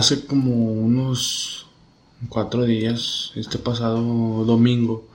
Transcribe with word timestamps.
hace 0.00 0.24
como 0.24 0.72
unos 0.72 1.66
cuatro 2.30 2.64
días, 2.64 3.32
este 3.34 3.58
pasado 3.58 4.44
domingo, 4.46 5.06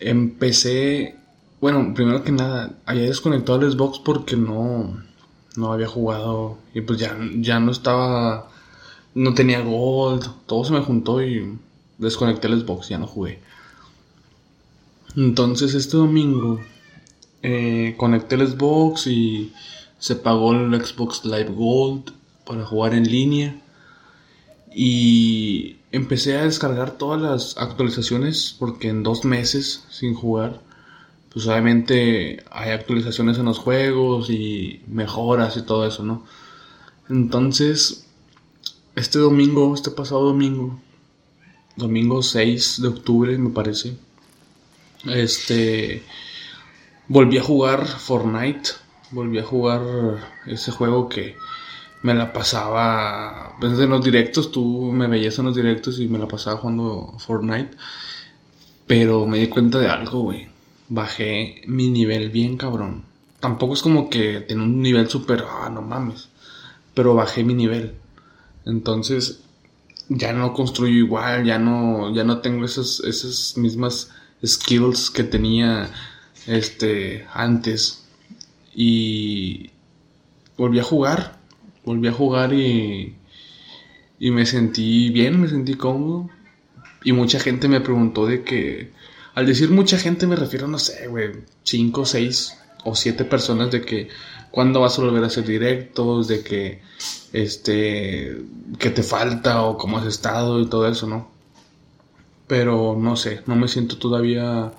empecé, 0.00 1.16
bueno, 1.60 1.94
primero 1.94 2.24
que 2.24 2.32
nada, 2.32 2.74
había 2.86 3.04
desconectado 3.04 3.60
el 3.60 3.70
Xbox 3.70 4.00
porque 4.00 4.36
no, 4.36 5.00
no 5.56 5.72
había 5.72 5.86
jugado 5.86 6.58
y 6.74 6.80
pues 6.80 6.98
ya, 6.98 7.16
ya 7.36 7.60
no 7.60 7.70
estaba, 7.70 8.50
no 9.14 9.32
tenía 9.34 9.60
gold, 9.60 10.28
todo 10.46 10.64
se 10.64 10.72
me 10.72 10.80
juntó 10.80 11.22
y 11.22 11.56
desconecté 11.98 12.48
el 12.48 12.60
Xbox, 12.60 12.88
ya 12.88 12.98
no 12.98 13.06
jugué. 13.06 13.38
Entonces 15.16 15.74
este 15.74 15.96
domingo 15.96 16.60
eh, 17.42 17.94
conecté 17.96 18.34
el 18.34 18.48
Xbox 18.48 19.06
y 19.06 19.52
se 20.00 20.16
pagó 20.16 20.52
el 20.52 20.84
Xbox 20.84 21.24
Live 21.24 21.52
Gold 21.54 22.10
para 22.44 22.64
jugar 22.64 22.94
en 22.94 23.04
línea. 23.04 23.60
Y 24.72 25.76
empecé 25.92 26.38
a 26.38 26.44
descargar 26.44 26.92
todas 26.92 27.20
las 27.20 27.56
actualizaciones 27.58 28.54
porque 28.58 28.88
en 28.88 29.02
dos 29.02 29.24
meses 29.24 29.84
sin 29.90 30.14
jugar, 30.14 30.60
pues 31.32 31.46
obviamente 31.46 32.42
hay 32.50 32.70
actualizaciones 32.70 33.38
en 33.38 33.46
los 33.46 33.58
juegos 33.58 34.30
y 34.30 34.82
mejoras 34.86 35.56
y 35.56 35.62
todo 35.62 35.86
eso, 35.86 36.02
¿no? 36.02 36.24
Entonces, 37.08 38.06
este 38.94 39.18
domingo, 39.18 39.74
este 39.74 39.90
pasado 39.90 40.24
domingo, 40.24 40.80
domingo 41.76 42.22
6 42.22 42.82
de 42.82 42.88
octubre 42.88 43.38
me 43.38 43.50
parece, 43.50 43.96
este, 45.06 46.02
volví 47.08 47.38
a 47.38 47.42
jugar 47.42 47.86
Fortnite, 47.86 48.70
volví 49.10 49.38
a 49.38 49.44
jugar 49.44 49.80
ese 50.46 50.70
juego 50.70 51.08
que 51.08 51.36
me 52.02 52.14
la 52.14 52.32
pasaba, 52.32 53.56
pues 53.60 53.78
en 53.78 53.90
los 53.90 54.04
directos, 54.04 54.50
tú 54.50 54.90
me 54.92 55.06
veías 55.06 55.38
en 55.38 55.46
los 55.46 55.56
directos 55.56 56.00
y 56.00 56.08
me 56.08 56.18
la 56.18 56.28
pasaba 56.28 56.56
jugando 56.56 57.14
Fortnite, 57.18 57.76
pero 58.86 59.26
me 59.26 59.38
di 59.38 59.48
cuenta 59.48 59.78
de 59.78 59.88
algo, 59.88 60.20
güey, 60.20 60.48
bajé 60.88 61.62
mi 61.66 61.90
nivel 61.90 62.30
bien 62.30 62.56
cabrón. 62.56 63.04
Tampoco 63.40 63.74
es 63.74 63.82
como 63.82 64.10
que 64.10 64.40
tenía 64.40 64.64
un 64.64 64.82
nivel 64.82 65.08
súper, 65.08 65.44
ah, 65.48 65.70
no 65.70 65.82
mames, 65.82 66.28
pero 66.94 67.14
bajé 67.14 67.44
mi 67.44 67.54
nivel. 67.54 67.94
Entonces, 68.66 69.40
ya 70.08 70.32
no 70.32 70.52
construyo 70.52 70.96
igual, 70.96 71.44
ya 71.44 71.58
no, 71.58 72.14
ya 72.14 72.24
no 72.24 72.38
tengo 72.40 72.64
esas, 72.64 73.00
esas 73.00 73.56
mismas 73.56 74.10
skills 74.44 75.10
que 75.10 75.24
tenía 75.24 75.90
este 76.46 77.26
antes 77.32 78.04
y 78.74 79.70
volví 80.56 80.78
a 80.78 80.84
jugar 80.84 81.39
volví 81.84 82.08
a 82.08 82.12
jugar 82.12 82.52
y 82.52 83.16
y 84.18 84.30
me 84.30 84.46
sentí 84.46 85.10
bien 85.10 85.40
me 85.40 85.48
sentí 85.48 85.74
cómodo. 85.74 86.30
Y 87.02 87.12
mucha 87.12 87.40
gente 87.40 87.68
me 87.68 87.80
preguntó 87.80 88.26
de 88.26 88.42
que 88.42 88.90
al 89.34 89.46
decir 89.46 89.70
mucha 89.70 89.98
gente 89.98 90.26
me 90.26 90.36
refiero 90.36 90.66
no 90.68 90.78
sé 90.78 91.06
güey 91.08 91.32
cinco 91.62 92.04
seis 92.04 92.58
o 92.84 92.94
siete 92.94 93.24
personas 93.24 93.70
de 93.70 93.82
que 93.82 94.08
cuándo 94.50 94.80
vas 94.80 94.98
a 94.98 95.02
volver 95.02 95.24
a 95.24 95.28
hacer 95.28 95.46
directos 95.46 96.28
de 96.28 96.42
que 96.42 96.82
este 97.32 98.42
que 98.78 98.90
te 98.90 99.02
falta 99.02 99.62
o 99.62 99.78
cómo 99.78 99.98
has 99.98 100.06
estado 100.06 100.60
y 100.60 100.66
todo 100.66 100.88
eso 100.88 101.06
no 101.06 101.40
pero 102.50 102.96
no 102.98 103.14
sé, 103.14 103.42
no 103.46 103.54
me 103.54 103.68
siento 103.68 103.96
todavía, 103.96 104.72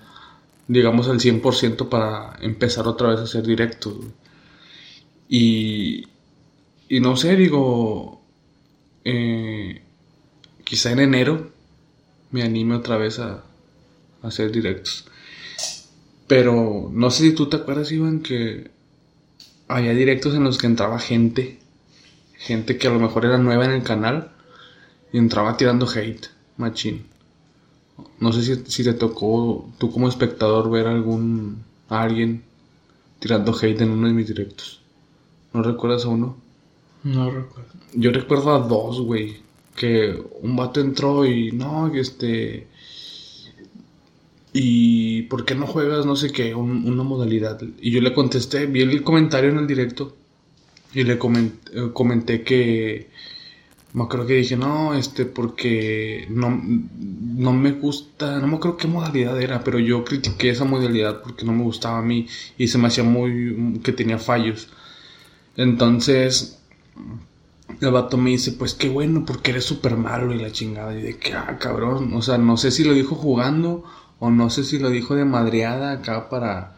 digamos, 0.68 1.08
al 1.08 1.22
100% 1.22 1.88
para 1.88 2.36
empezar 2.42 2.86
otra 2.86 3.08
vez 3.12 3.22
a 3.22 3.24
hacer 3.24 3.48
directos. 3.48 3.94
Y, 5.30 6.10
y 6.92 7.00
no 7.00 7.16
sé, 7.16 7.38
digo, 7.38 8.22
eh, 9.06 9.82
quizá 10.66 10.92
en 10.92 11.00
enero 11.00 11.50
me 12.32 12.44
anime 12.44 12.76
otra 12.76 12.98
vez 12.98 13.18
a, 13.20 13.46
hacer 14.22 14.52
directos. 14.52 15.06
Pero 16.28 16.90
no 16.92 17.10
sé 17.10 17.24
si 17.24 17.32
tú 17.32 17.48
te 17.48 17.56
acuerdas, 17.56 17.94
Iván, 17.94 18.20
que 18.20 18.72
había 19.70 19.94
directos 19.94 20.36
en 20.36 20.44
los 20.44 20.58
que 20.58 20.68
entraba 20.68 21.00
gente, 21.00 21.60
gente 22.38 22.78
que 22.78 22.88
a 22.90 22.92
lo 22.92 23.00
mejor 23.00 23.24
era 23.24 23.38
nueva 23.38 23.64
en 23.64 23.72
el 23.72 23.84
canal 23.84 24.34
y 25.14 25.18
entraba 25.18 25.56
tirando 25.56 25.88
hate, 25.88 26.28
machín. 26.58 27.06
No 28.20 28.34
sé 28.34 28.62
si, 28.66 28.84
te 28.84 28.92
tocó 28.92 29.66
tú 29.78 29.94
como 29.94 30.10
espectador 30.10 30.70
ver 30.70 30.88
algún 30.88 31.64
a 31.88 32.02
alguien 32.02 32.44
tirando 33.20 33.56
hate 33.56 33.80
en 33.80 33.92
uno 33.92 34.08
de 34.08 34.14
mis 34.14 34.28
directos. 34.28 34.82
¿No 35.54 35.64
recuerdas 35.64 36.04
a 36.04 36.10
uno? 36.10 36.41
No 37.04 37.30
recuerdo. 37.30 37.72
Yo 37.94 38.12
recuerdo 38.12 38.54
a 38.54 38.60
dos, 38.60 39.02
güey. 39.02 39.38
Que 39.76 40.22
un 40.42 40.56
vato 40.56 40.82
entró 40.82 41.26
y 41.26 41.52
no, 41.52 41.94
este. 41.94 42.68
¿Y 44.54 45.24
por 45.24 45.46
qué 45.46 45.56
no 45.56 45.66
juegas, 45.66 46.06
no 46.06 46.16
sé 46.16 46.32
qué, 46.32 46.54
una 46.54 47.04
modalidad? 47.04 47.62
Y 47.80 47.92
yo 47.92 48.02
le 48.02 48.14
contesté, 48.14 48.66
vi 48.66 48.82
el 48.82 49.02
comentario 49.02 49.50
en 49.50 49.60
el 49.60 49.68
directo 49.68 50.14
y 50.94 51.04
le 51.04 51.18
comenté, 51.18 51.72
eh, 51.74 51.90
comenté 51.94 52.44
que 52.44 53.10
me 53.94 54.04
acuerdo 54.04 54.28
que 54.28 54.36
dije, 54.36 54.58
no, 54.58 54.94
este, 54.94 55.26
porque 55.26 56.26
no, 56.30 56.50
no 56.50 57.54
me 57.54 57.72
gusta, 57.74 58.40
no 58.40 58.48
me 58.48 58.56
acuerdo 58.56 58.78
qué 58.78 58.88
modalidad 58.88 59.42
era, 59.42 59.64
pero 59.64 59.80
yo 59.80 60.04
critiqué 60.04 60.50
esa 60.50 60.66
modalidad 60.66 61.22
porque 61.22 61.46
no 61.46 61.54
me 61.54 61.64
gustaba 61.64 62.00
a 62.00 62.02
mí 62.02 62.28
y 62.58 62.68
se 62.68 62.78
me 62.78 62.88
hacía 62.88 63.04
muy, 63.04 63.80
que 63.84 63.92
tenía 63.92 64.18
fallos. 64.18 64.70
Entonces, 65.58 66.61
el 67.80 67.92
vato 67.92 68.18
me 68.18 68.32
dice, 68.32 68.52
pues 68.54 68.74
qué 68.74 68.90
bueno, 68.90 69.26
porque 69.26 69.52
eres 69.52 69.66
súper 69.66 69.98
malo 69.98 70.34
y 70.34 70.40
la 70.40 70.52
chingada. 70.52 70.98
Y 70.98 71.02
de 71.02 71.18
que, 71.18 71.34
ah, 71.34 71.58
cabrón, 71.60 72.14
o 72.14 72.22
sea, 72.22 72.38
no 72.38 72.58
sé 72.58 72.72
si 72.72 72.84
lo 72.84 72.94
dijo 72.94 73.16
jugando 73.16 73.84
o 74.20 74.30
no 74.30 74.50
sé 74.50 74.64
si 74.64 74.80
lo 74.80 74.90
dijo 74.90 75.16
de 75.16 75.26
madreada 75.26 75.94
acá 75.94 76.30
para 76.30 76.76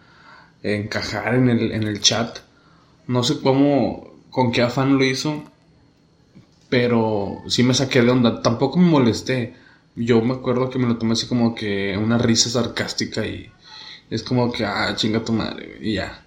encajar 0.62 1.36
en 1.36 1.50
el, 1.50 1.72
en 1.72 1.84
el 1.84 2.00
chat. 2.02 2.40
No 3.08 3.24
sé 3.24 3.40
cómo, 3.42 4.14
con 4.30 4.52
qué 4.52 4.62
afán 4.62 4.98
lo 4.98 5.04
hizo 5.04 5.44
pero 6.74 7.44
sí 7.46 7.62
me 7.62 7.76
saqué 7.76 8.02
de 8.02 8.10
onda. 8.10 8.42
Tampoco 8.42 8.80
me 8.80 8.90
molesté. 8.90 9.54
Yo 9.96 10.24
me 10.24 10.34
acuerdo 10.34 10.72
que 10.72 10.80
me 10.80 10.88
lo 10.88 10.98
tomé 10.98 11.14
así 11.14 11.28
como 11.28 11.54
que 11.54 11.96
una 11.96 12.18
risa 12.18 12.50
sarcástica 12.50 13.28
y 13.28 13.52
es 14.10 14.24
como 14.24 14.52
que, 14.52 14.66
ah, 14.66 14.92
chinga 14.96 15.24
tu 15.24 15.34
madre, 15.34 15.78
y 15.82 15.94
ya. 15.94 16.26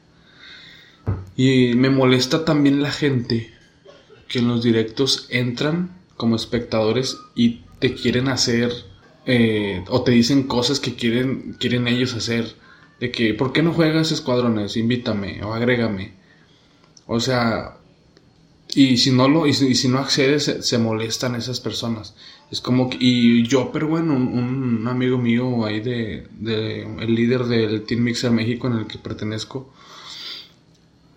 Y 1.37 1.75
me 1.75 1.91
molesta 1.91 2.45
también 2.45 2.81
la 2.81 2.93
gente 2.93 3.56
que 4.29 4.41
en 4.41 4.49
los 4.49 4.63
directos 4.63 5.27
entran 5.31 5.97
como 6.17 6.37
espectadores 6.37 7.19
y 7.35 7.61
te 7.79 7.95
quieren 7.95 8.29
hacer 8.29 8.73
eh, 9.27 9.85
o 9.89 10.03
te 10.03 10.13
dicen 10.13 10.45
cosas 10.45 10.81
que 10.81 10.95
quieren, 10.95 11.57
quieren 11.59 11.89
ellos 11.89 12.15
hacer. 12.15 12.55
De 13.01 13.11
que, 13.11 13.35
¿por 13.35 13.53
qué 13.53 13.63
no 13.63 13.73
juegas 13.73 14.13
escuadrones? 14.13 14.77
Invítame 14.77 15.43
o 15.43 15.53
agrégame. 15.53 16.15
O 17.07 17.21
sea, 17.21 17.77
y 18.75 18.97
si 18.97 19.11
no 19.11 19.29
lo, 19.29 19.47
y 19.47 19.53
si, 19.53 19.89
no 19.89 19.99
accedes, 19.99 20.45
se, 20.61 20.79
molestan 20.79 21.35
esas 21.35 21.61
personas. 21.61 22.15
Es 22.51 22.61
como 22.61 22.89
que, 22.89 22.97
y 23.01 23.47
yo, 23.47 23.71
pero 23.73 23.89
bueno, 23.89 24.15
un, 24.15 24.87
amigo 24.89 25.19
mío 25.19 25.67
ahí 25.67 25.81
de, 25.81 26.27
de, 26.39 26.83
el 26.83 27.15
líder 27.15 27.45
del 27.45 27.83
Team 27.83 28.03
Mixer 28.03 28.31
México 28.31 28.69
en 28.69 28.75
el 28.75 28.87
que 28.87 28.99
pertenezco, 28.99 29.73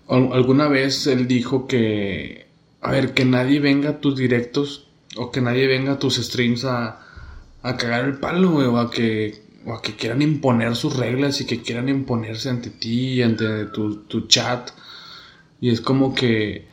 alguna 0.08 0.68
vez 0.68 1.08
él 1.08 1.28
dijo 1.28 1.68
que, 1.68 2.49
a 2.82 2.92
ver, 2.92 3.14
que 3.14 3.26
nadie 3.26 3.60
venga 3.60 3.90
a 3.90 4.00
tus 4.00 4.16
directos 4.16 4.88
o 5.18 5.32
que 5.32 5.42
nadie 5.42 5.68
venga 5.68 5.94
a 5.94 6.00
tus 6.00 6.16
streams 6.16 6.66
a, 6.66 7.00
a 7.64 7.78
cagar 7.78 8.06
el 8.06 8.20
palo, 8.20 8.56
o 8.56 8.78
a 8.78 8.92
que, 8.92 9.44
o 9.66 9.74
a 9.74 9.82
que 9.82 9.96
quieran 9.96 10.22
imponer 10.22 10.76
sus 10.76 10.96
reglas 10.96 11.42
y 11.42 11.46
que 11.46 11.62
quieran 11.62 11.90
imponerse 11.90 12.50
ante 12.50 12.70
ti, 12.70 13.14
y 13.14 13.22
ante 13.22 13.66
tu, 13.66 14.04
tu 14.04 14.28
chat. 14.28 14.72
Y 15.62 15.70
es 15.70 15.82
como 15.82 16.16
que 16.16 16.68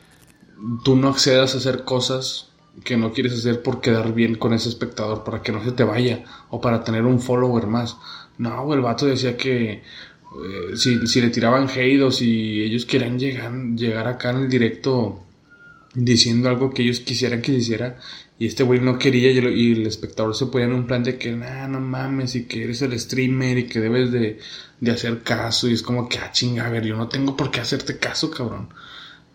tú 0.83 0.95
no 0.95 1.09
accedas 1.09 1.53
a 1.53 1.57
hacer 1.57 1.83
cosas 1.83 2.49
que 2.83 2.95
no 2.95 3.11
quieres 3.11 3.33
hacer 3.33 3.63
por 3.63 3.81
quedar 3.81 4.13
bien 4.13 4.35
con 4.35 4.53
ese 4.53 4.69
espectador, 4.69 5.23
para 5.23 5.41
que 5.41 5.51
no 5.51 5.63
se 5.63 5.71
te 5.71 5.83
vaya, 5.83 6.23
o 6.49 6.61
para 6.61 6.83
tener 6.83 7.03
un 7.03 7.19
follower 7.19 7.67
más. 7.67 7.97
No, 8.37 8.71
el 8.73 8.81
vato 8.81 9.07
decía 9.07 9.35
que 9.35 9.71
eh, 9.71 9.81
si, 10.75 11.07
si, 11.07 11.21
le 11.21 11.29
tiraban 11.29 11.67
hate 11.67 12.01
o 12.03 12.11
si 12.11 12.61
ellos 12.61 12.85
querían 12.85 13.17
llegar, 13.17 13.51
llegar 13.75 14.07
acá 14.07 14.29
en 14.29 14.37
el 14.37 14.49
directo 14.49 15.23
diciendo 15.97 16.47
algo 16.49 16.71
que 16.71 16.83
ellos 16.83 16.99
quisieran 16.99 17.41
que 17.41 17.51
se 17.53 17.57
hiciera, 17.57 17.97
y 18.37 18.45
este 18.45 18.63
güey 18.63 18.79
no 18.79 18.99
quería, 18.99 19.31
y, 19.31 19.71
el 19.71 19.87
espectador 19.87 20.35
se 20.35 20.45
ponía 20.45 20.67
en 20.67 20.73
un 20.73 20.85
plan 20.85 21.03
de 21.03 21.17
que, 21.17 21.31
nah, 21.31 21.67
no 21.67 21.79
mames, 21.79 22.35
y 22.35 22.45
que 22.45 22.63
eres 22.63 22.83
el 22.83 22.97
streamer 22.99 23.57
y 23.57 23.67
que 23.67 23.79
debes 23.79 24.11
de, 24.11 24.39
de 24.79 24.91
hacer 24.91 25.23
caso, 25.23 25.67
y 25.67 25.73
es 25.73 25.81
como 25.81 26.07
que, 26.07 26.19
ah, 26.19 26.31
chinga, 26.31 26.67
a 26.67 26.69
ver, 26.69 26.85
yo 26.85 26.95
no 26.95 27.07
tengo 27.07 27.35
por 27.35 27.49
qué 27.49 27.61
hacerte 27.61 27.97
caso, 27.97 28.29
cabrón. 28.29 28.69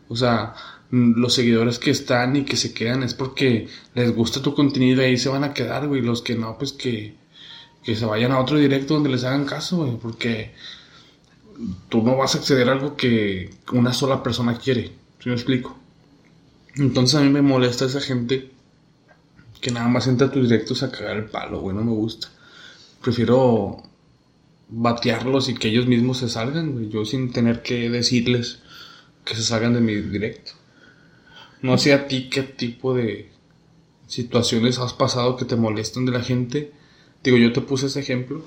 O 0.08 0.14
sea, 0.16 0.54
los 0.90 1.34
seguidores 1.34 1.78
que 1.80 1.90
están 1.90 2.36
y 2.36 2.44
que 2.44 2.56
se 2.56 2.72
quedan 2.72 3.02
es 3.02 3.14
porque 3.14 3.66
les 3.94 4.14
gusta 4.14 4.42
tu 4.42 4.54
contenido 4.54 5.02
y 5.02 5.06
ahí 5.06 5.18
se 5.18 5.30
van 5.30 5.42
a 5.42 5.54
quedar, 5.54 5.88
güey. 5.88 6.02
Los 6.02 6.22
que 6.22 6.36
no, 6.36 6.58
pues 6.58 6.72
que, 6.72 7.16
que 7.82 7.96
se 7.96 8.04
vayan 8.04 8.30
a 8.32 8.38
otro 8.38 8.58
directo 8.58 8.94
donde 8.94 9.08
les 9.10 9.24
hagan 9.24 9.46
caso, 9.46 9.78
güey. 9.78 9.96
Porque 9.96 10.52
tú 11.88 12.02
no 12.02 12.16
vas 12.16 12.34
a 12.34 12.38
acceder 12.38 12.68
a 12.68 12.72
algo 12.72 12.96
que 12.96 13.50
una 13.72 13.94
sola 13.94 14.22
persona 14.22 14.58
quiere. 14.58 14.92
¿Sí 15.18 15.30
me 15.30 15.34
explico? 15.34 15.81
Entonces 16.76 17.16
a 17.16 17.22
mí 17.22 17.28
me 17.28 17.42
molesta 17.42 17.84
esa 17.84 18.00
gente 18.00 18.50
que 19.60 19.70
nada 19.70 19.88
más 19.88 20.06
entra 20.06 20.28
a 20.28 20.32
tus 20.32 20.48
directos 20.48 20.82
a 20.82 20.90
cagar 20.90 21.16
el 21.16 21.26
palo, 21.26 21.60
güey, 21.60 21.76
no 21.76 21.84
me 21.84 21.92
gusta. 21.92 22.28
Prefiero 23.02 23.82
batearlos 24.68 25.48
y 25.48 25.54
que 25.54 25.68
ellos 25.68 25.86
mismos 25.86 26.18
se 26.18 26.28
salgan, 26.28 26.72
güey, 26.72 26.88
yo 26.88 27.04
sin 27.04 27.30
tener 27.32 27.62
que 27.62 27.90
decirles 27.90 28.60
que 29.24 29.34
se 29.34 29.42
salgan 29.42 29.74
de 29.74 29.80
mi 29.80 29.94
directo. 29.94 30.52
No 31.60 31.78
sé 31.78 31.92
a 31.92 32.08
ti 32.08 32.28
qué 32.28 32.42
tipo 32.42 32.94
de 32.94 33.30
situaciones 34.08 34.78
has 34.78 34.94
pasado 34.94 35.36
que 35.36 35.44
te 35.44 35.56
molestan 35.56 36.06
de 36.06 36.12
la 36.12 36.22
gente. 36.22 36.72
Digo, 37.22 37.36
yo 37.36 37.52
te 37.52 37.60
puse 37.60 37.86
ese 37.86 38.00
ejemplo. 38.00 38.42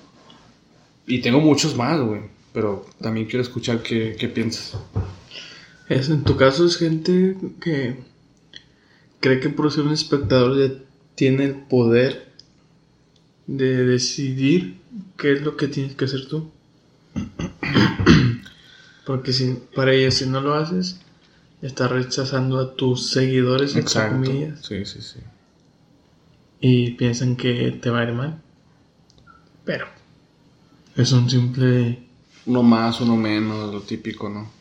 Y 1.08 1.22
tengo 1.22 1.40
muchos 1.40 1.76
más, 1.78 2.02
güey. 2.02 2.22
Pero 2.54 2.86
también 3.00 3.26
quiero 3.28 3.42
escuchar 3.42 3.82
qué, 3.82 4.18
qué 4.20 4.28
piensas. 4.28 4.78
Es, 5.88 6.10
en 6.10 6.24
tu 6.24 6.36
caso 6.36 6.66
es 6.66 6.78
gente 6.78 7.38
que 7.62 7.96
cree 9.26 9.40
que 9.40 9.50
por 9.50 9.72
ser 9.72 9.86
un 9.86 9.92
espectador 9.94 10.56
ya 10.56 10.76
tiene 11.16 11.46
el 11.46 11.56
poder 11.56 12.28
de 13.48 13.84
decidir 13.84 14.78
qué 15.18 15.34
es 15.34 15.42
lo 15.42 15.58
que 15.58 15.68
tienes 15.68 15.96
que 15.96 16.06
hacer 16.06 16.28
tú. 16.28 16.52
Porque 19.08 19.34
si, 19.34 19.58
para 19.76 19.94
ellos 19.94 20.14
si 20.14 20.28
no 20.28 20.42
lo 20.42 20.54
haces, 20.54 21.00
estás 21.64 21.90
rechazando 21.90 22.60
a 22.60 22.76
tus 22.76 23.10
seguidores, 23.10 23.76
Exacto. 23.76 24.16
entre 24.18 24.32
comillas, 24.32 24.64
Sí, 24.64 24.86
sí, 24.86 25.02
sí. 25.02 25.20
y 26.60 26.92
piensan 26.92 27.36
que 27.36 27.72
te 27.82 27.90
va 27.90 28.02
a 28.02 28.04
ir 28.04 28.14
mal. 28.14 28.40
Pero 29.64 29.88
es 30.96 31.12
un 31.12 31.28
simple... 31.32 31.98
Uno 32.46 32.62
más, 32.62 33.02
uno 33.02 33.18
menos, 33.18 33.74
lo 33.74 33.82
típico, 33.82 34.30
¿no? 34.30 34.52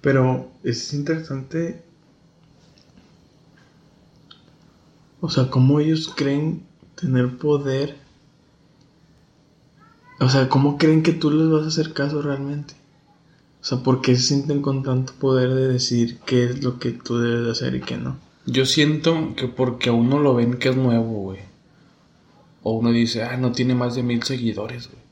Pero 0.00 0.52
es 0.62 0.94
interesante... 0.94 1.89
O 5.20 5.28
sea, 5.28 5.50
cómo 5.50 5.80
ellos 5.80 6.12
creen 6.14 6.62
tener 6.94 7.36
poder. 7.36 7.96
O 10.18 10.28
sea, 10.28 10.48
cómo 10.48 10.78
creen 10.78 11.02
que 11.02 11.12
tú 11.12 11.30
les 11.30 11.48
vas 11.48 11.64
a 11.64 11.68
hacer 11.68 11.92
caso 11.92 12.22
realmente. 12.22 12.74
O 13.60 13.64
sea, 13.64 13.78
¿por 13.78 14.00
qué 14.00 14.16
se 14.16 14.22
sienten 14.22 14.62
con 14.62 14.82
tanto 14.82 15.12
poder 15.14 15.54
de 15.54 15.68
decir 15.68 16.18
qué 16.24 16.44
es 16.44 16.64
lo 16.64 16.78
que 16.78 16.92
tú 16.92 17.18
debes 17.18 17.44
de 17.44 17.50
hacer 17.50 17.74
y 17.74 17.80
qué 17.80 17.98
no? 17.98 18.16
Yo 18.46 18.64
siento 18.64 19.34
que 19.36 19.48
porque 19.48 19.90
a 19.90 19.92
uno 19.92 20.18
lo 20.18 20.34
ven 20.34 20.54
que 20.54 20.70
es 20.70 20.76
nuevo, 20.76 21.04
güey. 21.04 21.40
O 22.62 22.72
uno 22.72 22.90
dice, 22.90 23.22
ah, 23.22 23.36
no 23.36 23.52
tiene 23.52 23.74
más 23.74 23.94
de 23.94 24.02
mil 24.02 24.22
seguidores, 24.22 24.88
güey. 24.88 25.02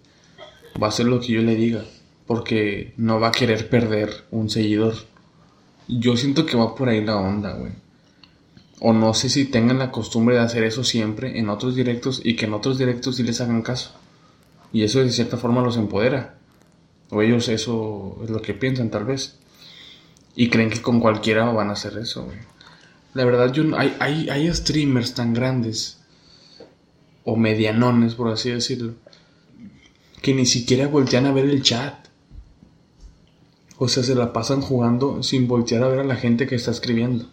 Va 0.82 0.86
a 0.86 0.90
hacer 0.90 1.06
lo 1.06 1.20
que 1.20 1.32
yo 1.32 1.42
le 1.42 1.54
diga. 1.54 1.84
Porque 2.26 2.94
no 2.96 3.20
va 3.20 3.28
a 3.28 3.32
querer 3.32 3.68
perder 3.68 4.24
un 4.30 4.48
seguidor. 4.48 4.94
Yo 5.88 6.16
siento 6.16 6.46
que 6.46 6.56
va 6.56 6.74
por 6.74 6.88
ahí 6.88 7.04
la 7.04 7.16
onda, 7.16 7.54
güey. 7.54 7.72
O 8.80 8.92
no 8.92 9.12
sé 9.14 9.28
si 9.28 9.44
tengan 9.44 9.78
la 9.78 9.90
costumbre 9.90 10.36
de 10.36 10.42
hacer 10.42 10.64
eso 10.64 10.84
siempre 10.84 11.38
en 11.38 11.48
otros 11.48 11.74
directos 11.74 12.20
y 12.24 12.36
que 12.36 12.46
en 12.46 12.54
otros 12.54 12.78
directos 12.78 13.16
sí 13.16 13.22
les 13.22 13.40
hagan 13.40 13.62
caso. 13.62 13.92
Y 14.72 14.82
eso 14.82 15.00
de 15.00 15.10
cierta 15.10 15.36
forma 15.36 15.62
los 15.62 15.76
empodera. 15.76 16.38
O 17.10 17.22
ellos 17.22 17.48
eso 17.48 18.18
es 18.22 18.30
lo 18.30 18.42
que 18.42 18.54
piensan 18.54 18.90
tal 18.90 19.04
vez. 19.04 19.38
Y 20.36 20.50
creen 20.50 20.70
que 20.70 20.82
con 20.82 21.00
cualquiera 21.00 21.50
van 21.50 21.70
a 21.70 21.72
hacer 21.72 21.98
eso. 21.98 22.28
La 23.14 23.24
verdad, 23.24 23.52
yo, 23.52 23.64
hay, 23.76 23.96
hay, 23.98 24.28
hay 24.28 24.54
streamers 24.54 25.14
tan 25.14 25.34
grandes, 25.34 25.98
o 27.24 27.36
medianones, 27.36 28.14
por 28.14 28.28
así 28.28 28.50
decirlo, 28.50 28.94
que 30.22 30.34
ni 30.34 30.46
siquiera 30.46 30.86
voltean 30.86 31.26
a 31.26 31.32
ver 31.32 31.46
el 31.46 31.62
chat. 31.62 31.94
O 33.78 33.88
sea, 33.88 34.02
se 34.02 34.14
la 34.14 34.32
pasan 34.32 34.60
jugando 34.60 35.22
sin 35.22 35.48
voltear 35.48 35.82
a 35.82 35.88
ver 35.88 36.00
a 36.00 36.04
la 36.04 36.16
gente 36.16 36.46
que 36.46 36.54
está 36.54 36.70
escribiendo. 36.70 37.26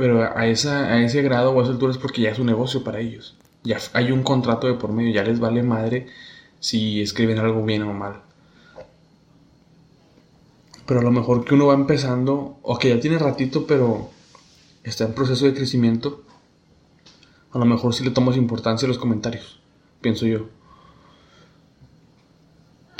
Pero 0.00 0.22
a, 0.34 0.46
esa, 0.46 0.86
a 0.86 1.02
ese 1.02 1.20
grado 1.20 1.50
o 1.50 1.60
a 1.60 1.62
esa 1.62 1.72
altura 1.72 1.92
es 1.92 1.98
porque 1.98 2.22
ya 2.22 2.30
es 2.30 2.38
un 2.38 2.46
negocio 2.46 2.82
para 2.82 3.00
ellos. 3.00 3.36
Ya 3.64 3.76
hay 3.92 4.12
un 4.12 4.22
contrato 4.22 4.66
de 4.66 4.72
por 4.72 4.90
medio, 4.94 5.12
ya 5.12 5.22
les 5.22 5.40
vale 5.40 5.62
madre 5.62 6.06
si 6.58 7.02
escriben 7.02 7.38
algo 7.38 7.62
bien 7.62 7.82
o 7.82 7.92
mal. 7.92 8.22
Pero 10.86 11.00
a 11.00 11.02
lo 11.02 11.10
mejor 11.10 11.44
que 11.44 11.52
uno 11.52 11.66
va 11.66 11.74
empezando, 11.74 12.56
o 12.62 12.78
que 12.78 12.88
ya 12.88 12.98
tiene 12.98 13.18
ratito, 13.18 13.66
pero 13.66 14.08
está 14.84 15.04
en 15.04 15.12
proceso 15.12 15.44
de 15.44 15.52
crecimiento, 15.52 16.24
a 17.52 17.58
lo 17.58 17.66
mejor 17.66 17.92
sí 17.92 18.02
le 18.02 18.10
tomas 18.10 18.38
importancia 18.38 18.86
a 18.86 18.88
los 18.88 18.96
comentarios, 18.96 19.60
pienso 20.00 20.24
yo. 20.24 20.48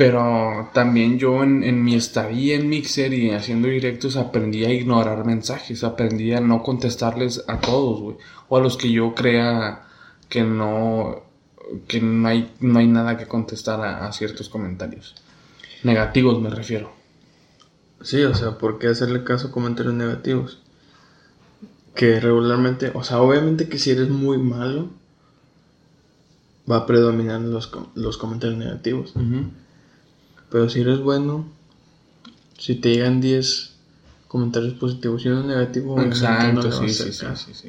Pero 0.01 0.71
también 0.73 1.19
yo 1.19 1.43
en, 1.43 1.63
en 1.63 1.85
mi 1.85 1.95
estadía 1.95 2.55
en 2.55 2.71
Mixer 2.71 3.13
y 3.13 3.33
haciendo 3.33 3.69
directos 3.69 4.17
aprendí 4.17 4.65
a 4.65 4.73
ignorar 4.73 5.27
mensajes, 5.27 5.85
aprendí 5.85 6.33
a 6.33 6.41
no 6.41 6.63
contestarles 6.63 7.45
a 7.47 7.61
todos, 7.61 8.01
güey. 8.01 8.17
O 8.49 8.57
a 8.57 8.63
los 8.63 8.79
que 8.79 8.91
yo 8.91 9.15
crea 9.15 9.87
que 10.31 10.43
no, 10.43 11.23
que 11.87 12.01
no 12.01 12.29
hay, 12.29 12.51
no 12.61 12.79
hay 12.79 12.87
nada 12.87 13.19
que 13.19 13.27
contestar 13.27 13.83
a, 13.83 14.07
a 14.07 14.13
ciertos 14.15 14.49
comentarios. 14.49 15.17
Negativos 15.83 16.41
me 16.41 16.49
refiero. 16.49 16.91
Sí, 18.01 18.23
o 18.23 18.35
sea, 18.35 18.57
¿por 18.57 18.79
qué 18.79 18.87
hacerle 18.87 19.23
caso 19.23 19.49
a 19.49 19.53
comentarios 19.53 19.93
negativos? 19.93 20.63
Que 21.95 22.21
regularmente, 22.21 22.91
o 22.95 23.05
sea, 23.05 23.21
obviamente 23.21 23.69
que 23.69 23.79
si 23.79 23.91
eres 23.91 24.09
muy 24.09 24.39
malo, 24.39 24.89
va 26.71 26.79
a 26.79 26.87
predominar 26.87 27.43
los, 27.43 27.71
los 27.95 28.17
comentarios 28.17 28.59
negativos. 28.59 29.13
Pero 30.51 30.69
si 30.69 30.81
eres 30.81 31.01
bueno, 31.01 31.45
si 32.59 32.75
te 32.75 32.91
llegan 32.91 33.21
10 33.21 33.73
comentarios 34.29 34.75
positivos 34.75 35.25
y 35.25 35.29
uno 35.29 35.43
negativo, 35.45 36.01
Exacto, 36.01 36.71
no 36.71 36.73
sí, 36.73 36.95
sí, 36.95 37.13
sí, 37.13 37.27
sí, 37.37 37.55
sí. 37.55 37.69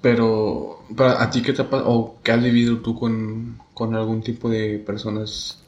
Pero, 0.00 0.80
para 0.96 1.22
a 1.22 1.30
ti 1.30 1.42
qué 1.42 1.52
te 1.52 1.62
ha 1.62 1.70
pa- 1.70 1.84
o 1.84 2.16
qué 2.22 2.32
has 2.32 2.42
vivido 2.42 2.78
tú 2.78 2.98
con, 2.98 3.58
con 3.74 3.94
algún 3.94 4.22
tipo 4.22 4.48
de 4.48 4.78
personas 4.78 5.58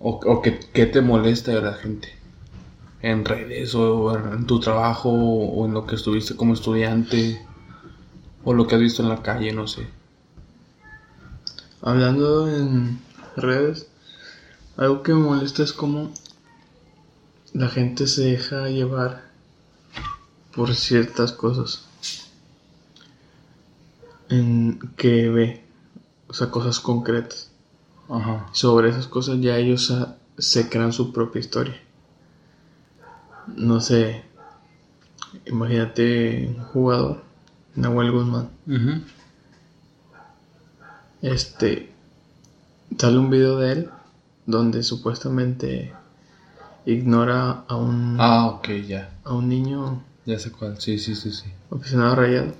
o, 0.00 0.20
o 0.24 0.42
qué, 0.42 0.60
qué 0.72 0.86
te 0.86 1.00
molesta 1.02 1.52
de 1.52 1.62
la 1.62 1.74
gente 1.74 2.08
en 3.02 3.24
redes 3.24 3.74
o 3.74 4.16
en 4.16 4.46
tu 4.46 4.60
trabajo 4.60 5.10
o 5.10 5.66
en 5.66 5.74
lo 5.74 5.86
que 5.86 5.96
estuviste 5.96 6.36
como 6.36 6.54
estudiante 6.54 7.40
o 8.44 8.52
lo 8.54 8.66
que 8.66 8.74
has 8.76 8.80
visto 8.80 9.02
en 9.02 9.08
la 9.10 9.22
calle, 9.22 9.52
no 9.52 9.66
sé. 9.66 9.86
Hablando 11.82 12.48
en 12.48 12.98
redes, 13.36 13.86
algo 14.76 15.02
que 15.02 15.12
me 15.12 15.20
molesta 15.20 15.62
es 15.62 15.72
cómo 15.72 16.10
la 17.52 17.68
gente 17.68 18.06
se 18.06 18.22
deja 18.22 18.68
llevar 18.68 19.24
por 20.54 20.74
ciertas 20.74 21.32
cosas 21.32 21.86
en 24.28 24.78
que 24.96 25.28
ve, 25.28 25.64
o 26.28 26.34
sea, 26.34 26.50
cosas 26.50 26.80
concretas. 26.80 27.50
Ajá. 28.08 28.48
Sobre 28.52 28.88
esas 28.90 29.06
cosas 29.06 29.40
ya 29.40 29.56
ellos 29.56 29.90
ah, 29.90 30.16
se 30.38 30.68
crean 30.68 30.92
su 30.92 31.12
propia 31.12 31.40
historia. 31.40 31.80
No 33.56 33.80
sé, 33.80 34.24
imagínate 35.46 36.46
un 36.56 36.64
jugador, 36.64 37.22
Nahuel 37.74 38.12
Guzmán. 38.12 38.50
Este 41.22 41.92
sale 42.96 43.18
un 43.18 43.30
video 43.30 43.58
de 43.58 43.72
él 43.72 43.90
donde 44.50 44.82
supuestamente 44.82 45.92
ignora 46.86 47.64
a 47.68 47.76
un 47.76 48.16
Ah, 48.18 48.46
ok, 48.48 48.68
ya. 48.86 49.10
a 49.24 49.34
un 49.34 49.48
niño 49.48 50.02
Ya 50.26 50.38
sé 50.38 50.50
cuál. 50.52 50.80
Sí, 50.80 50.98
sí, 50.98 51.14
sí, 51.14 51.30
sí. 51.32 51.44
aficionado 51.70 52.14
rayado. 52.16 52.52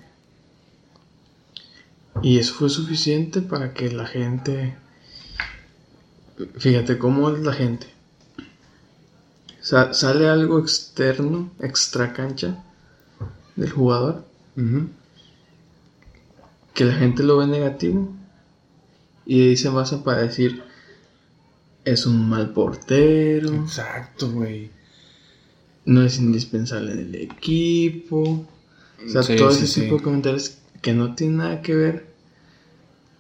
Y 2.23 2.39
eso 2.39 2.55
fue 2.55 2.69
suficiente 2.71 3.41
para 3.43 3.73
que 3.75 3.91
la 3.91 4.07
gente 4.07 4.77
fíjate 6.59 6.99
cómo 6.99 7.31
es 7.31 7.41
la 7.43 7.53
gente. 7.53 7.87
Sa- 9.61 9.93
sale 9.93 10.29
algo 10.29 10.59
externo, 10.59 11.51
extra 11.61 12.13
cancha 12.15 12.65
del 13.57 13.71
jugador 13.71 14.25
que 16.75 16.85
la 16.85 16.95
gente 16.95 17.23
lo 17.23 17.39
ve 17.39 17.47
negativo 17.47 18.09
y 19.27 19.41
ahí 19.49 19.57
se 19.57 19.69
basa 19.69 20.03
para 20.03 20.23
decir 20.23 20.63
es 21.93 22.07
un 22.07 22.29
mal 22.29 22.51
portero, 22.53 23.55
Exacto, 23.55 24.31
güey. 24.31 24.71
no 25.85 26.03
es 26.03 26.19
indispensable 26.19 26.93
en 26.93 26.99
el 27.01 27.15
equipo. 27.15 28.47
O 29.05 29.09
sea, 29.09 29.23
Sí, 29.23 29.37
todo 29.37 29.51
sí, 29.51 29.65
ese 29.65 29.67
sí. 29.75 29.81
tipo 29.83 29.97
de 29.97 30.03
comentarios 30.03 30.59
que 30.83 30.93
no 30.93 31.15
tienen 31.15 31.39
nada 31.39 31.63
que 31.63 31.75
ver 31.75 32.07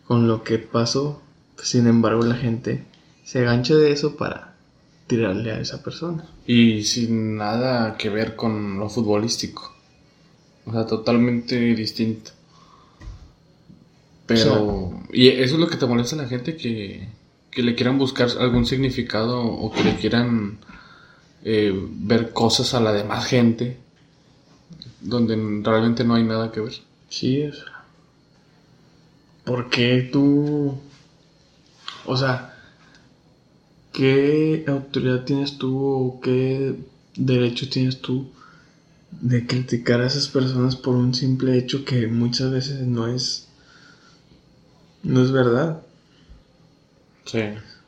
con 0.06 0.28
lo 0.28 0.44
que 0.44 0.58
pasó. 0.58 1.22
Sin 1.62 1.86
embargo, 1.86 2.22
la 2.22 2.36
gente 2.36 2.84
se 3.24 3.42
gancha 3.42 3.74
de 3.76 3.92
eso 3.92 4.16
para 4.16 4.54
tirarle 5.06 5.52
a 5.52 5.60
esa 5.60 5.82
persona. 5.82 6.24
Y 6.46 6.84
sin 6.84 7.36
nada 7.36 7.96
que 7.96 8.08
ver 8.08 8.36
con 8.36 8.78
lo 8.78 8.88
futbolístico. 8.88 9.74
O 10.66 10.72
sea, 10.72 10.86
totalmente 10.86 11.56
distinto. 11.74 12.30
Pero... 14.26 14.92
y 15.12 15.28
eso 15.28 15.54
es 15.54 15.60
lo 15.60 15.68
que 15.68 15.76
te 15.76 15.86
molesta 15.86 16.14
a 16.16 16.22
la 16.22 16.28
gente, 16.28 16.56
que, 16.56 17.08
que 17.50 17.62
le 17.62 17.75
quieran 17.75 17.99
buscar 17.99 18.28
algún 18.38 18.66
significado 18.66 19.40
o 19.42 19.73
que 19.73 19.85
le 19.85 19.97
quieran 19.97 20.59
eh, 21.45 21.73
ver 21.75 22.33
cosas 22.33 22.75
a 22.75 22.80
la 22.80 22.92
demás 22.92 23.26
gente 23.26 23.78
donde 25.00 25.62
realmente 25.62 26.04
no 26.04 26.14
hay 26.14 26.25
nada 26.25 26.52
que 26.52 26.61
ver. 26.61 26.75
Sí, 27.09 27.50
sea. 27.52 27.64
¿Por 29.45 29.71
qué 29.71 30.09
tú... 30.12 30.78
O 32.07 32.16
sea, 32.16 32.54
¿qué 33.92 34.64
autoridad 34.69 35.25
tienes 35.25 35.59
tú 35.59 35.78
o 35.78 36.21
qué 36.21 36.75
derecho 37.16 37.69
tienes 37.69 38.00
tú 38.00 38.30
de 39.21 39.47
criticar 39.47 40.00
a 40.00 40.07
esas 40.07 40.28
personas 40.28 40.76
por 40.76 40.95
un 40.95 41.14
simple 41.14 41.59
hecho 41.59 41.85
que 41.85 42.07
muchas 42.07 42.50
veces 42.50 42.87
no 42.87 43.07
es... 43.09 43.49
No 45.02 45.23
es 45.23 45.33
verdad. 45.33 45.83
Sí. 47.30 47.38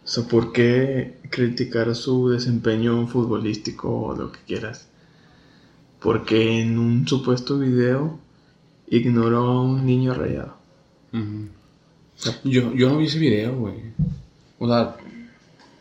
O 0.05 0.09
sea, 0.09 0.25
¿por 0.25 0.53
qué 0.53 1.19
criticar 1.31 1.95
su 1.97 2.29
desempeño 2.29 3.09
futbolístico 3.09 3.89
o 3.89 4.17
lo 4.17 4.31
que 4.31 4.39
quieras? 4.47 4.87
Porque 6.01 6.61
en 6.61 6.79
un 6.79 7.09
supuesto 7.09 7.59
video 7.59 8.21
ignoró 8.89 9.39
a 9.39 9.63
un 9.63 9.85
niño 9.85 10.15
rayado. 10.15 10.57
Yo, 12.45 12.73
yo 12.73 12.89
no 12.89 12.99
vi 12.99 13.07
ese 13.07 13.19
video, 13.19 13.57
güey. 13.57 13.75
O 14.59 14.69
sea, 14.69 14.97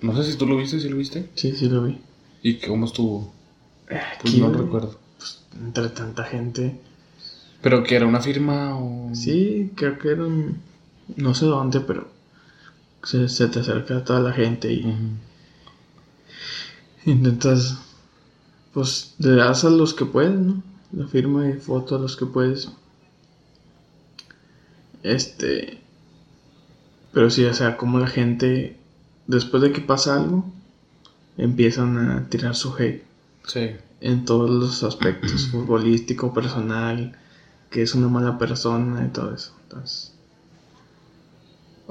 no 0.01 0.15
sé 0.15 0.31
si 0.31 0.37
tú 0.37 0.47
lo 0.47 0.57
viste, 0.57 0.79
si 0.79 0.89
lo 0.89 0.97
viste. 0.97 1.29
Sí, 1.35 1.55
sí 1.55 1.69
lo 1.69 1.83
vi. 1.83 1.99
¿Y 2.41 2.55
cómo 2.55 2.85
estuvo? 2.87 3.31
Pues 4.21 4.35
no 4.37 4.49
güey, 4.49 4.61
recuerdo. 4.61 4.99
pues, 5.17 5.43
entre 5.59 5.89
tanta 5.89 6.23
gente. 6.23 6.79
¿Pero 7.61 7.83
que 7.83 7.95
era 7.95 8.07
una 8.07 8.21
firma 8.21 8.75
o...? 8.75 9.13
Sí, 9.13 9.71
creo 9.75 9.99
que 9.99 10.09
era 10.09 10.25
un... 10.25 10.57
No 11.15 11.35
sé 11.35 11.45
dónde, 11.45 11.81
pero 11.81 12.07
se, 13.03 13.27
se 13.29 13.47
te 13.47 13.59
acerca 13.59 14.03
toda 14.03 14.19
la 14.19 14.33
gente 14.33 14.71
y 14.71 14.95
intentas, 17.05 17.77
pues, 18.73 19.15
le 19.19 19.35
das 19.35 19.63
a 19.65 19.69
los 19.69 19.93
que 19.93 20.05
puedes, 20.05 20.37
¿no? 20.37 20.61
La 20.93 21.07
firma 21.07 21.49
y 21.49 21.53
foto 21.53 21.95
a 21.95 21.99
los 21.99 22.15
que 22.17 22.25
puedes. 22.25 22.69
Este... 25.03 25.79
Pero 27.13 27.29
sí, 27.29 27.43
o 27.43 27.53
sea, 27.53 27.75
como 27.75 27.99
la 27.99 28.07
gente, 28.07 28.77
después 29.27 29.61
de 29.61 29.73
que 29.73 29.81
pasa 29.81 30.15
algo, 30.15 30.45
empiezan 31.37 31.97
a 31.97 32.29
tirar 32.29 32.55
su 32.55 32.73
hate 32.75 33.03
Sí. 33.45 33.71
en 33.99 34.23
todos 34.25 34.49
los 34.49 34.83
aspectos, 34.83 35.47
futbolístico, 35.51 36.33
personal, 36.33 37.17
que 37.69 37.81
es 37.81 37.95
una 37.95 38.07
mala 38.07 38.37
persona 38.37 39.05
y 39.05 39.09
todo 39.09 39.33
eso. 39.33 39.53
Entonces, 39.63 40.13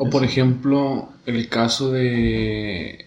O 0.03 0.09
por 0.09 0.25
ejemplo, 0.25 1.11
el 1.27 1.51
caso 1.51 1.91
de... 1.91 3.05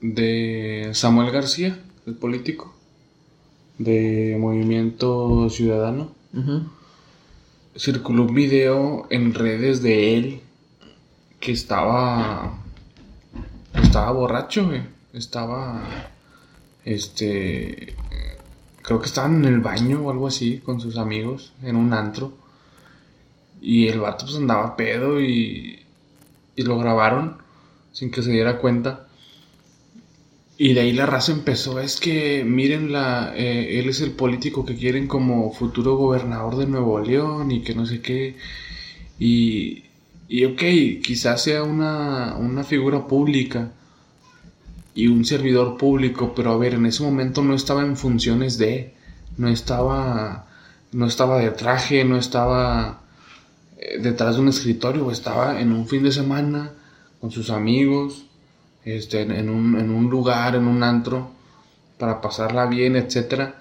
De 0.00 0.88
Samuel 0.94 1.30
García, 1.30 1.78
el 2.06 2.14
político. 2.14 2.74
De 3.76 4.34
Movimiento 4.40 5.50
Ciudadano. 5.50 6.12
circuló 7.76 8.22
un 8.22 8.34
video 8.34 9.06
en 9.10 9.34
redes 9.34 9.82
de 9.82 10.16
él 10.16 10.40
que 11.40 11.52
estaba 11.52 12.58
estaba 13.74 14.10
borracho, 14.12 14.66
güey. 14.66 14.82
Estaba 15.12 15.84
este 16.86 17.94
creo 18.80 18.98
que 18.98 19.06
estaban 19.06 19.44
en 19.44 19.52
el 19.52 19.60
baño 19.60 20.00
o 20.00 20.10
algo 20.10 20.26
así 20.26 20.58
con 20.60 20.80
sus 20.80 20.96
amigos 20.96 21.52
en 21.62 21.76
un 21.76 21.92
antro. 21.92 22.32
Y 23.60 23.88
el 23.88 24.00
vato 24.00 24.24
pues 24.24 24.38
andaba 24.38 24.74
pedo 24.74 25.20
y 25.20 25.77
y 26.58 26.62
lo 26.62 26.76
grabaron 26.76 27.38
sin 27.92 28.10
que 28.10 28.22
se 28.22 28.32
diera 28.32 28.58
cuenta. 28.58 29.06
Y 30.56 30.74
de 30.74 30.80
ahí 30.80 30.92
la 30.92 31.06
raza 31.06 31.30
empezó, 31.30 31.78
es 31.78 32.00
que 32.00 32.44
miren 32.44 32.90
la, 32.92 33.32
eh, 33.36 33.78
él 33.78 33.88
es 33.88 34.00
el 34.00 34.10
político 34.10 34.64
que 34.64 34.74
quieren 34.74 35.06
como 35.06 35.52
futuro 35.52 35.96
gobernador 35.96 36.56
de 36.56 36.66
Nuevo 36.66 36.98
León 36.98 37.52
y 37.52 37.62
que 37.62 37.76
no 37.76 37.86
sé 37.86 38.00
qué. 38.00 38.36
Y, 39.20 39.84
y 40.28 40.44
ok, 40.46 40.60
quizás 41.02 41.42
sea 41.42 41.62
una, 41.62 42.36
una 42.36 42.64
figura 42.64 43.06
pública 43.06 43.72
y 44.96 45.06
un 45.06 45.24
servidor 45.24 45.76
público, 45.78 46.32
pero 46.34 46.50
a 46.50 46.58
ver, 46.58 46.74
en 46.74 46.86
ese 46.86 47.04
momento 47.04 47.42
no 47.42 47.54
estaba 47.54 47.82
en 47.82 47.96
funciones 47.96 48.58
de, 48.58 48.94
no 49.36 49.48
estaba, 49.48 50.48
no 50.90 51.06
estaba 51.06 51.38
de 51.38 51.52
traje, 51.52 52.04
no 52.04 52.16
estaba 52.16 53.02
eh, 53.78 53.98
detrás 54.00 54.36
de 54.36 54.42
un 54.42 54.48
escritorio, 54.48 55.10
estaba 55.10 55.60
en 55.60 55.72
un 55.72 55.86
fin 55.88 56.02
de 56.04 56.12
semana 56.12 56.72
con 57.20 57.30
sus 57.30 57.50
amigos, 57.50 58.26
este, 58.84 59.22
en, 59.22 59.48
un, 59.50 59.78
en 59.78 59.90
un 59.90 60.10
lugar, 60.10 60.56
en 60.56 60.66
un 60.66 60.82
antro, 60.82 61.30
para 61.98 62.20
pasarla 62.20 62.66
bien, 62.66 62.96
etcétera. 62.96 63.56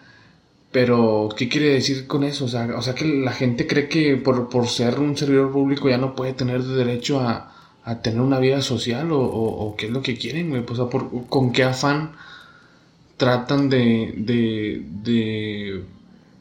Pero, 0.71 1.29
¿qué 1.37 1.47
quiere 1.49 1.69
decir 1.73 2.07
con 2.07 2.23
eso? 2.23 2.45
O 2.45 2.47
sea, 2.47 2.67
o 2.77 2.81
sea 2.81 2.93
que 2.95 3.05
la 3.05 3.31
gente 3.31 3.67
cree 3.67 3.87
que 3.89 4.17
por, 4.17 4.49
por 4.49 4.67
ser 4.67 4.99
un 4.99 5.17
servidor 5.17 5.51
público 5.51 5.89
ya 5.89 5.97
no 5.97 6.15
puede 6.15 6.33
tener 6.33 6.63
derecho 6.63 7.21
a, 7.21 7.53
a 7.83 8.01
tener 8.01 8.21
una 8.21 8.39
vida 8.39 8.61
social 8.61 9.11
o, 9.11 9.19
o- 9.21 9.75
qué 9.77 9.87
es 9.87 9.91
lo 9.91 10.01
que 10.01 10.17
quieren, 10.17 10.49
güey. 10.49 10.63
O 10.69 10.75
sea, 10.75 10.85
por- 10.87 11.27
con 11.29 11.51
qué 11.51 11.63
afán 11.63 12.11
tratan 13.17 13.69
de, 13.69 14.13
de, 14.17 14.83
de 15.03 15.83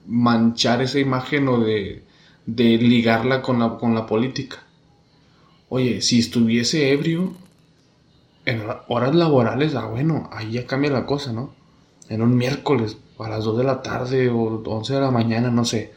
manchar 0.06 0.82
esa 0.82 0.98
imagen 0.98 1.48
o 1.48 1.60
de, 1.60 2.02
de 2.46 2.78
ligarla 2.78 3.42
con 3.42 3.58
la, 3.58 3.76
con 3.76 3.94
la 3.94 4.06
política. 4.06 4.62
Oye, 5.68 6.00
si 6.00 6.20
estuviese 6.20 6.92
ebrio 6.92 7.34
en 8.44 8.62
horas 8.88 9.14
laborales, 9.14 9.74
ah, 9.74 9.86
bueno, 9.86 10.30
ahí 10.32 10.52
ya 10.52 10.66
cambia 10.66 10.90
la 10.90 11.06
cosa, 11.06 11.32
¿no? 11.32 11.52
En 12.08 12.22
un 12.22 12.36
miércoles 12.36 12.98
a 13.18 13.28
las 13.28 13.44
2 13.44 13.58
de 13.58 13.64
la 13.64 13.82
tarde 13.82 14.28
o 14.30 14.62
11 14.64 14.94
de 14.94 15.00
la 15.00 15.10
mañana, 15.10 15.50
no 15.50 15.64
sé. 15.64 15.92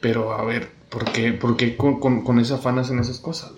Pero 0.00 0.32
a 0.32 0.44
ver, 0.44 0.70
¿por 0.88 1.04
qué, 1.10 1.32
por 1.32 1.56
qué 1.56 1.76
con, 1.76 1.98
con, 1.98 2.22
con 2.22 2.38
afán 2.38 2.78
hacen 2.78 3.00
esas 3.00 3.18
cosas? 3.18 3.50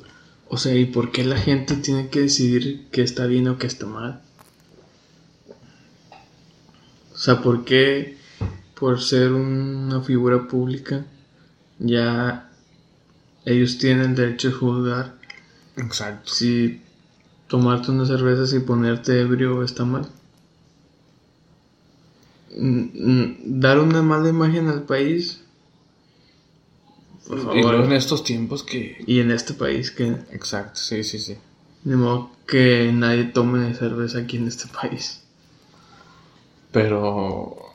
O 0.48 0.56
sea, 0.56 0.74
¿y 0.74 0.86
por 0.86 1.10
qué 1.10 1.24
la 1.24 1.36
gente 1.36 1.76
tiene 1.76 2.08
que 2.08 2.20
decidir 2.20 2.88
qué 2.90 3.02
está 3.02 3.26
bien 3.26 3.48
o 3.48 3.58
qué 3.58 3.66
está 3.66 3.84
mal? 3.84 4.22
O 7.12 7.18
sea, 7.18 7.42
¿por 7.42 7.64
qué 7.66 8.16
por 8.78 9.02
ser 9.02 9.32
una 9.32 10.00
figura 10.00 10.46
pública 10.46 11.04
ya 11.78 12.50
ellos 13.44 13.78
tienen 13.78 14.14
derecho 14.14 14.48
a 14.48 14.52
juzgar 14.52 15.14
Exacto. 15.76 16.30
si 16.32 16.82
tomarte 17.46 17.90
unas 17.90 18.08
cervezas 18.08 18.52
y 18.52 18.60
ponerte 18.60 19.20
ebrio 19.20 19.62
está 19.62 19.84
mal? 19.84 20.08
Dar 22.50 23.78
una 23.78 24.02
mala 24.02 24.28
imagen 24.28 24.68
al 24.68 24.82
país, 24.82 25.42
por 27.26 27.38
Y 27.38 27.42
luego 27.42 27.70
en 27.70 27.76
favor, 27.80 27.92
estos 27.92 28.24
tiempos 28.24 28.62
que... 28.64 29.02
y 29.06 29.20
en 29.20 29.30
este 29.30 29.54
país 29.54 29.90
que 29.90 30.06
Exacto, 30.32 30.80
sí, 30.80 31.04
sí, 31.04 31.18
sí. 31.18 31.36
De 31.84 31.94
modo 31.96 32.30
que 32.46 32.90
nadie 32.92 33.24
tome 33.24 33.74
cerveza 33.74 34.18
aquí 34.18 34.38
en 34.38 34.48
este 34.48 34.66
país. 34.68 35.22
Pero 36.72 37.67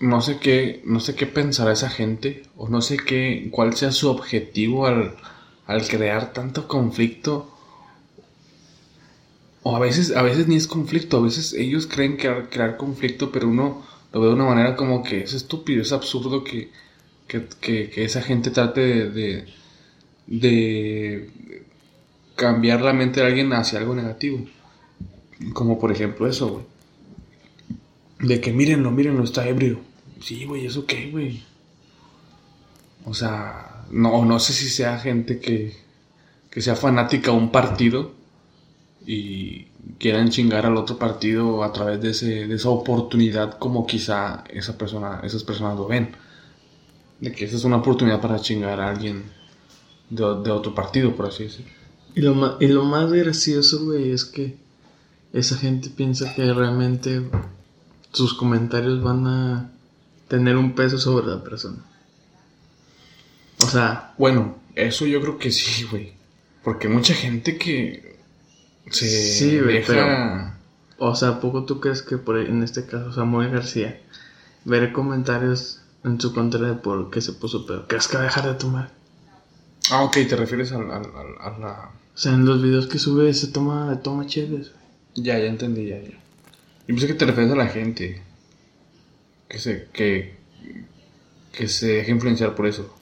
no 0.00 0.20
sé 0.22 0.38
qué, 0.38 0.82
no 0.84 1.00
sé 1.00 1.14
qué 1.14 1.26
pensará 1.26 1.72
esa 1.72 1.90
gente, 1.90 2.42
o 2.56 2.68
no 2.68 2.80
sé 2.82 2.96
qué, 2.98 3.48
cuál 3.52 3.74
sea 3.76 3.92
su 3.92 4.08
objetivo 4.10 4.86
al, 4.86 5.16
al 5.66 5.86
crear 5.88 6.32
tanto 6.32 6.68
conflicto. 6.68 7.50
O 9.62 9.76
a 9.76 9.80
veces, 9.80 10.06
a 10.16 10.22
veces 10.22 10.46
ni 10.48 10.56
es 10.56 10.66
conflicto, 10.66 11.18
a 11.18 11.22
veces 11.22 11.52
ellos 11.52 11.86
creen 11.86 12.16
que 12.16 12.28
crear 12.50 12.76
conflicto, 12.76 13.30
pero 13.32 13.48
uno 13.48 13.84
lo 14.12 14.20
ve 14.20 14.28
de 14.28 14.34
una 14.34 14.44
manera 14.46 14.76
como 14.76 15.02
que 15.02 15.18
es 15.24 15.32
estúpido, 15.34 15.82
es 15.82 15.92
absurdo 15.92 16.44
que, 16.44 16.70
que, 17.28 17.46
que- 17.60 18.04
esa 18.04 18.22
gente 18.22 18.50
trate 18.50 18.80
de, 18.80 19.10
de, 19.10 19.46
de 20.26 21.62
cambiar 22.36 22.80
la 22.82 22.92
mente 22.94 23.20
de 23.20 23.26
alguien 23.26 23.52
hacia 23.52 23.78
algo 23.80 23.94
negativo. 23.94 24.40
Como 25.52 25.78
por 25.80 25.90
ejemplo 25.92 26.26
eso, 26.28 26.48
güey. 26.48 26.64
De 28.30 28.36
que 28.42 28.52
mírenlo, 28.58 28.90
mírenlo, 28.92 29.24
está 29.24 29.48
ebrio. 29.48 29.76
Sí, 30.20 30.44
güey, 30.44 30.66
¿eso 30.66 30.86
qué, 30.86 31.10
güey? 31.10 31.42
O 33.04 33.14
sea, 33.14 33.84
no, 33.90 34.24
no 34.24 34.38
sé 34.38 34.52
si 34.52 34.68
sea 34.68 34.98
gente 34.98 35.40
que, 35.40 35.76
que 36.50 36.60
sea 36.60 36.76
fanática 36.76 37.30
a 37.30 37.34
un 37.34 37.50
partido 37.50 38.12
y 39.06 39.66
quieran 39.98 40.30
chingar 40.30 40.66
al 40.66 40.76
otro 40.76 40.98
partido 40.98 41.62
a 41.62 41.72
través 41.72 42.00
de, 42.00 42.10
ese, 42.10 42.46
de 42.46 42.54
esa 42.54 42.68
oportunidad 42.68 43.58
como 43.58 43.86
quizá 43.86 44.44
esa 44.50 44.76
persona, 44.76 45.20
esas 45.22 45.44
personas 45.44 45.76
lo 45.76 45.86
ven. 45.86 46.14
De 47.20 47.32
que 47.32 47.46
esa 47.46 47.56
es 47.56 47.64
una 47.64 47.76
oportunidad 47.76 48.20
para 48.20 48.40
chingar 48.40 48.80
a 48.80 48.90
alguien 48.90 49.24
de, 50.10 50.22
de 50.42 50.50
otro 50.50 50.74
partido, 50.74 51.16
por 51.16 51.26
así 51.26 51.44
decirlo. 51.44 51.72
Y 52.14 52.20
lo, 52.20 52.56
y 52.60 52.66
lo 52.68 52.84
más 52.84 53.12
gracioso, 53.12 53.84
güey, 53.84 54.10
es 54.10 54.24
que 54.24 54.56
esa 55.32 55.56
gente 55.56 55.90
piensa 55.90 56.34
que 56.34 56.52
realmente 56.52 57.22
sus 58.12 58.34
comentarios 58.34 59.02
van 59.02 59.26
a 59.26 59.72
tener 60.28 60.56
un 60.56 60.74
peso 60.74 60.98
sobre 60.98 61.26
la 61.26 61.42
persona. 61.42 61.78
O 63.62 63.66
sea, 63.66 64.14
Bueno, 64.18 64.56
eso 64.74 65.06
yo 65.06 65.20
creo 65.20 65.38
que 65.38 65.50
sí, 65.50 65.84
güey. 65.90 66.12
Porque 66.62 66.88
mucha 66.88 67.14
gente 67.14 67.56
que 67.58 68.16
se 68.90 69.08
Sí, 69.08 69.58
güey, 69.60 69.76
deja... 69.78 70.56
o 70.98 71.14
sea, 71.14 71.28
¿a 71.30 71.40
poco 71.40 71.64
tú 71.64 71.80
crees 71.80 72.02
que 72.02 72.18
por 72.18 72.38
en 72.38 72.62
este 72.62 72.86
caso 72.86 73.12
Samuel 73.12 73.50
García 73.50 74.00
ver 74.64 74.92
comentarios 74.92 75.80
en 76.04 76.20
su 76.20 76.32
contra 76.32 76.60
de 76.60 76.74
por 76.74 77.10
qué 77.10 77.20
se 77.20 77.32
puso 77.32 77.66
pedo. 77.66 77.86
Que 77.88 77.96
es 77.96 78.06
que 78.08 78.16
va 78.16 78.22
a 78.22 78.26
dejar 78.26 78.46
de 78.46 78.54
tomar. 78.54 78.90
Ah, 79.90 80.02
ok, 80.02 80.12
te 80.28 80.36
refieres 80.36 80.72
al- 80.72 80.90
al- 80.90 81.06
al- 81.16 81.38
a, 81.40 81.58
la... 81.58 81.90
O 82.14 82.18
sea, 82.18 82.32
en 82.34 82.44
los 82.44 82.62
videos 82.62 82.86
que 82.86 82.98
sube 82.98 83.32
se 83.34 83.46
toma, 83.48 84.00
toma 84.02 84.26
chéves. 84.26 84.72
Ya, 85.14 85.38
ya 85.38 85.46
entendí, 85.46 85.86
ya, 85.86 86.00
ya. 86.00 86.10
Yo 86.10 86.94
pensé 86.94 87.06
que 87.06 87.14
te 87.14 87.26
refieres 87.26 87.52
a 87.52 87.56
la 87.56 87.66
gente. 87.68 88.22
Que 89.58 89.62
se, 89.62 89.88
que, 89.92 90.34
que 91.50 91.66
se 91.66 91.86
deja 91.94 92.12
influenciar 92.12 92.54
por 92.54 92.68
eso. 92.68 92.94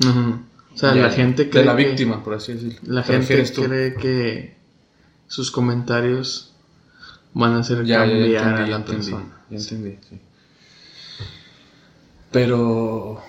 O 0.00 0.76
sea, 0.78 0.94
Ya, 0.94 1.02
la 1.02 1.10
gente 1.10 1.44
De 1.44 1.50
cree 1.50 1.64
la 1.64 1.74
que- 1.76 1.84
víctima, 1.84 2.22
por 2.22 2.34
así 2.34 2.52
decirlo. 2.52 2.78
La 2.84 3.02
¿Te 3.02 3.12
gente 3.20 3.52
cree 3.52 3.94
que 3.94 4.54
sus 5.26 5.50
comentarios 5.50 6.52
van 7.34 7.54
a 7.54 7.58
hacer 7.58 7.84
Ya, 7.84 8.06
ya, 8.06 8.14
ya 8.14 8.14
cambiar 8.14 8.20
entendí, 8.22 8.36
a 8.36 8.38
ya 8.38 8.66
la 8.70 8.76
entendí, 8.76 9.10
persona. 9.10 9.42
ya 9.50 9.56
entendí, 9.58 9.98
sí. 10.08 10.20
Pero 12.30 13.20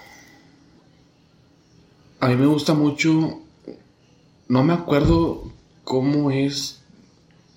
a 2.20 2.28
mí 2.28 2.36
me 2.36 2.46
gusta 2.46 2.76
mucho, 2.76 3.42
no 4.50 4.64
me 4.64 4.74
acuerdo 4.74 5.52
cómo 5.84 6.30
es 6.30 6.80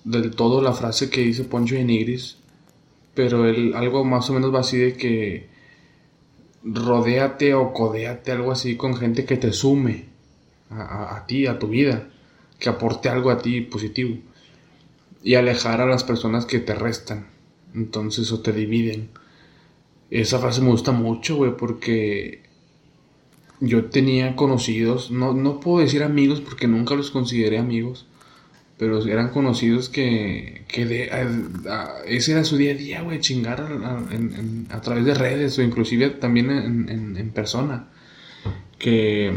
del 0.03 0.31
todo 0.31 0.63
la 0.63 0.73
frase 0.73 1.11
que 1.11 1.21
dice 1.21 1.43
Poncho 1.43 1.75
de 1.75 1.83
Nigris, 1.83 2.37
pero 3.17 3.45
él, 3.47 3.73
algo 3.75 4.05
más 4.05 4.29
o 4.29 4.33
menos 4.33 4.53
va 4.55 4.61
así 4.61 4.77
de 4.77 4.93
que 4.95 5.49
rodéate 6.63 7.53
o 7.53 7.73
codéate, 7.73 8.31
algo 8.31 8.51
así, 8.51 8.75
con 8.75 8.95
gente 8.95 9.25
que 9.25 9.37
te 9.37 9.51
sume 9.53 10.05
a, 10.69 10.81
a- 10.81 11.17
a 11.17 11.27
ti, 11.27 11.47
a 11.47 11.59
tu 11.59 11.67
vida, 11.69 12.09
que 12.59 12.69
aporte 12.69 13.09
algo 13.09 13.29
a 13.31 13.39
ti 13.39 13.61
positivo 13.61 14.17
y 15.23 15.35
alejar 15.35 15.81
a 15.81 15.85
las 15.85 16.03
personas 16.03 16.45
que 16.45 16.59
te 16.59 16.75
restan, 16.75 17.27
entonces 17.73 18.31
o 18.31 18.41
te 18.41 18.53
dividen. 18.53 19.09
Esa 20.09 20.39
frase 20.39 20.61
me 20.61 20.69
gusta 20.69 20.91
mucho, 20.91 21.35
güey, 21.37 21.57
porque 21.57 22.43
yo 23.59 23.85
tenía 23.85 24.35
conocidos, 24.35 25.11
no, 25.11 25.33
no 25.33 25.59
puedo 25.59 25.79
decir 25.79 26.03
amigos 26.03 26.41
porque 26.41 26.67
nunca 26.67 26.95
los 26.95 27.11
consideré 27.11 27.57
amigos, 27.57 28.05
pero 28.77 29.03
eran 29.07 29.29
conocidos 29.29 29.89
que, 29.89 30.63
que 30.67 31.09
ese 32.05 32.31
era 32.31 32.43
su 32.43 32.57
día 32.57 32.71
a 32.73 32.75
día, 32.75 33.01
güey, 33.01 33.19
chingar 33.19 33.61
a, 33.61 34.81
través 34.81 35.05
de 35.05 35.15
redes 35.15 35.57
o 35.57 35.63
inclusive 35.63 36.11
también 36.11 36.51
en, 36.51 37.31
persona. 37.31 37.87
Que, 38.77 39.33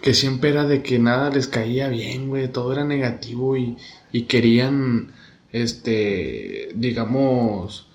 que 0.00 0.14
siempre 0.14 0.50
era 0.50 0.64
de 0.66 0.82
que 0.82 0.98
nada 0.98 1.28
les 1.30 1.46
caía 1.46 1.88
bien, 1.88 2.28
güey, 2.28 2.48
todo 2.50 2.72
era 2.72 2.84
negativo 2.84 3.56
y, 3.58 3.76
y 4.12 4.22
querían, 4.22 5.12
este, 5.52 6.70
digamos, 6.74 7.86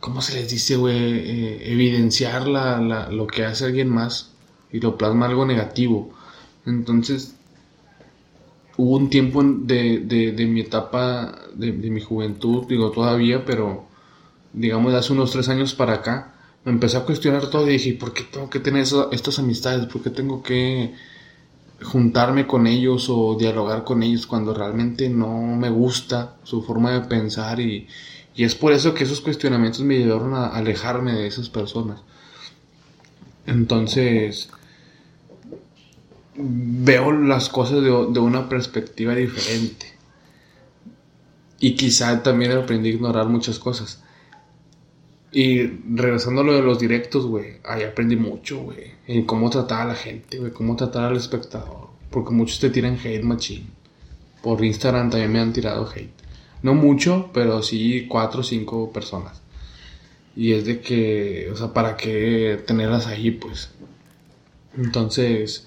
¿cómo 0.00 0.20
se 0.20 0.34
les 0.34 0.50
dice, 0.50 0.76
güey? 0.76 0.96
Eh, 0.96 1.72
evidenciar 1.72 2.46
la- 2.46 3.08
lo 3.10 3.26
que 3.26 3.44
hace 3.46 3.64
alguien 3.64 3.88
más 3.88 4.32
y 4.70 4.80
lo 4.80 4.98
plasma 4.98 5.26
algo 5.26 5.46
negativo. 5.46 6.12
Entonces, 6.66 7.34
hubo 8.76 8.96
un 8.96 9.10
tiempo 9.10 9.42
de, 9.44 10.00
de- 10.00 10.32
de 10.32 10.46
mi 10.46 10.60
etapa, 10.60 11.38
de, 11.54 11.72
de 11.72 11.90
mi 11.90 12.00
juventud, 12.00 12.66
digo 12.68 12.90
todavía, 12.90 13.44
pero 13.44 13.86
digamos 14.52 14.92
de 14.92 14.98
hace 14.98 15.12
unos 15.14 15.32
tres 15.32 15.48
años 15.48 15.74
para 15.74 15.94
acá, 15.94 16.34
me 16.64 16.72
empecé 16.72 16.96
a 16.98 17.04
cuestionar 17.04 17.48
todo 17.50 17.68
y 17.68 17.72
dije, 17.74 17.94
¿por 17.94 18.12
qué 18.14 18.24
tengo 18.24 18.50
que 18.50 18.60
tener 18.60 18.82
eso- 18.82 19.10
estas 19.12 19.38
amistades? 19.38 19.86
¿Por 19.86 20.02
qué 20.02 20.10
tengo 20.10 20.42
que 20.42 20.94
juntarme 21.82 22.46
con 22.46 22.66
ellos 22.66 23.08
o 23.10 23.36
dialogar 23.38 23.84
con 23.84 24.02
ellos 24.02 24.26
cuando 24.26 24.54
realmente 24.54 25.08
no 25.08 25.38
me 25.56 25.70
gusta 25.70 26.36
su 26.44 26.62
forma 26.62 26.92
de 26.92 27.00
pensar 27.08 27.60
y, 27.60 27.88
y 28.36 28.44
es 28.44 28.54
por 28.54 28.72
eso 28.72 28.94
que 28.94 29.04
esos 29.04 29.20
cuestionamientos 29.20 29.80
me 29.82 29.98
llevaron 29.98 30.34
a 30.34 30.48
alejarme 30.48 31.12
de 31.14 31.26
esas 31.26 31.48
personas. 31.50 32.00
Entonces, 33.46 34.48
veo 36.42 37.12
las 37.12 37.48
cosas 37.48 37.82
de, 37.82 37.90
de 37.90 38.20
una 38.20 38.48
perspectiva 38.48 39.14
diferente. 39.14 39.86
Y 41.58 41.74
quizá 41.74 42.22
también 42.22 42.52
aprendí 42.52 42.90
a 42.90 42.94
ignorar 42.94 43.26
muchas 43.26 43.58
cosas. 43.58 44.02
Y 45.32 45.66
regresando 45.94 46.40
a 46.40 46.44
lo 46.44 46.54
de 46.54 46.62
los 46.62 46.78
directos, 46.78 47.26
güey, 47.26 47.58
ahí 47.64 47.84
aprendí 47.84 48.16
mucho, 48.16 48.60
güey. 48.60 48.92
En 49.06 49.24
cómo 49.24 49.50
tratar 49.50 49.82
a 49.82 49.84
la 49.92 49.94
gente, 49.94 50.38
güey, 50.38 50.52
cómo 50.52 50.74
tratar 50.74 51.04
al 51.04 51.16
espectador. 51.16 51.88
Porque 52.10 52.32
muchos 52.32 52.58
te 52.58 52.70
tiran 52.70 52.98
hate 52.98 53.22
machine. 53.22 53.66
Por 54.42 54.64
Instagram 54.64 55.10
también 55.10 55.32
me 55.32 55.38
han 55.38 55.52
tirado 55.52 55.88
hate. 55.88 56.10
No 56.62 56.74
mucho, 56.74 57.30
pero 57.32 57.62
sí 57.62 58.06
cuatro 58.08 58.40
o 58.40 58.44
cinco 58.44 58.92
personas. 58.92 59.40
Y 60.34 60.52
es 60.52 60.64
de 60.64 60.80
que, 60.80 61.48
o 61.52 61.56
sea, 61.56 61.72
¿para 61.72 61.96
qué 61.96 62.60
tenerlas 62.66 63.06
ahí, 63.06 63.30
pues? 63.30 63.70
Entonces, 64.76 65.66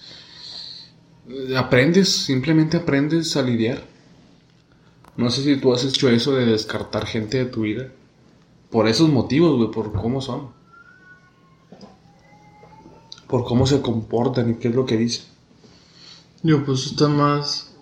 aprendes, 1.58 2.10
simplemente 2.10 2.78
aprendes 2.78 3.36
a 3.38 3.42
lidiar. 3.42 3.84
No 5.16 5.30
sé 5.30 5.44
si 5.44 5.58
tú 5.58 5.74
has 5.74 5.84
hecho 5.84 6.10
eso 6.10 6.34
de 6.34 6.46
descartar 6.46 7.06
gente 7.06 7.38
de 7.38 7.46
tu 7.46 7.62
vida. 7.62 7.92
Por 8.70 8.88
esos 8.88 9.10
motivos, 9.10 9.58
güey, 9.58 9.72
por 9.72 9.94
cómo 9.94 10.22
son. 10.22 10.50
Por 13.28 13.46
cómo 13.46 13.66
se 13.66 13.82
comportan 13.82 14.52
y 14.52 14.56
qué 14.56 14.70
es 14.70 14.76
lo 14.76 14.86
que 14.86 14.98
dicen. 14.98 15.26
Yo, 16.42 16.66
pues 16.66 16.88
está 16.88 17.08
más 17.08 17.74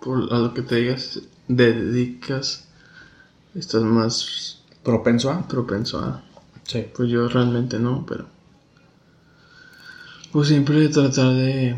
por 0.00 0.32
a 0.32 0.38
lo 0.38 0.54
que 0.54 0.62
te 0.62 0.76
digas, 0.76 1.20
dedicas, 1.46 2.68
estás 3.54 3.82
más 3.82 4.58
Propenso 4.82 5.30
a. 5.30 5.46
propenso 5.46 5.98
a. 5.98 6.22
Sí. 6.64 6.86
Pues 6.96 7.10
yo 7.10 7.28
realmente 7.28 7.78
no, 7.78 8.06
pero. 8.06 8.26
Pues 10.32 10.48
siempre 10.48 10.88
tratar 10.88 11.34
de 11.34 11.76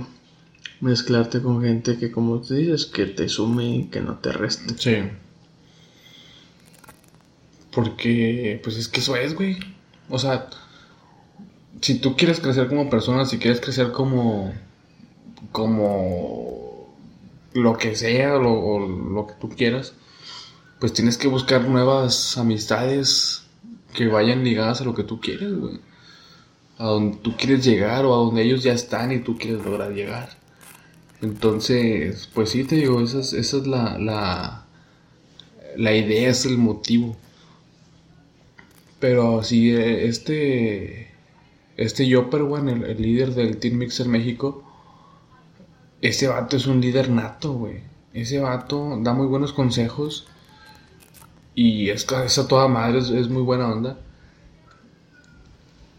mezclarte 0.80 1.42
con 1.42 1.62
gente 1.62 1.98
que, 1.98 2.10
como 2.10 2.40
tú 2.40 2.54
dices, 2.54 2.86
que 2.86 3.06
te 3.06 3.28
sume 3.28 3.76
y 3.76 3.84
que 3.84 4.00
no 4.00 4.18
te 4.18 4.32
reste. 4.32 4.74
Sí. 4.78 5.10
Porque, 7.72 8.60
pues 8.62 8.76
es 8.76 8.88
que 8.88 9.00
eso 9.00 9.16
es, 9.16 9.34
güey. 9.34 9.58
O 10.08 10.18
sea, 10.18 10.48
si 11.80 11.98
tú 11.98 12.16
quieres 12.16 12.40
crecer 12.40 12.68
como 12.68 12.90
persona, 12.90 13.24
si 13.26 13.38
quieres 13.38 13.60
crecer 13.60 13.92
como. 13.92 14.52
como. 15.52 16.96
lo 17.54 17.76
que 17.78 17.94
sea, 17.94 18.34
lo, 18.36 18.52
o 18.52 18.88
lo 18.88 19.26
que 19.26 19.34
tú 19.40 19.48
quieras, 19.50 19.94
pues 20.80 20.92
tienes 20.92 21.18
que 21.18 21.28
buscar 21.28 21.68
nuevas 21.68 22.38
amistades 22.38 23.44
que 23.94 24.08
vayan 24.08 24.44
ligadas 24.44 24.80
a 24.80 24.84
lo 24.84 24.94
que 24.94 25.04
tú 25.04 25.20
quieres, 25.20 25.52
güey. 25.52 25.80
A 26.78 26.84
donde 26.84 27.18
tú 27.18 27.36
quieres 27.36 27.64
llegar 27.64 28.06
o 28.06 28.14
a 28.14 28.18
donde 28.18 28.42
ellos 28.42 28.62
ya 28.62 28.72
están 28.72 29.12
y 29.12 29.18
tú 29.18 29.36
quieres 29.36 29.64
lograr 29.64 29.92
llegar. 29.92 30.39
Entonces, 31.22 32.30
pues 32.32 32.50
sí, 32.50 32.64
te 32.64 32.76
digo, 32.76 33.00
esa 33.00 33.20
es, 33.20 33.32
esa 33.34 33.58
es 33.58 33.66
la, 33.66 33.98
la, 33.98 34.66
la 35.76 35.94
idea, 35.94 36.30
es 36.30 36.46
el 36.46 36.56
motivo. 36.56 37.16
Pero 38.98 39.42
eh, 39.42 40.06
este, 40.06 41.10
este 41.76 42.12
Jopper, 42.12 42.42
el, 42.68 42.84
el 42.84 43.02
líder 43.02 43.34
del 43.34 43.58
Team 43.58 43.76
Mixer 43.76 44.08
México, 44.08 44.64
ese 46.00 46.28
vato 46.28 46.56
es 46.56 46.66
un 46.66 46.80
líder 46.80 47.10
nato, 47.10 47.52
güey. 47.52 47.82
Ese 48.14 48.38
vato 48.40 48.98
da 49.02 49.12
muy 49.12 49.26
buenos 49.26 49.52
consejos 49.52 50.26
y 51.54 51.90
es, 51.90 52.06
es 52.24 52.38
a 52.38 52.48
toda 52.48 52.68
madre, 52.68 52.98
es, 52.98 53.10
es 53.10 53.28
muy 53.28 53.42
buena 53.42 53.68
onda. 53.70 53.98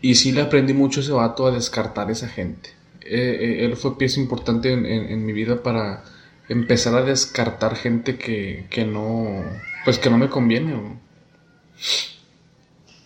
Y 0.01 0.15
sí 0.15 0.31
le 0.31 0.41
aprendí 0.41 0.73
mucho 0.73 0.99
a 0.99 1.03
ese 1.03 1.11
vato 1.11 1.45
a 1.45 1.51
descartar 1.51 2.09
a 2.09 2.11
esa 2.11 2.27
gente. 2.27 2.80
Eh, 3.03 3.37
eh, 3.61 3.65
él 3.65 3.75
fue 3.75 3.97
pieza 3.97 4.19
importante 4.19 4.71
en, 4.71 5.25
mi 5.25 5.33
vida 5.33 5.63
para 5.63 6.03
empezar 6.49 6.95
a 6.95 7.03
descartar 7.03 7.75
gente 7.75 8.17
que, 8.17 8.67
que 8.69 8.85
no, 8.85 9.43
pues 9.85 9.97
que 9.97 10.09
no 10.09 10.17
me 10.17 10.29
conviene. 10.29 10.99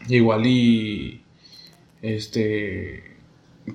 Igual 0.07 0.45
y, 0.45 1.23
este, 2.01 3.03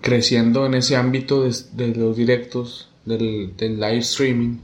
creciendo 0.01 0.67
en 0.67 0.75
ese 0.75 0.97
ámbito 0.97 1.43
de, 1.43 1.89
los 1.89 2.17
directos, 2.17 2.91
del, 3.05 3.57
live 3.59 3.99
streaming, 3.99 4.59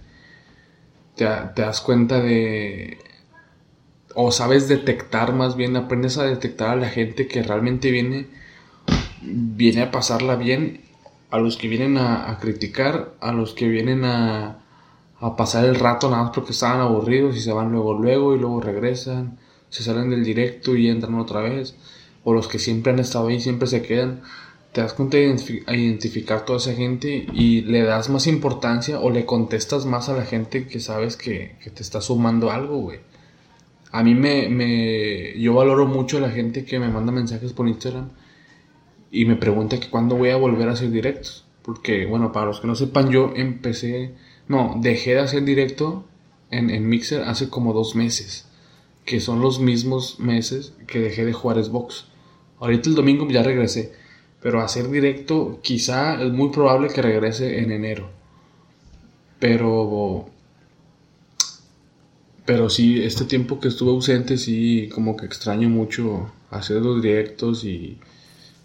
te, 1.16 1.26
te 1.54 1.62
das 1.62 1.80
cuenta 1.80 2.20
de, 2.20 2.98
o 4.14 4.32
sabes 4.32 4.68
detectar 4.68 5.34
más 5.34 5.56
bien, 5.56 5.76
aprendes 5.76 6.18
a 6.18 6.24
detectar 6.24 6.70
a 6.70 6.76
la 6.76 6.88
gente 6.88 7.26
que 7.26 7.42
realmente 7.42 7.90
viene, 7.90 8.26
viene 9.22 9.82
a 9.82 9.90
pasarla 9.90 10.36
bien, 10.36 10.80
a 11.30 11.38
los 11.38 11.56
que 11.56 11.68
vienen 11.68 11.98
a, 11.98 12.38
criticar, 12.40 13.14
a 13.20 13.32
los 13.32 13.52
que 13.52 13.68
vienen 13.68 14.04
a, 14.04 14.58
a 15.20 15.36
pasar 15.36 15.64
el 15.64 15.74
rato 15.74 16.08
nada 16.10 16.24
más 16.24 16.32
porque 16.34 16.52
estaban 16.52 16.80
aburridos 16.80 17.36
y 17.36 17.40
se 17.40 17.52
van 17.52 17.72
luego 17.72 17.94
luego 17.94 18.34
y 18.34 18.38
luego 18.38 18.60
regresan, 18.60 19.38
se 19.68 19.82
salen 19.82 20.10
del 20.10 20.24
directo 20.24 20.76
y 20.76 20.88
entran 20.88 21.14
otra 21.16 21.40
vez, 21.40 21.74
o 22.24 22.32
los 22.32 22.48
que 22.48 22.58
siempre 22.58 22.92
han 22.92 22.98
estado 22.98 23.28
ahí 23.28 23.40
siempre 23.40 23.68
se 23.68 23.82
quedan. 23.82 24.22
Te 24.72 24.82
das 24.82 24.92
cuenta 24.92 25.16
de 25.16 25.34
identificar 25.68 26.44
toda 26.44 26.58
esa 26.58 26.74
gente 26.74 27.26
y 27.32 27.62
le 27.62 27.82
das 27.82 28.10
más 28.10 28.26
importancia 28.26 29.00
o 29.00 29.10
le 29.10 29.24
contestas 29.24 29.86
más 29.86 30.10
a 30.10 30.16
la 30.16 30.24
gente 30.26 30.66
que 30.66 30.80
sabes 30.80 31.16
que, 31.16 31.56
que 31.62 31.70
te 31.70 31.82
está 31.82 32.02
sumando 32.02 32.50
algo, 32.50 32.78
güey. 32.78 32.98
A 33.90 34.02
mí 34.02 34.14
me, 34.14 34.50
me. 34.50 35.38
Yo 35.40 35.54
valoro 35.54 35.86
mucho 35.86 36.18
a 36.18 36.20
la 36.20 36.30
gente 36.30 36.66
que 36.66 36.78
me 36.78 36.88
manda 36.88 37.10
mensajes 37.10 37.54
por 37.54 37.68
Instagram 37.68 38.10
y 39.10 39.24
me 39.24 39.36
pregunta 39.36 39.80
que 39.80 39.90
cuándo 39.90 40.16
voy 40.16 40.30
a 40.30 40.36
volver 40.36 40.68
a 40.68 40.72
hacer 40.72 40.90
directos. 40.90 41.44
Porque, 41.62 42.06
bueno, 42.06 42.32
para 42.32 42.46
los 42.46 42.60
que 42.60 42.66
no 42.66 42.74
sepan, 42.76 43.10
yo 43.10 43.32
empecé, 43.34 44.14
no, 44.48 44.76
dejé 44.80 45.14
de 45.14 45.20
hacer 45.20 45.44
directo 45.44 46.04
en, 46.50 46.70
en 46.70 46.88
Mixer 46.88 47.22
hace 47.22 47.48
como 47.48 47.72
dos 47.72 47.94
meses. 47.94 48.46
Que 49.04 49.20
son 49.20 49.40
los 49.40 49.60
mismos 49.60 50.18
meses 50.20 50.74
que 50.86 51.00
dejé 51.00 51.24
de 51.24 51.32
jugar 51.32 51.62
Xbox. 51.62 52.06
Ahorita 52.58 52.88
el 52.88 52.94
domingo 52.94 53.28
ya 53.28 53.42
regresé. 53.42 53.92
Pero 54.40 54.60
hacer 54.60 54.90
directo 54.90 55.58
quizá 55.62 56.22
es 56.22 56.32
muy 56.32 56.50
probable 56.50 56.88
que 56.88 57.02
regrese 57.02 57.58
en 57.60 57.72
enero. 57.72 58.10
Pero... 59.38 60.28
Pero 62.44 62.70
sí, 62.70 63.02
este 63.02 63.24
tiempo 63.24 63.58
que 63.58 63.66
estuve 63.66 63.90
ausente, 63.90 64.38
sí, 64.38 64.88
como 64.94 65.16
que 65.16 65.26
extraño 65.26 65.68
mucho 65.68 66.30
hacer 66.48 66.80
los 66.80 67.02
directos 67.02 67.64
y 67.64 67.98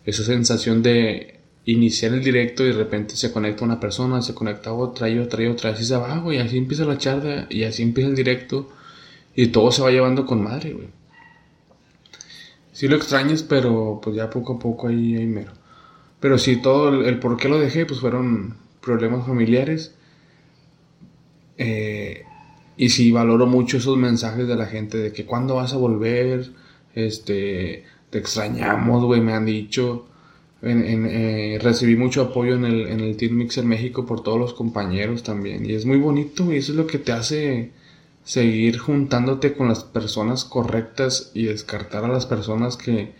esa 0.06 0.24
sensación 0.24 0.82
de 0.82 1.40
iniciar 1.66 2.14
el 2.14 2.24
directo 2.24 2.64
y 2.64 2.68
de 2.68 2.74
repente 2.74 3.16
se 3.16 3.32
conecta 3.32 3.66
una 3.66 3.80
persona, 3.80 4.22
se 4.22 4.34
conecta 4.34 4.74
otra 4.74 5.10
y 5.10 5.20
otra 5.20 5.44
y 5.44 5.48
otra, 5.48 5.72
así 5.72 5.86
se 5.86 5.96
va, 5.96 6.18
güey, 6.20 6.40
así 6.40 6.58
empieza 6.58 6.86
la 6.86 6.98
charla 6.98 7.48
y 7.50 7.64
así 7.64 7.84
empieza 7.84 8.10
el 8.10 8.16
directo 8.16 8.70
y 9.36 9.48
todo 9.48 9.72
se 9.72 9.82
va 9.82 9.92
llevando 9.92 10.26
con 10.26 10.44
madre, 10.44 10.74
güey. 10.74 10.88
Sí 12.72 12.88
lo 12.88 12.96
extrañas, 12.96 13.44
pero 13.44 14.00
pues 14.02 14.16
ya 14.16 14.30
poco 14.30 14.54
a 14.54 14.60
poco 14.60 14.88
ahí, 14.88 15.16
ahí 15.16 15.28
mero. 15.28 15.52
Pero 16.20 16.38
sí, 16.38 16.62
todo 16.62 17.06
el, 17.06 17.20
por 17.20 17.38
qué 17.38 17.50
lo 17.50 17.60
dejé, 17.60 17.86
pues 17.86 18.00
fueron 18.00 18.56
problemas 18.82 19.26
familiares. 19.28 19.94
Eh, 21.58 22.24
y 22.78 22.90
sí, 22.90 23.12
valoro 23.12 23.46
mucho 23.46 23.78
esos 23.78 23.98
mensajes 23.98 24.48
de 24.48 24.56
la 24.56 24.66
gente 24.66 24.98
de 24.98 25.12
que 25.12 25.26
cuándo 25.26 25.56
vas 25.56 25.74
a 25.74 25.78
volver, 25.78 26.52
este, 26.96 27.86
te 28.12 28.20
extrañamos, 28.20 29.04
güey, 29.04 29.22
me 29.22 29.34
han 29.34 29.46
dicho. 29.46 30.06
Eh, 30.62 31.58
recibí 31.60 31.96
mucho 31.96 32.22
apoyo 32.22 32.54
en 32.54 32.66
el, 32.66 32.88
en 32.88 33.00
el 33.00 33.18
Team 33.18 33.34
Mixer 33.34 33.66
México 33.66 34.06
por 34.06 34.22
todos 34.22 34.40
los 34.40 34.54
compañeros 34.54 35.24
también. 35.24 35.66
Y 35.66 35.74
es 35.74 35.86
muy 35.88 35.98
bonito, 35.98 36.54
y 36.54 36.58
eso 36.58 36.74
es 36.74 36.78
lo 36.78 36.86
que 36.86 37.00
te 37.00 37.14
hace 37.14 37.72
seguir 38.24 38.78
juntándote 38.78 39.54
con 39.54 39.68
las 39.68 39.84
personas 39.84 40.46
correctas 40.46 41.32
y 41.34 41.46
descartar 41.46 42.06
a 42.06 42.10
las 42.10 42.28
personas 42.28 42.78
que 42.78 43.14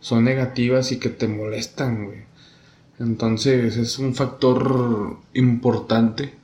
son 0.00 0.24
negativas 0.24 0.92
y 0.92 0.98
que 0.98 1.10
te 1.10 1.28
molestan, 1.28 2.06
güey. 2.06 2.18
Entonces 2.98 3.76
es 3.76 3.98
un 3.98 4.14
factor 4.14 5.18
importante 5.34 6.34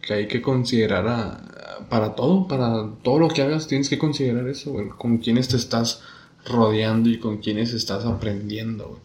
que 0.00 0.14
hay 0.14 0.28
que 0.28 0.42
considerar 0.42 1.86
para 1.88 2.14
todo, 2.14 2.46
para 2.46 2.90
todo 3.02 3.18
lo 3.18 3.28
que 3.28 3.42
hagas 3.42 3.66
tienes 3.66 3.88
que 3.88 3.98
considerar 3.98 4.46
eso, 4.48 4.72
güey, 4.72 4.88
con 4.90 5.18
quienes 5.18 5.48
te 5.48 5.56
estás 5.56 6.02
rodeando 6.46 7.08
y 7.08 7.18
con 7.18 7.38
quienes 7.38 7.72
estás 7.72 8.04
aprendiendo, 8.04 8.88
güey. 8.88 9.00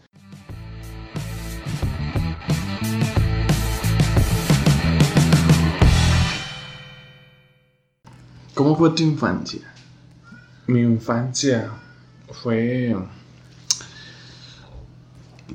¿Cómo 8.60 8.76
fue 8.76 8.90
tu 8.90 9.04
infancia? 9.04 9.62
Mi 10.68 10.82
infancia 10.82 11.72
fue... 12.30 12.94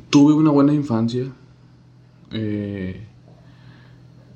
Tuve 0.08 0.32
una 0.32 0.50
buena 0.50 0.72
infancia. 0.72 1.26
Eh, 2.30 3.06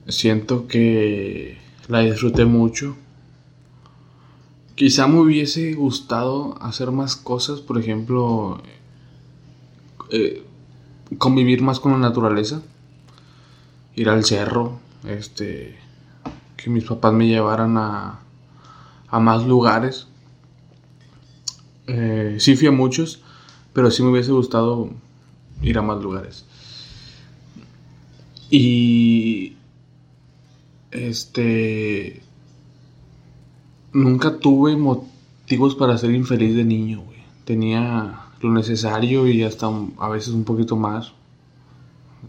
siento 0.07 0.69
que 0.69 1.57
la 1.89 2.01
disfruté 2.01 2.45
mucho. 2.45 2.95
Quizá 4.79 5.09
me 5.09 5.19
hubiese 5.19 5.75
gustado 5.75 6.57
hacer 6.63 6.93
más 6.93 7.17
cosas, 7.17 7.61
por 7.61 7.81
ejemplo, 7.81 8.63
eh, 10.13 10.45
convivir 11.19 11.63
más 11.63 11.81
con 11.81 11.91
la 11.91 11.99
naturaleza, 11.99 12.63
ir 13.97 14.09
al 14.09 14.25
cerro, 14.25 14.79
este, 15.05 15.77
que 16.57 16.71
mis 16.71 16.85
papás 16.85 17.13
me 17.13 17.27
llevaran 17.27 17.77
a, 17.77 18.21
a 19.09 19.19
más 19.19 19.45
lugares. 19.49 20.07
Eh, 21.89 22.37
sí 22.39 22.55
fui 22.55 22.69
a 22.69 22.71
muchos, 22.71 23.21
pero 23.73 23.91
sí 23.91 24.05
me 24.05 24.11
hubiese 24.11 24.31
gustado 24.31 24.91
ir 25.61 25.77
a 25.77 25.83
más 25.83 26.01
lugares. 26.01 26.45
Y 28.49 29.57
este 30.93 32.28
nunca 33.93 34.39
tuve 34.39 34.77
motivos 34.77 35.75
para 35.75 35.99
ser 35.99 36.13
infeliz 36.13 36.55
de 36.55 36.65
niño, 36.65 37.01
güey. 37.01 37.19
Tenía 37.45 38.21
lo 38.41 38.53
necesario 38.53 39.27
y 39.27 39.43
hasta 39.43 39.71
a 39.99 40.09
veces 40.09 40.35
un 40.35 40.45
poquito 40.45 40.77
más. 40.77 41.13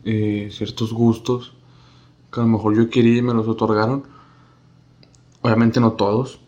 Eh, 0.06 0.50
ciertos 0.52 0.94
gustos 0.94 1.54
que 2.32 2.40
a 2.40 2.44
lo 2.44 2.50
mejor 2.50 2.76
yo 2.76 2.90
quería 2.90 3.18
y 3.18 3.22
me 3.22 3.34
los 3.34 3.48
otorgaron. 3.48 4.04
Obviamente 5.42 5.80
no 5.80 5.94
todos 5.94 6.40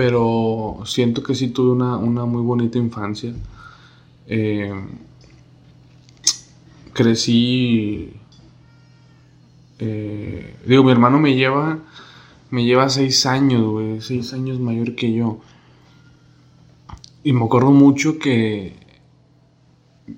pero 0.00 0.78
siento 0.86 1.22
que 1.22 1.34
sí 1.34 1.48
tuve 1.48 1.72
una, 1.72 2.24
muy 2.24 2.40
bonita 2.40 2.78
infancia. 2.78 3.34
Eh, 4.26 4.72
crecí, 6.94 8.10
eh, 9.78 10.56
digo, 10.64 10.84
mi 10.84 10.90
hermano 10.90 11.18
me 11.18 11.34
lleva, 11.34 11.80
me 12.50 12.64
lleva 12.64 12.88
seis 12.88 13.26
años, 13.26 13.62
güey, 13.62 14.00
seis 14.00 14.32
años 14.32 14.58
mayor 14.60 14.94
que 14.94 15.12
yo. 15.12 15.40
Y 17.22 17.32
me 17.32 17.44
acuerdo 17.44 17.70
mucho 17.70 18.18
que, 18.18 18.76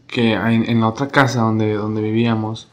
que 0.06 0.34
en, 0.34 0.80
la 0.80 0.88
otra 0.88 1.08
casa 1.08 1.40
donde, 1.40 1.74
donde 1.74 2.00
vivíamos, 2.00 2.68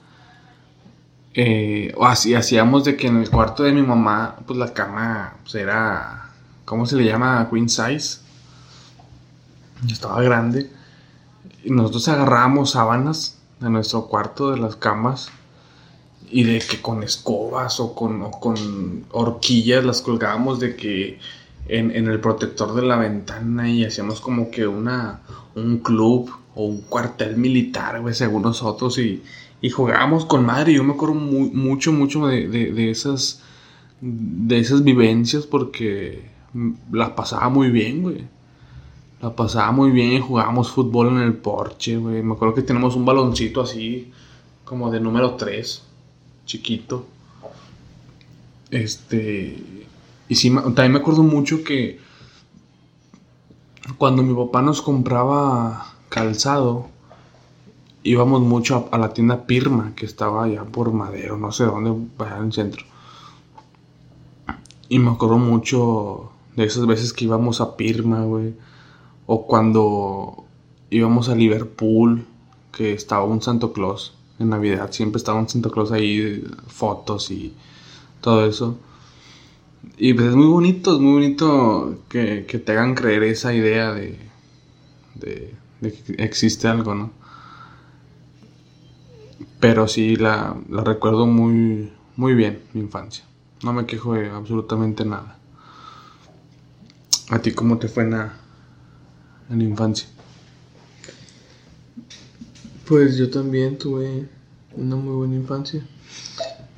eh, 1.33 1.93
así, 2.01 2.35
hacíamos 2.35 2.83
de 2.83 2.95
que 2.95 3.07
en 3.07 3.17
el 3.17 3.29
cuarto 3.29 3.63
de 3.63 3.71
mi 3.71 3.81
mamá, 3.81 4.37
pues 4.45 4.57
la 4.59 4.73
cama 4.73 5.35
pues, 5.43 5.55
era 5.55 6.29
¿cómo 6.69 6.85
se 6.85 6.95
le 6.95 7.03
llama? 7.03 7.47
Queen 7.49 7.67
size. 7.67 8.19
Estaba 9.89 10.21
grande. 10.21 10.71
Y 11.63 11.71
nosotros 11.71 12.07
agarrábamos 12.07 12.71
sábanas 12.71 13.39
de 13.59 13.71
nuestro 13.71 14.05
cuarto, 14.05 14.51
de 14.51 14.59
las 14.59 14.75
camas, 14.75 15.31
y 16.31 16.43
de 16.43 16.59
que 16.59 16.81
con 16.81 17.03
escobas 17.03 17.79
o 17.79 17.95
con, 17.95 18.31
con 18.31 19.05
horquillas 19.11 19.83
las 19.83 20.01
colgábamos 20.01 20.59
de 20.59 20.75
que 20.75 21.19
en, 21.67 21.91
el 21.91 22.19
protector 22.19 22.73
de 22.73 22.81
la 22.81 22.97
ventana 22.97 23.69
y 23.69 23.85
hacíamos 23.85 24.21
como 24.21 24.49
que 24.49 24.67
una, 24.67 25.21
un 25.55 25.77
club 25.79 26.31
o 26.55 26.65
un 26.65 26.81
cuartel 26.81 27.37
militar, 27.37 28.01
güey, 28.01 28.13
según 28.13 28.41
nosotros, 28.41 28.97
y, 28.97 29.21
y 29.61 29.69
jugábamos 29.69 30.25
con 30.25 30.45
madre. 30.45 30.73
Yo 30.73 30.83
me 30.83 30.93
acuerdo 30.93 31.15
mucho, 31.15 31.93
mucho 31.93 32.27
de, 32.27 32.47
de, 32.47 32.89
esas, 32.89 33.41
de 34.01 34.59
esas 34.59 34.83
vivencias 34.83 35.45
porque 35.45 36.23
la 36.91 37.15
pasaba 37.15 37.49
muy 37.49 37.69
bien, 37.69 38.01
güey. 38.01 38.27
La 39.21 39.35
pasaba 39.35 39.71
muy 39.71 39.91
bien 39.91 40.21
jugábamos 40.21 40.71
fútbol 40.71 41.09
en 41.09 41.19
el 41.19 41.33
porche, 41.33 41.97
güey. 41.97 42.23
Me 42.23 42.33
acuerdo 42.33 42.55
que 42.55 42.61
tenemos 42.61 42.95
un 42.95 43.05
baloncito 43.05 43.61
así, 43.61 44.11
como 44.63 44.89
de 44.89 44.99
número 44.99 45.35
3, 45.35 45.83
chiquito. 46.49 47.05
Este. 48.71 49.87
Y 50.27 50.35
sí, 50.35 50.51
también 50.53 50.91
me 50.91 50.99
acuerdo 50.99 51.23
mucho 51.23 51.63
que 51.63 51.99
cuando 53.97 54.23
mi 54.23 54.33
papá 54.33 54.61
nos 54.61 54.81
compraba 54.81 55.93
calzado, 56.09 56.87
íbamos 58.03 58.41
mucho 58.41 58.89
a, 58.91 58.97
la 58.97 59.13
tienda 59.13 59.45
Pirma, 59.45 59.93
que 59.95 60.05
estaba 60.05 60.43
allá 60.43 60.65
por 60.65 60.91
Madero, 60.91 61.37
no 61.37 61.51
sé 61.51 61.65
dónde, 61.65 61.95
allá 62.17 62.37
en 62.37 62.45
el 62.45 62.53
centro. 62.53 62.85
Y 64.87 64.99
me 64.99 65.11
acuerdo 65.11 65.37
mucho 65.37 66.31
de 66.55 66.65
esas 66.65 66.85
veces 66.87 67.13
que 67.13 67.25
íbamos 67.25 67.61
a 67.61 67.77
Pirma, 67.77 68.23
güey. 68.23 68.55
O 69.27 69.45
cuando 69.45 70.45
íbamos 70.89 71.29
a 71.29 71.35
Liverpool, 71.35 72.25
que 72.71 72.93
estaba 72.93 73.23
un 73.23 73.41
Santo 73.41 73.71
Claus 73.73 74.18
en 74.39 74.49
Navidad. 74.49 74.91
Siempre 74.91 75.17
estaba 75.17 75.39
un 75.39 75.49
Santo 75.49 75.69
Claus 75.71 75.91
ahí, 75.91 76.43
fotos 76.67 77.29
y 77.31 77.53
todo 78.21 78.45
eso. 78.45 78.77
Y 79.97 80.13
pues 80.13 80.29
es 80.29 80.35
muy 80.35 80.47
bonito, 80.47 80.95
es 80.95 81.01
muy 81.01 81.13
bonito 81.13 81.99
que, 82.09 82.41
te 82.43 82.71
hagan 82.71 82.95
creer 82.95 83.23
esa 83.23 83.53
idea 83.53 83.93
de, 83.93 84.17
de, 85.15 85.53
que 85.81 86.23
existe 86.23 86.67
algo, 86.67 86.95
¿no? 86.95 87.11
Pero 89.59 89.87
sí, 89.87 90.15
la, 90.15 90.55
la 90.69 90.83
recuerdo 90.83 91.25
muy, 91.25 91.91
muy 92.15 92.33
bien, 92.33 92.61
mi 92.73 92.81
infancia. 92.81 93.25
No 93.63 93.73
me 93.73 93.85
quejo 93.85 94.13
de 94.13 94.29
absolutamente 94.29 95.03
nada. 95.03 95.37
¿A 97.29 97.39
ti 97.39 97.51
cómo 97.51 97.77
te 97.77 97.89
fue 97.89 98.03
en 98.03 98.11
la, 98.11 98.33
en 99.49 99.59
la 99.59 99.63
infancia? 99.65 100.07
Pues 102.89 103.17
yo 103.17 103.29
también 103.29 103.77
tuve 103.77 104.27
una 104.75 104.95
muy 104.95 105.13
buena 105.13 105.35
infancia. 105.35 105.85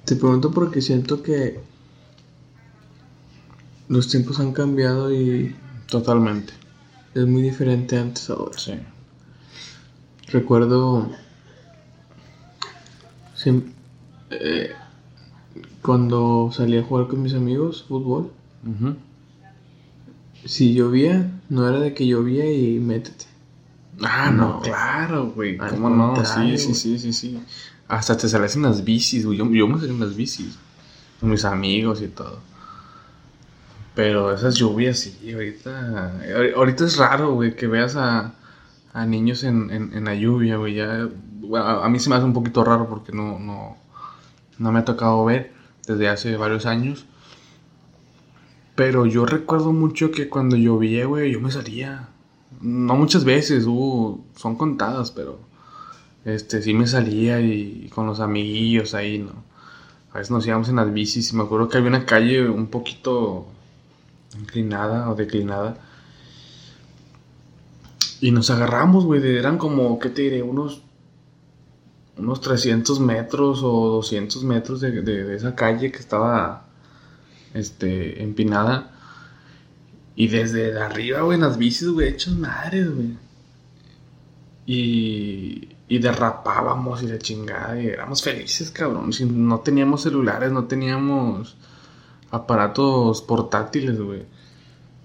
Te 0.04 0.17
pregunto 0.17 0.52
porque 0.52 0.82
siento 0.82 1.24
que 1.24 1.62
los 3.88 4.10
tiempos 4.10 4.41
han 4.41 4.52
cambiado 4.52 5.13
y 5.13 5.56
totalmente. 5.89 6.52
Es 7.15 7.26
muy 7.26 7.41
diferente 7.41 7.97
antes 7.97 8.30
ahora. 8.30 8.58
Sí. 8.58 8.74
Recuerdo. 10.28 11.10
eh, 14.32 14.71
cuando 15.82 16.52
salí 16.52 16.78
a 16.78 16.84
jugar 16.84 17.08
con 17.08 17.21
mis 17.21 17.36
amigos 17.36 17.86
fútbol. 17.88 18.34
Ujú. 18.67 18.97
Si 20.43 20.74
llovía, 20.74 21.32
no 21.47 21.69
era 21.69 21.80
de 21.80 21.93
que 21.93 22.06
llovía 22.06 22.52
y 22.52 22.80
métete. 22.80 23.30
Ah, 24.03 24.31
no, 24.31 24.47
No. 24.55 24.59
claro, 24.61 25.27
güey. 25.35 25.57
¿Cómo 25.57 25.89
no? 25.89 26.15
Sí, 26.25 26.57
sí, 26.57 26.73
sí, 26.73 26.97
sí, 26.99 27.13
sí. 27.13 27.39
Hasta 27.87 28.17
te 28.17 28.27
sales 28.29 28.55
en 28.55 28.63
las 28.63 28.83
bicis, 28.83 29.25
güey. 29.25 29.37
Yo, 29.37 29.49
yo 29.51 29.67
me 29.67 29.79
salí 29.79 29.91
en 29.91 29.99
las 29.99 30.15
bicis. 30.15 30.57
Con 31.19 31.29
mis 31.29 31.45
amigos 31.45 32.01
y 32.01 32.07
todo. 32.07 32.39
Pero 33.93 34.33
esas 34.33 34.55
lluvias, 34.55 34.99
sí, 34.99 35.31
ahorita. 35.33 36.13
ahor- 36.23 36.53
Ahorita 36.55 36.85
es 36.85 36.97
raro, 36.97 37.33
güey, 37.33 37.55
que 37.55 37.67
veas 37.67 37.95
a, 37.95 38.33
a 38.93 39.05
niños 39.05 39.43
en, 39.43 39.69
en, 39.69 39.93
en 39.93 40.05
la 40.05 40.15
lluvia, 40.15 40.55
güey. 40.57 40.75
Ya, 40.75 41.09
bueno, 41.41 41.65
a, 41.65 41.85
a 41.85 41.89
mí 41.89 41.99
se 41.99 42.09
me 42.09 42.15
hace 42.15 42.25
un 42.25 42.33
poquito 42.33 42.63
raro 42.63 42.87
porque 42.89 43.11
no, 43.11 43.37
no, 43.37 43.77
no 44.57 44.71
me 44.71 44.79
ha 44.79 44.85
tocado 44.85 45.23
ver 45.25 45.51
desde 45.85 46.07
hace 46.07 46.37
varios 46.37 46.65
años. 46.65 47.05
Pero 48.75 49.05
yo 49.05 49.25
recuerdo 49.25 49.73
mucho 49.73 50.11
que 50.11 50.29
cuando 50.29 50.55
llovía, 50.55 51.05
güey, 51.05 51.31
yo 51.33 51.41
me 51.41 51.51
salía. 51.51 52.07
No 52.59 52.95
muchas 52.95 53.23
veces, 53.23 53.65
hubo, 53.65 54.23
son 54.35 54.55
contadas, 54.55 55.11
pero 55.11 55.39
este 56.25 56.61
sí 56.61 56.73
me 56.73 56.87
salía 56.87 57.39
y, 57.41 57.89
con 57.93 58.05
los 58.05 58.19
amiguillos 58.19 58.93
ahí, 58.93 59.19
¿no? 59.19 59.31
A 60.13 60.17
veces 60.19 60.31
nos 60.31 60.45
íbamos 60.45 60.69
en 60.69 60.75
las 60.77 60.91
bicis 60.93 61.31
y 61.33 61.35
me 61.35 61.43
acuerdo 61.43 61.69
que 61.69 61.77
había 61.77 61.89
una 61.89 62.05
calle 62.05 62.47
un 62.49 62.67
poquito 62.67 63.45
inclinada 64.39 65.09
o 65.09 65.15
declinada. 65.15 65.77
Y 68.19 68.31
nos 68.31 68.49
agarramos, 68.51 69.05
güey, 69.05 69.25
eran 69.37 69.57
como, 69.57 69.97
¿qué 69.99 70.09
te 70.09 70.21
diré? 70.23 70.43
Unos, 70.43 70.81
unos 72.17 72.41
300 72.41 72.99
metros 72.99 73.61
o 73.63 73.87
200 73.89 74.43
metros 74.43 74.79
de, 74.81 75.01
de- 75.01 75.23
de 75.23 75.35
esa 75.35 75.55
calle 75.55 75.91
que 75.91 75.97
estaba, 75.99 76.65
este, 77.53 78.21
empinada. 78.23 78.90
Y 80.15 80.28
desde 80.28 80.80
arriba, 80.80 81.21
güey, 81.21 81.36
en 81.36 81.41
las 81.41 81.58
bicis, 81.58 81.88
güey, 81.88 82.10
hechos 82.10 82.36
madres, 82.38 82.93
güey. 82.93 83.17
Y, 84.65 85.69
y 85.88 86.00
derrapábamos 86.00 87.04
y 87.04 87.08
la 87.08 87.17
chingada, 87.17 87.82
y 87.82 87.88
éramos 87.88 88.21
felices, 88.21 88.71
cabrón. 88.71 89.13
Si 89.13 89.26
no 89.26 89.60
teníamos 89.60 90.04
celulares, 90.04 90.52
no 90.52 90.65
teníamos 90.65 91.58
aparatos 92.30 93.21
portátiles, 93.21 94.00
güey. 94.00 94.24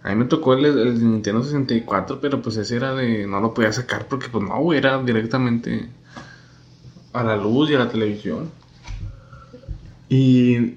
A 0.03 0.11
mí 0.11 0.15
me 0.15 0.27
tocó 0.27 0.55
el, 0.55 0.65
el 0.67 1.11
Nintendo 1.11 1.43
64, 1.43 2.21
pero 2.21 2.41
pues 2.41 2.57
ese 2.57 2.77
era 2.77 2.95
de. 2.95 3.27
No 3.27 3.41
lo 3.41 3.53
podía 3.53 3.73
sacar 3.73 4.07
porque, 4.07 4.29
pues 4.29 4.45
no, 4.45 4.57
güey, 4.61 4.79
era 4.79 5.03
directamente 5.03 5.89
a 7.13 7.25
la 7.25 7.37
luz 7.37 7.71
y 7.71 7.75
a 7.75 7.81
la 7.81 7.89
televisión. 7.89 8.51
Y. 10.09 10.77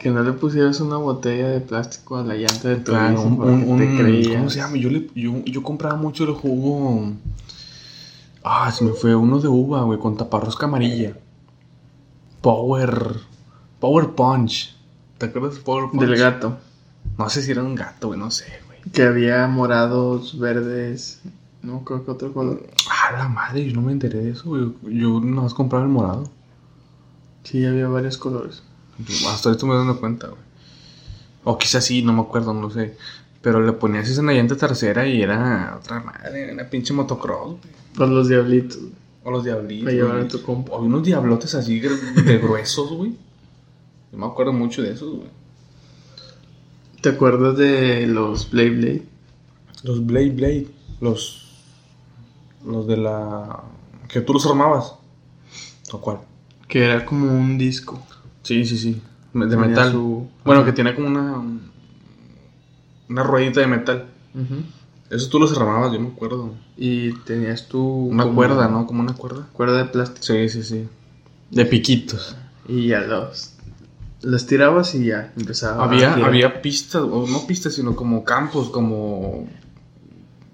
Que 0.00 0.10
no 0.10 0.22
le 0.22 0.32
pusieras 0.32 0.80
una 0.80 0.96
botella 0.96 1.48
de 1.48 1.60
plástico 1.60 2.16
a 2.16 2.24
la 2.24 2.34
llanta 2.34 2.68
de 2.68 2.76
tu 2.76 2.90
Claro, 2.92 3.20
un, 3.22 3.40
un- 3.42 3.78
te 3.78 3.86
un- 3.86 3.98
creías. 3.98 4.36
¿Cómo 4.38 4.48
se 4.50 4.58
llama? 4.60 4.76
Yo, 4.78 4.88
le- 4.88 5.10
yo, 5.14 5.44
yo 5.44 5.62
compraba 5.62 5.96
mucho 5.96 6.24
el 6.24 6.32
jugo. 6.32 7.12
Ah, 8.42 8.72
se 8.72 8.82
me 8.84 8.92
fue 8.92 9.14
uno 9.14 9.38
de 9.40 9.48
uva, 9.48 9.82
güey, 9.82 9.98
con 9.98 10.16
taparrosca 10.16 10.64
amarilla. 10.66 11.14
Power. 12.40 13.16
Power 13.78 14.08
Punch. 14.14 14.74
¿Te 15.18 15.26
acuerdas 15.26 15.56
de 15.56 15.60
Power 15.60 15.90
Punch? 15.90 16.00
Del 16.00 16.16
gato. 16.18 16.56
No 17.18 17.28
sé 17.28 17.42
si 17.42 17.50
era 17.50 17.62
un 17.62 17.74
gato, 17.74 18.08
güey, 18.08 18.18
no 18.18 18.30
sé, 18.30 18.46
güey. 18.66 18.78
Que 18.92 19.02
había 19.02 19.46
morados, 19.48 20.38
verdes. 20.38 21.20
No 21.62 21.84
creo 21.84 22.04
que 22.06 22.10
otro 22.10 22.32
color. 22.32 22.62
Ah, 22.90 23.12
la 23.12 23.28
madre, 23.28 23.66
yo 23.66 23.74
no 23.74 23.82
me 23.82 23.92
enteré 23.92 24.20
de 24.20 24.30
eso, 24.30 24.48
güey. 24.48 24.72
Yo 24.98 25.20
nada 25.20 25.42
más 25.42 25.52
compraba 25.54 25.84
el 25.84 25.90
morado. 25.90 26.24
Sí, 27.44 27.64
había 27.66 27.88
varios 27.88 28.16
colores. 28.16 28.62
Hasta 29.28 29.48
ahorita 29.48 29.66
me 29.66 29.74
dando 29.74 29.98
cuenta, 30.00 30.28
güey. 30.28 30.40
O 31.44 31.58
quizás 31.58 31.84
sí, 31.84 32.02
no 32.02 32.12
me 32.12 32.20
acuerdo, 32.20 32.52
no 32.52 32.70
sé. 32.70 32.96
Pero 33.42 33.64
le 33.64 33.72
ponías 33.72 34.08
esa 34.08 34.20
en 34.20 34.26
la 34.26 34.34
llanta 34.34 34.56
trasera 34.56 35.06
y 35.06 35.22
era 35.22 35.78
otra 35.80 36.00
madre, 36.00 36.52
una 36.52 36.68
pinche 36.68 36.92
motocross, 36.92 37.56
güey. 37.96 38.10
Los 38.10 38.28
diablitos. 38.28 38.78
O 39.24 39.30
los 39.30 39.44
diablitos. 39.44 39.84
Para 39.84 39.96
llevar 39.96 40.20
a 40.20 40.28
tu 40.28 40.42
compa. 40.42 40.72
O 40.72 40.82
unos 40.82 41.02
diablotes 41.02 41.54
así 41.54 41.80
de 41.80 42.38
gruesos, 42.38 42.92
güey. 42.92 43.16
Yo 44.12 44.18
me 44.18 44.26
acuerdo 44.26 44.52
mucho 44.52 44.82
de 44.82 44.92
esos, 44.92 45.16
güey. 45.16 45.28
¿Te 47.00 47.10
acuerdas 47.10 47.56
de 47.56 48.06
los 48.06 48.50
Blade 48.50 48.70
Blade? 48.70 49.02
Los 49.84 50.04
Blade 50.04 50.30
Blade. 50.30 50.66
Los. 51.00 51.48
Los 52.64 52.86
de 52.86 52.98
la. 52.98 53.62
Que 54.08 54.20
tú 54.20 54.34
los 54.34 54.44
armabas. 54.44 54.94
¿O 55.92 56.00
cuál? 56.00 56.18
Que 56.68 56.84
era 56.84 57.04
como 57.06 57.32
un 57.32 57.56
disco. 57.56 58.02
Sí, 58.42 58.64
sí, 58.64 58.78
sí. 58.78 59.02
De 59.34 59.46
Tenía 59.46 59.66
metal. 59.66 59.92
su- 59.92 60.28
Bueno, 60.44 60.64
que 60.64 60.72
tiene 60.72 60.94
como 60.94 61.06
una. 61.08 61.42
Una 63.08 63.22
ruedita 63.22 63.60
de 63.60 63.66
metal. 63.66 64.06
Eso 65.10 65.28
tú 65.28 65.40
los 65.40 65.56
armabas, 65.56 65.92
yo 65.92 66.00
me 66.00 66.08
acuerdo. 66.08 66.54
Y 66.76 67.12
tenías 67.24 67.66
tú. 67.68 67.80
Una 67.82 68.22
como 68.24 68.36
cuerda, 68.36 68.68
¿no? 68.68 68.86
Como 68.86 69.00
una 69.00 69.14
cuerda. 69.14 69.46
Cuerda 69.52 69.78
de 69.78 69.84
plástico. 69.86 70.22
Sí, 70.24 70.48
sí, 70.48 70.62
sí. 70.62 70.88
De 71.50 71.64
piquitos. 71.66 72.36
Y 72.68 72.88
ya 72.88 73.00
los. 73.00 73.54
Los 74.22 74.46
tirabas 74.46 74.94
y 74.94 75.06
ya 75.06 75.32
empezaba. 75.36 75.82
a 75.82 75.86
Había, 75.86 76.12
girar. 76.14 76.28
había 76.28 76.62
pistas, 76.62 77.02
o 77.02 77.26
no 77.26 77.46
pistas, 77.46 77.74
sino 77.74 77.96
como 77.96 78.22
campos, 78.22 78.68
como 78.70 79.48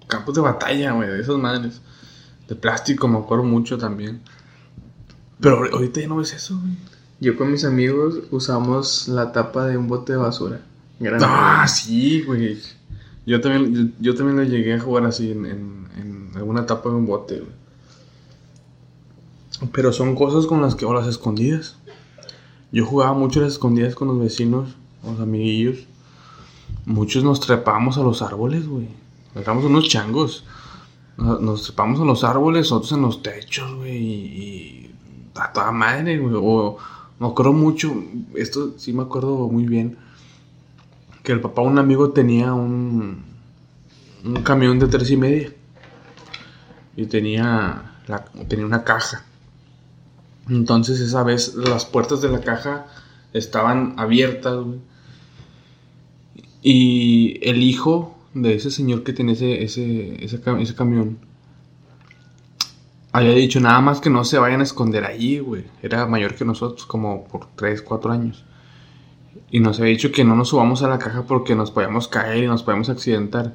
campos 0.06 0.34
de 0.36 0.40
batalla, 0.40 0.92
güey, 0.92 1.08
de 1.10 1.20
esas 1.20 1.36
madres. 1.36 1.80
De 2.48 2.54
plástico, 2.54 3.08
me 3.08 3.18
acuerdo 3.18 3.44
mucho 3.44 3.76
también. 3.76 4.20
Pero 5.40 5.58
ahor- 5.58 5.72
ahorita 5.72 6.00
ya 6.00 6.06
no 6.08 6.16
ves 6.16 6.32
eso, 6.32 6.58
güey. 6.58 6.76
Yo 7.18 7.36
con 7.36 7.50
mis 7.50 7.64
amigos 7.64 8.20
usamos 8.30 9.08
la 9.08 9.32
tapa 9.32 9.66
de 9.66 9.76
un 9.78 9.88
bote 9.88 10.12
de 10.12 10.18
basura. 10.18 10.60
Grande. 11.00 11.24
Ah, 11.26 11.66
sí, 11.66 12.22
güey. 12.22 12.58
Yo 13.24 13.40
también, 13.40 13.94
yo, 13.98 14.14
también 14.14 14.36
lo 14.36 14.44
llegué 14.44 14.74
a 14.74 14.80
jugar 14.80 15.04
así 15.06 15.32
en, 15.32 15.46
en, 15.46 16.30
alguna 16.34 16.62
etapa 16.62 16.90
de 16.90 16.96
un 16.96 17.06
bote, 17.06 17.40
güey. 17.40 17.52
Pero 19.72 19.92
son 19.92 20.14
cosas 20.14 20.46
con 20.46 20.60
las 20.60 20.74
que, 20.74 20.84
o 20.84 20.92
las 20.92 21.06
escondidas. 21.06 21.76
Yo 22.70 22.84
jugaba 22.84 23.14
mucho 23.14 23.40
las 23.40 23.52
escondidas 23.52 23.94
con 23.94 24.08
los 24.08 24.20
vecinos, 24.20 24.76
los 25.02 25.18
amiguillos. 25.18 25.86
Muchos 26.84 27.24
nos 27.24 27.40
trepábamos 27.40 27.96
a 27.96 28.02
los 28.02 28.20
árboles, 28.20 28.68
güey. 28.68 28.88
Éramos 29.34 29.64
unos 29.64 29.88
changos. 29.88 30.44
Nos, 31.16 31.40
nos 31.40 31.62
trepamos 31.62 31.98
a 32.00 32.04
los 32.04 32.22
árboles, 32.22 32.70
otros 32.70 32.92
en 32.92 33.02
los 33.02 33.22
techos, 33.22 33.74
güey. 33.76 33.96
Y, 33.96 34.02
y 34.02 34.94
a 35.34 35.52
toda 35.52 35.72
madre, 35.72 36.18
güey. 36.18 36.34
O 36.36 36.76
me 37.18 37.26
acuerdo 37.26 37.52
mucho, 37.52 37.94
esto 38.34 38.78
sí 38.78 38.92
me 38.92 39.02
acuerdo 39.02 39.48
muy 39.48 39.66
bien 39.66 39.96
que 41.22 41.32
el 41.32 41.40
papá 41.40 41.62
un 41.62 41.78
amigo 41.78 42.10
tenía 42.10 42.54
un, 42.54 43.24
un 44.24 44.42
camión 44.42 44.78
de 44.78 44.86
tres 44.86 45.10
y 45.10 45.16
media 45.16 45.52
y 46.96 47.06
tenía, 47.06 47.96
tenía 48.48 48.66
una 48.66 48.84
caja. 48.84 49.24
Entonces 50.48 51.00
esa 51.00 51.22
vez 51.24 51.54
las 51.54 51.84
puertas 51.84 52.20
de 52.20 52.28
la 52.28 52.40
caja 52.40 52.86
estaban 53.32 53.94
abiertas 53.98 54.64
y 56.62 57.38
el 57.42 57.62
hijo 57.62 58.16
de 58.34 58.54
ese 58.54 58.70
señor 58.70 59.02
que 59.02 59.12
tenía 59.12 59.32
ese, 59.32 59.64
ese, 59.64 60.24
ese 60.24 60.74
camión 60.74 61.18
había 63.16 63.32
dicho 63.32 63.60
nada 63.60 63.80
más 63.80 64.00
que 64.00 64.10
no 64.10 64.24
se 64.24 64.38
vayan 64.38 64.60
a 64.60 64.64
esconder 64.64 65.04
allí, 65.04 65.38
güey. 65.38 65.64
Era 65.82 66.06
mayor 66.06 66.34
que 66.34 66.44
nosotros, 66.44 66.84
como 66.86 67.24
por 67.24 67.46
3, 67.56 67.80
4 67.80 68.12
años. 68.12 68.44
Y 69.50 69.60
nos 69.60 69.78
había 69.80 69.92
dicho 69.92 70.12
que 70.12 70.24
no 70.24 70.36
nos 70.36 70.48
subamos 70.48 70.82
a 70.82 70.88
la 70.88 70.98
caja 70.98 71.22
porque 71.22 71.54
nos 71.54 71.70
podíamos 71.70 72.08
caer 72.08 72.44
y 72.44 72.46
nos 72.46 72.62
podíamos 72.62 72.90
accidentar. 72.90 73.54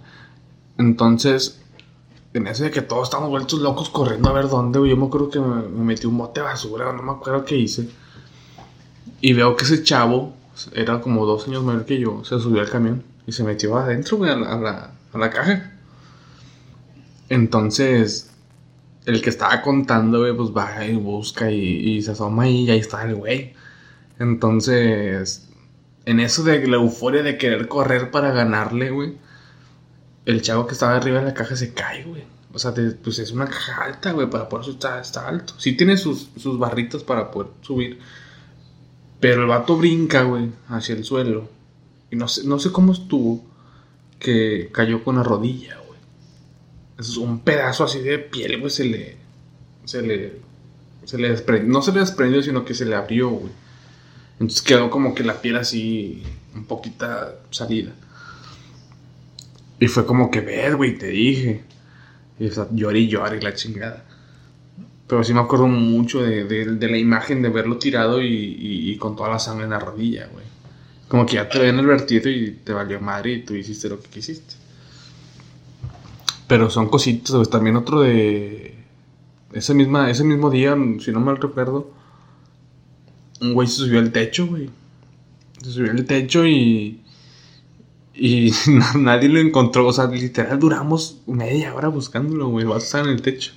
Entonces, 0.78 1.62
en 2.34 2.47
eso 2.47 2.63
de 2.63 2.71
que 2.71 2.82
todos 2.82 3.10
estamos 3.10 3.30
vueltos 3.30 3.60
locos 3.60 3.89
corriendo 3.89 4.30
a 4.30 4.34
ver 4.34 4.47
dónde, 4.50 4.80
güey, 4.80 4.91
yo 4.91 4.97
me 4.97 5.06
acuerdo 5.06 5.30
que 5.30 5.39
me, 5.39 5.62
me 5.62 5.84
metí 5.84 6.08
un 6.08 6.17
bote 6.17 6.39
de 6.39 6.47
basura, 6.47 6.91
no 6.91 7.04
me 7.04 7.12
acuerdo 7.12 7.45
qué 7.45 7.58
hice. 7.58 7.88
Y 9.19 9.34
veo 9.34 9.56
que 9.56 9.65
ese 9.65 9.84
chavo, 9.84 10.34
era 10.74 11.02
como 11.02 11.26
dos 11.26 11.47
años 11.47 11.63
mayor 11.63 11.86
que 11.86 12.00
yo, 12.00 12.24
se 12.24 12.39
subió 12.39 12.62
al 12.62 12.69
camión 12.69 13.04
y 13.28 13.32
se 13.32 13.43
metió 13.43 13.78
adentro, 13.78 14.17
güey, 14.17 14.32
a 14.32 14.36
la, 14.36 14.54
a 14.54 14.58
la, 14.58 14.91
a 15.13 15.17
la 15.19 15.30
caja. 15.30 15.71
Entonces, 17.30 18.31
el 19.06 19.22
que 19.22 19.30
estaba 19.30 19.62
contando, 19.62 20.20
güey, 20.20 20.36
pues 20.36 20.52
va 20.52 20.86
y 20.86 20.96
busca 20.96 21.50
y, 21.52 22.02
se 22.02 22.12
asoma 22.12 22.48
y 22.48 22.70
ahí 22.70 22.80
está 22.80 23.04
el 23.04 23.16
güey. 23.16 23.54
Entonces, 24.20 25.50
en 26.06 26.20
eso 26.20 26.44
de 26.44 26.68
la 26.68 26.78
euforia 26.78 27.24
de 27.24 27.38
querer 27.38 27.68
correr 27.68 28.12
para 28.12 28.32
ganarle, 28.32 28.92
güey, 28.92 29.18
el 30.26 30.42
chavo 30.42 30.68
que 30.68 30.74
estaba 30.74 30.96
arriba 30.96 31.20
de 31.20 31.26
la 31.26 31.34
caja 31.34 31.56
se 31.56 31.74
cae, 31.74 32.04
güey. 32.04 32.24
O 32.54 32.60
sea, 32.60 32.74
pues 33.04 33.20
es 33.20 33.32
una 33.32 33.46
caja 33.46 33.84
alta, 33.86 34.12
güey, 34.12 34.30
para 34.30 34.50
por 34.50 34.62
eso 34.62 34.72
está, 34.72 35.00
está 35.00 35.28
alto. 35.28 35.54
Sí 35.58 35.74
tiene 35.74 35.98
sus, 35.98 36.30
sus 36.38 36.60
barritas 36.60 37.04
para 37.04 37.32
poder 37.32 37.52
subir. 37.62 38.00
Pero 39.20 39.42
el 39.42 39.48
vato 39.48 39.78
brinca, 39.78 40.24
güey, 40.24 40.52
hacia 40.68 40.96
el 40.96 41.06
suelo. 41.06 41.50
Y 42.12 42.18
no 42.18 42.28
sé, 42.28 42.46
no 42.46 42.60
sé 42.60 42.72
cómo 42.72 42.92
estuvo 42.92 43.44
que 44.20 44.70
cayó 44.72 45.04
con 45.04 45.16
la 45.16 45.24
rodilla. 45.24 45.81
Es 47.10 47.18
un 47.18 47.40
pedazo 47.40 47.84
así 47.84 48.00
de 48.00 48.20
piel, 48.20 48.60
güey, 48.60 48.72
se 48.72 48.86
le. 48.86 49.18
Se 49.86 50.02
le. 50.02 50.34
Se 51.06 51.18
le 51.18 51.30
desprendió. 51.30 51.72
No 51.72 51.82
se 51.82 51.92
le 51.92 52.00
desprendió, 52.02 52.42
sino 52.44 52.64
que 52.64 52.74
se 52.74 52.86
le 52.86 52.96
abrió, 52.96 53.30
güey. 53.30 53.52
Entonces 54.40 54.62
quedó 54.62 54.90
como 54.90 55.14
que 55.16 55.24
la 55.24 55.42
piel 55.42 55.58
así. 55.58 56.24
Un 56.56 56.66
poquita 56.66 57.36
salida. 57.50 57.92
Y 59.80 59.88
fue 59.88 60.06
como 60.06 60.30
que, 60.30 60.42
ves, 60.42 60.76
güey, 60.76 60.98
te 60.98 61.08
dije. 61.08 61.64
Y 62.40 62.48
o 62.48 62.52
sea, 62.52 62.68
lloré 62.72 63.00
y 63.00 63.08
lloré 63.08 63.42
la 63.42 63.54
chingada. 63.54 64.06
Pero 65.08 65.24
sí 65.24 65.34
me 65.34 65.40
acuerdo 65.42 65.68
mucho 65.68 66.22
de, 66.24 66.44
de- 66.46 66.88
la 66.90 66.98
imagen 66.98 67.42
de 67.42 67.50
verlo 67.50 67.78
tirado 67.78 68.22
y, 68.22 68.96
con 69.00 69.16
toda 69.16 69.30
la 69.30 69.40
sangre 69.40 69.66
en 69.66 69.72
la 69.72 69.80
rodilla, 69.80 70.28
güey. 70.32 70.46
Como 71.08 71.26
que 71.26 71.34
ya 71.36 71.50
te 71.50 71.60
ven 71.60 71.78
el 71.80 71.86
vertido 71.86 72.30
y 72.30 72.52
te 72.64 72.72
valió 72.72 73.02
madre 73.02 73.34
y 73.34 73.44
tú 73.44 73.54
hiciste 73.56 73.90
lo 73.90 74.00
que 74.00 74.08
quisiste. 74.08 74.54
Pero 76.52 76.70
son 76.70 76.90
cositas, 76.90 77.34
güey. 77.34 77.48
También 77.48 77.78
otro 77.78 78.02
de. 78.02 78.76
Ese, 79.54 79.74
misma, 79.74 80.10
ese 80.10 80.26
mismo 80.26 80.50
día, 80.50 80.76
si 81.00 81.14
no 81.14 81.22
mal 81.22 81.38
recuerdo, 81.38 81.90
un 83.40 83.54
güey 83.54 83.70
se 83.70 83.76
subió 83.76 84.00
al 84.00 84.12
techo, 84.12 84.48
güey. 84.48 84.70
Se 85.64 85.72
subió 85.72 85.92
al 85.92 86.04
techo 86.04 86.46
y. 86.46 87.00
Y 88.14 88.52
na- 88.68 88.96
nadie 89.00 89.30
lo 89.30 89.40
encontró. 89.40 89.88
O 89.88 89.94
sea, 89.94 90.08
literal 90.08 90.60
duramos 90.60 91.22
media 91.26 91.74
hora 91.74 91.88
buscándolo, 91.88 92.50
güey. 92.50 92.66
Vas 92.66 92.84
a 92.84 92.86
estar 92.86 93.06
en 93.06 93.12
el 93.12 93.22
techo. 93.22 93.54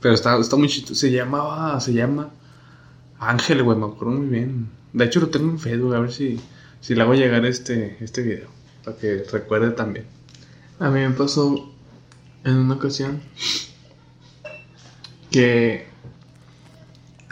Pero 0.00 0.14
está, 0.14 0.38
está 0.38 0.54
muy 0.54 0.68
chistoso. 0.68 0.94
Se 0.94 1.10
llamaba. 1.10 1.80
Se 1.80 1.92
llama. 1.94 2.30
Ángel, 3.18 3.64
güey. 3.64 3.76
Me 3.76 3.86
acuerdo 3.86 4.14
muy 4.20 4.28
bien. 4.28 4.68
De 4.92 5.04
hecho, 5.04 5.18
lo 5.18 5.30
tengo 5.30 5.50
en 5.50 5.58
Facebook. 5.58 5.96
A 5.96 5.98
ver 5.98 6.12
si, 6.12 6.38
si 6.80 6.94
le 6.94 7.02
hago 7.02 7.14
llegar 7.14 7.44
este, 7.44 7.96
este 7.98 8.22
video. 8.22 8.46
Para 8.84 8.96
que 8.98 9.24
recuerde 9.32 9.72
también. 9.72 10.06
A 10.78 10.90
mí 10.90 11.00
me 11.00 11.10
pasó 11.10 11.72
en 12.44 12.56
una 12.56 12.74
ocasión 12.74 13.20
que 15.30 15.86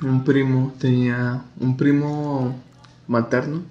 un 0.02 0.24
primo 0.24 0.74
tenía 0.78 1.44
un 1.60 1.76
primo 1.76 2.60
materno 3.06 3.62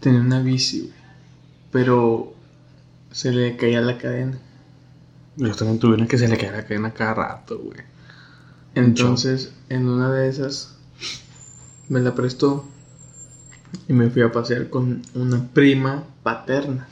tenía 0.00 0.20
una 0.20 0.40
bici, 0.40 0.80
güey, 0.80 0.92
pero 1.70 2.34
se 3.10 3.32
le 3.32 3.56
caía 3.56 3.80
la 3.80 3.98
cadena. 3.98 4.38
Yo 5.36 5.54
también 5.54 5.78
tuve 5.78 5.94
una 5.94 6.06
que 6.06 6.18
se 6.18 6.28
le 6.28 6.36
cae 6.36 6.50
la 6.50 6.62
cadena 6.62 6.92
cada 6.92 7.14
rato, 7.14 7.58
güey. 7.58 7.80
Entonces, 8.74 9.52
en 9.68 9.88
una 9.88 10.10
de 10.12 10.28
esas 10.28 10.76
me 11.88 12.00
la 12.00 12.14
prestó 12.14 12.64
y 13.88 13.92
me 13.92 14.10
fui 14.10 14.22
a 14.22 14.32
pasear 14.32 14.70
con 14.70 15.02
una 15.14 15.48
prima 15.48 16.04
paterna. 16.22 16.86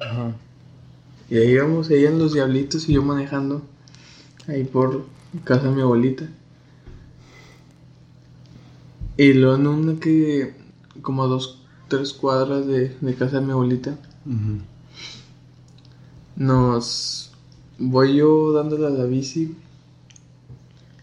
Ajá. 0.00 0.32
Y 1.30 1.36
ahí 1.36 1.50
íbamos, 1.50 1.90
ella 1.90 2.08
en 2.08 2.18
los 2.18 2.32
diablitos 2.32 2.88
y 2.88 2.94
yo 2.94 3.02
manejando 3.02 3.62
ahí 4.46 4.64
por 4.64 5.04
casa 5.44 5.68
de 5.68 5.74
mi 5.74 5.82
abuelita. 5.82 6.28
Y 9.16 9.32
luego 9.34 9.56
en 9.56 9.66
una 9.66 10.00
que, 10.00 10.54
como 11.02 11.24
a 11.24 11.26
dos, 11.26 11.60
tres 11.88 12.12
cuadras 12.12 12.66
de, 12.66 12.96
de 13.00 13.14
casa 13.14 13.40
de 13.40 13.46
mi 13.46 13.52
abuelita, 13.52 13.98
nos 16.36 17.32
voy 17.78 18.16
yo 18.16 18.52
dándole 18.52 18.86
a 18.86 18.90
la 18.90 19.04
bici. 19.04 19.56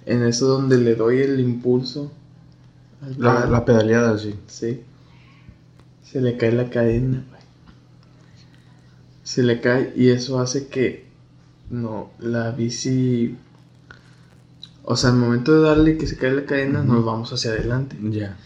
En 0.05 0.23
eso 0.23 0.47
donde 0.47 0.77
le 0.77 0.95
doy 0.95 1.19
el 1.19 1.39
impulso. 1.39 2.11
La, 3.17 3.45
la 3.47 3.65
pedaleada, 3.65 4.17
sí. 4.17 4.35
Sí. 4.47 4.81
Se 6.03 6.21
le 6.21 6.37
cae 6.37 6.51
la 6.51 6.69
cadena. 6.69 7.25
Se 9.25 9.43
le 9.43 9.59
cae 9.59 9.91
y 9.97 10.09
eso 10.11 10.39
hace 10.39 10.67
que 10.67 11.03
no, 11.69 12.11
la 12.19 12.51
bici. 12.51 13.35
O 14.83 14.95
sea, 14.95 15.09
al 15.09 15.15
momento 15.17 15.51
de 15.59 15.67
darle 15.67 15.97
que 15.97 16.05
se 16.07 16.15
cae 16.15 16.31
la 16.31 16.45
cadena, 16.45 16.83
nos 16.83 17.03
vamos 17.03 17.33
hacia 17.33 17.51
adelante. 17.51 17.97
Ya. 18.03 18.37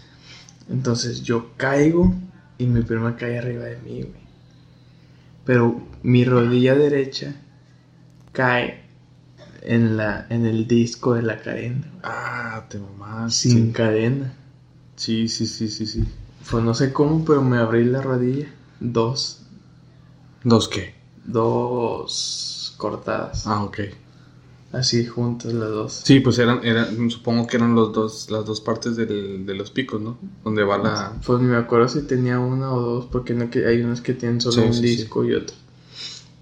Entonces 0.70 1.22
yo 1.22 1.52
caigo 1.58 2.16
y 2.58 2.66
mi 2.66 2.82
prima 2.82 3.18
cae 3.18 3.38
arriba 3.38 3.66
de 3.66 3.78
mí, 3.80 4.04
güey. 4.04 4.22
Pero 5.46 5.82
mi 6.02 6.24
rodilla 6.24 6.76
derecha 6.76 7.36
cae 8.32 8.84
en 9.64 9.98
la 9.98 10.28
en 10.30 10.46
el 10.46 10.66
disco 10.68 11.14
de 11.16 11.24
la 11.24 11.40
cadena, 11.42 11.82
güey. 11.92 12.02
Ah, 12.04 12.66
te 12.70 12.80
mamás. 12.80 13.36
sin 13.36 13.68
Sí. 13.68 13.72
cadena. 13.74 14.34
sí, 14.96 15.28
sí, 15.28 15.46
sí, 15.46 15.68
sí, 15.68 15.86
sí. 15.86 16.06
Pues 16.50 16.64
no 16.64 16.74
sé 16.74 16.94
cómo, 16.94 17.26
pero 17.26 17.42
me 17.44 17.58
abrí 17.58 17.84
la 17.84 18.02
rodilla. 18.02 18.48
Dos. 18.80 19.39
¿Dos 20.44 20.68
qué? 20.68 20.94
Dos 21.26 22.74
cortadas. 22.78 23.46
Ah, 23.48 23.64
ok. 23.64 23.80
Así 24.72 25.04
juntas 25.06 25.52
las 25.54 25.70
dos. 25.70 25.94
Sí, 26.06 26.20
pues 26.20 26.38
eran, 26.38 26.64
eran, 26.64 27.10
supongo 27.10 27.48
que 27.48 27.58
eran 27.58 27.74
los 27.74 27.92
dos, 27.92 28.30
las 28.30 28.46
dos 28.46 28.62
partes 28.62 28.96
del- 28.96 29.46
de 29.46 29.56
los 29.56 29.72
picos, 29.72 30.00
¿no? 30.00 30.18
Donde 30.44 30.64
va 30.64 30.78
la... 30.78 31.14
Pues 31.26 31.40
ni 31.42 31.48
me 31.48 31.56
acuerdo 31.58 31.88
si 31.88 32.04
tenía 32.04 32.40
una 32.40 32.72
o 32.72 32.80
dos, 32.82 33.06
porque 33.06 33.34
no 33.34 33.50
que 33.50 33.66
hay 33.66 33.82
unos 33.82 34.02
que 34.02 34.14
tienen 34.14 34.40
solo 34.42 34.62
Sí, 34.62 34.68
un 34.68 34.74
sí, 34.74 34.88
sí. 34.88 34.98
disco 34.98 35.26
y 35.26 35.34
otro. 35.34 35.56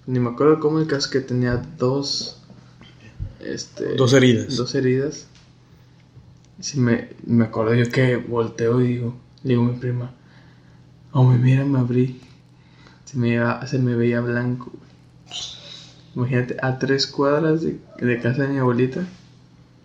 Ni 0.08 0.20
me 0.20 0.30
acuerdo 0.30 0.60
cómo 0.60 0.80
el 0.80 0.88
caso 0.88 1.10
que 1.10 1.22
tenía 1.22 1.56
dos. 1.78 2.38
Este. 3.40 3.96
Dos 3.96 4.12
heridas. 4.14 4.58
Dos 4.58 4.76
heridas. 4.76 5.28
Sí, 6.60 6.80
me, 6.80 7.10
me 7.26 7.46
acuerdo 7.46 7.76
yo 7.76 7.90
que 7.90 8.18
volteo 8.18 8.82
y 8.82 8.88
digo, 8.88 9.16
digo 9.44 9.64
a 9.64 9.66
mi 9.68 9.78
prima, 9.78 10.12
oh, 11.14 11.24
me 11.24 11.38
mira, 11.38 11.64
me 11.66 11.80
abrí. 11.80 12.20
Se 13.08 13.18
me, 13.18 13.30
iba- 13.30 13.66
se 13.68 13.80
me 13.80 13.96
veía 13.96 14.22
blanco. 14.22 14.72
güey. 14.72 14.88
Imagínate, 16.16 16.58
a 16.62 16.78
tres 16.80 17.08
cuadras 17.08 17.62
de, 17.62 17.80
de 18.00 18.20
casa 18.22 18.44
de 18.44 18.50
mi 18.50 18.58
abuelita. 18.60 19.06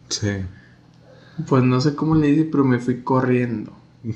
Sí. 0.08 0.28
Pues 1.48 1.62
no 1.62 1.80
sé 1.80 1.94
cómo 1.94 2.14
le 2.16 2.28
hice, 2.30 2.44
pero 2.44 2.64
me 2.64 2.78
fui 2.78 3.00
corriendo. 3.02 3.72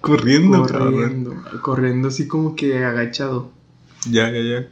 Corriendo, 0.00 0.64
cabrón. 0.66 0.92
corriendo, 0.94 1.34
corriendo 1.62 2.08
así 2.08 2.26
como 2.26 2.56
que 2.56 2.82
agachado. 2.84 3.50
Ya, 4.08 4.30
ya, 4.30 4.40
ya. 4.40 4.68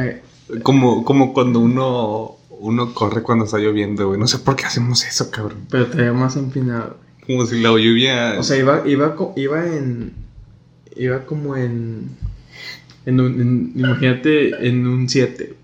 Eh, 0.00 0.22
Como, 0.62 1.04
como 1.04 1.34
cuando 1.34 1.58
uno, 1.58 2.36
uno 2.60 2.94
corre 2.94 3.22
cuando 3.24 3.44
está 3.46 3.58
lloviendo, 3.58 4.06
güey. 4.06 4.20
No 4.20 4.28
sé 4.28 4.38
por 4.38 4.54
qué 4.54 4.66
hacemos 4.66 5.04
eso, 5.04 5.32
cabrón. 5.32 5.66
pero 5.68 5.86
todavía 5.86 6.12
más 6.12 6.36
empinado. 6.36 6.96
Como 7.26 7.44
si 7.46 7.60
la 7.60 7.70
lluvia... 7.70 8.36
O 8.38 8.44
sea, 8.44 8.56
iba, 8.56 8.86
iba, 8.88 9.16
iba 9.36 9.66
en. 9.66 10.12
Iba 10.96 11.26
como 11.26 11.56
en. 11.56 12.10
En 13.08 13.20
un. 13.20 13.40
en- 13.40 13.72
imagínate 13.74 14.68
en 14.68 14.86
un 14.86 15.08
7. 15.08 15.54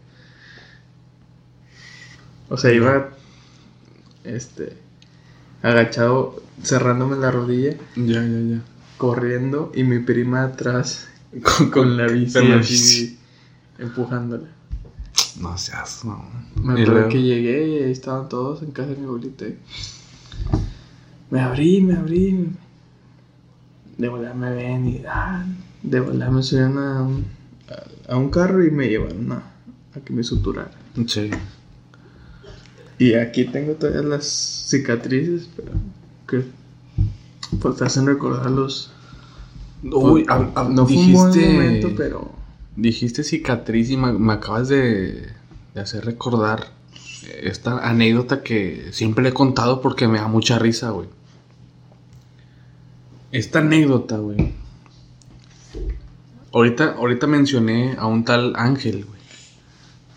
O 2.48 2.56
sea, 2.56 2.72
iba. 2.72 3.10
Este. 4.24 4.72
Agachado, 5.62 6.42
cerrándome 6.62 7.16
la 7.16 7.30
rodilla, 7.30 7.72
Ya, 7.96 8.22
ya, 8.22 8.40
ya. 8.40 8.60
corriendo 8.98 9.72
y 9.74 9.82
mi 9.82 9.98
prima 9.98 10.44
atrás 10.44 11.08
Con, 11.42 11.70
con 11.70 11.96
la 11.96 12.06
bici 12.06 12.38
la 13.78 13.84
empujándola. 13.84 14.48
No 15.40 15.58
seas, 15.58 16.04
no. 16.04 16.22
Me 16.62 16.72
acuerdo 16.74 16.92
luego- 16.92 17.08
que 17.08 17.22
llegué 17.22 17.66
y 17.68 17.82
ahí 17.82 17.90
estaban 17.90 18.28
todos 18.28 18.62
en 18.62 18.70
casa 18.70 18.90
de 18.90 18.96
mi 18.96 19.04
abuelita. 19.06 19.46
Me 21.30 21.40
abrí, 21.40 21.80
me 21.80 21.94
abrí. 21.96 22.50
De 23.98 24.08
volar 24.08 24.34
me 24.34 24.50
ven 24.54 24.88
y 24.88 25.02
ah, 25.08 25.44
de 25.84 26.00
volar 26.00 26.30
me 26.32 26.42
subieron 26.42 26.78
a 26.78 27.02
un, 27.02 27.24
a, 28.08 28.12
a 28.12 28.16
un 28.16 28.30
carro 28.30 28.64
y 28.64 28.70
me 28.70 28.88
llevaron 28.88 29.30
a, 29.32 29.42
a 29.94 30.00
que 30.04 30.12
me 30.12 30.24
suturaran. 30.24 30.72
Sí. 31.06 31.30
Y 32.98 33.14
aquí 33.14 33.44
tengo 33.44 33.74
todavía 33.74 34.02
las 34.02 34.24
cicatrices, 34.24 35.48
pero 35.54 35.72
que 36.28 36.44
pues 37.60 37.76
te 37.76 37.84
hacen 37.84 38.06
recordar 38.06 38.50
los... 38.50 38.90
Uy, 39.82 40.24
hab- 40.24 40.52
hab- 40.54 40.70
no 40.70 40.86
fue 40.86 40.96
un 40.96 41.12
buen 41.12 41.32
dijiste- 41.32 41.52
momento, 41.52 41.88
pero... 41.96 42.32
Dijiste 42.76 43.22
cicatriz 43.22 43.90
y 43.90 43.96
me, 43.96 44.12
me 44.12 44.32
acabas 44.32 44.68
de, 44.68 45.28
de 45.74 45.80
hacer 45.80 46.04
recordar 46.04 46.70
esta 47.42 47.78
anécdota 47.88 48.42
que 48.42 48.88
siempre 48.90 49.22
le 49.22 49.30
he 49.30 49.32
contado 49.34 49.80
porque 49.80 50.08
me 50.08 50.18
da 50.18 50.26
mucha 50.26 50.58
risa, 50.58 50.90
güey. 50.90 51.08
Esta 53.30 53.60
anécdota, 53.60 54.16
güey. 54.18 54.52
Ahorita, 56.54 56.94
ahorita 56.96 57.26
mencioné 57.26 57.96
a 57.98 58.06
un 58.06 58.24
tal 58.24 58.54
Ángel, 58.56 59.04
güey. 59.04 59.20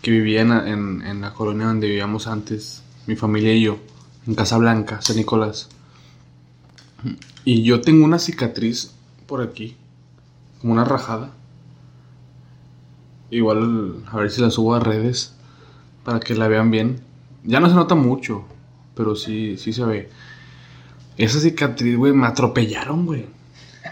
Que 0.02 0.10
vivía 0.12 0.40
en, 0.42 0.48
la- 0.50 0.68
en- 0.68 1.02
en 1.02 1.20
la 1.20 1.34
colonia 1.34 1.66
donde 1.66 1.88
vivíamos 1.88 2.26
antes, 2.28 2.82
mi 3.06 3.16
familia 3.16 3.52
y 3.52 3.62
yo, 3.62 3.78
en 4.26 4.34
Casablanca, 4.34 5.02
San 5.02 5.16
Nicolás. 5.16 5.68
Y 7.44 7.62
yo 7.64 7.80
tengo 7.80 8.04
una 8.04 8.18
cicatriz 8.18 8.92
por 9.26 9.42
aquí, 9.42 9.76
como 10.60 10.72
una 10.74 10.84
rajada. 10.84 11.30
Igual 13.30 14.04
a 14.10 14.16
ver 14.16 14.30
si 14.30 14.40
la 14.40 14.50
subo 14.50 14.74
a 14.74 14.80
redes 14.80 15.34
para 16.04 16.20
que 16.20 16.34
la 16.34 16.48
vean 16.48 16.70
bien. 16.70 17.00
Ya 17.44 17.60
no 17.60 17.68
se 17.68 17.74
nota 17.74 17.94
mucho, 17.94 18.44
pero 18.94 19.16
sí, 19.16 19.56
sí 19.58 19.72
se 19.72 19.84
ve. 19.84 20.08
Esa 21.16 21.40
cicatriz, 21.40 21.96
güey, 21.96 22.12
me 22.12 22.26
atropellaron, 22.26 23.06
güey. 23.06 23.26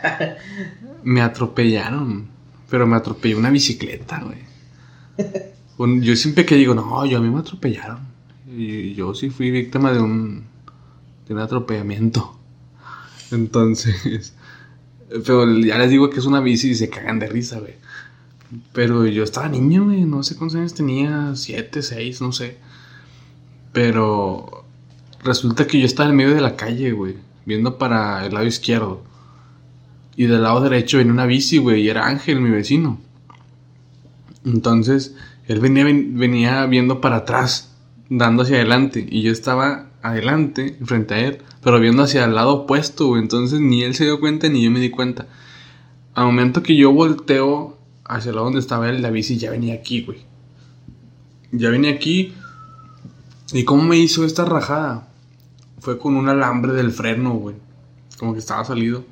Me 1.02 1.22
atropellaron. 1.22 2.28
Pero 2.70 2.86
me 2.86 2.96
atropelló 2.96 3.38
una 3.38 3.50
bicicleta, 3.50 4.22
güey. 4.22 6.02
yo 6.02 6.16
siempre 6.16 6.44
que 6.44 6.56
digo, 6.56 6.74
no, 6.74 7.06
yo 7.06 7.18
a 7.18 7.20
mí 7.20 7.30
me 7.30 7.40
atropellaron. 7.40 8.00
Y 8.48 8.94
yo 8.94 9.14
sí 9.14 9.30
fui 9.30 9.50
víctima 9.50 9.92
de 9.92 10.00
un, 10.00 10.44
de 11.26 11.34
un 11.34 11.40
atropellamiento. 11.40 12.38
Entonces, 13.30 14.34
pero 15.24 15.48
ya 15.58 15.78
les 15.78 15.90
digo 15.90 16.10
que 16.10 16.18
es 16.18 16.26
una 16.26 16.40
bici 16.40 16.70
y 16.70 16.74
se 16.74 16.88
cagan 16.90 17.18
de 17.18 17.28
risa, 17.28 17.60
güey. 17.60 17.74
Pero 18.72 19.06
yo 19.06 19.24
estaba 19.24 19.48
niño, 19.48 19.84
güey, 19.84 20.04
no 20.04 20.22
sé 20.22 20.36
cuántos 20.36 20.58
años 20.58 20.74
tenía, 20.74 21.32
siete, 21.34 21.82
seis, 21.82 22.20
no 22.20 22.32
sé. 22.32 22.58
Pero 23.72 24.64
resulta 25.22 25.66
que 25.66 25.80
yo 25.80 25.86
estaba 25.86 26.08
en 26.08 26.16
medio 26.16 26.34
de 26.34 26.40
la 26.40 26.56
calle, 26.56 26.92
güey, 26.92 27.16
viendo 27.44 27.78
para 27.78 28.24
el 28.24 28.34
lado 28.34 28.46
izquierdo. 28.46 29.02
Y 30.16 30.24
del 30.24 30.42
lado 30.42 30.60
derecho 30.62 30.98
venía 30.98 31.12
una 31.12 31.26
bici, 31.26 31.58
güey, 31.58 31.82
y 31.82 31.88
era 31.88 32.06
Ángel, 32.06 32.40
mi 32.40 32.50
vecino. 32.50 32.98
Entonces, 34.44 35.14
él 35.46 35.60
venía, 35.60 35.84
ven- 35.84 36.16
venía 36.18 36.64
viendo 36.66 37.00
para 37.00 37.16
atrás, 37.16 37.74
dando 38.08 38.42
hacia 38.42 38.56
adelante. 38.56 39.06
Y 39.08 39.22
yo 39.22 39.32
estaba 39.32 39.90
adelante, 40.02 40.78
frente 40.84 41.14
a 41.14 41.18
él, 41.20 41.38
pero 41.62 41.80
viendo 41.80 42.02
hacia 42.02 42.24
el 42.24 42.34
lado 42.34 42.54
opuesto, 42.54 43.08
güey. 43.08 43.22
Entonces, 43.22 43.60
ni 43.60 43.82
él 43.82 43.94
se 43.94 44.04
dio 44.04 44.20
cuenta, 44.20 44.48
ni 44.48 44.62
yo 44.64 44.70
me 44.70 44.80
di 44.80 44.90
cuenta. 44.90 45.26
Al 46.14 46.26
momento 46.26 46.62
que 46.62 46.76
yo 46.76 46.92
volteo 46.92 47.78
hacia 48.04 48.30
el 48.30 48.36
lado 48.36 48.46
donde 48.46 48.60
estaba 48.60 48.88
él, 48.88 49.02
la 49.02 49.10
bici 49.10 49.36
ya 49.36 49.50
venía 49.50 49.74
aquí, 49.74 50.02
güey. 50.02 50.20
Ya 51.52 51.68
venía 51.70 51.90
aquí. 51.90 52.32
¿Y 53.52 53.64
cómo 53.64 53.82
me 53.82 53.96
hizo 53.98 54.24
esta 54.24 54.44
rajada? 54.44 55.08
Fue 55.80 55.98
con 55.98 56.16
un 56.16 56.28
alambre 56.28 56.72
del 56.72 56.90
freno, 56.90 57.34
güey. 57.34 57.56
Como 58.18 58.32
que 58.32 58.38
estaba 58.38 58.64
salido. 58.64 59.04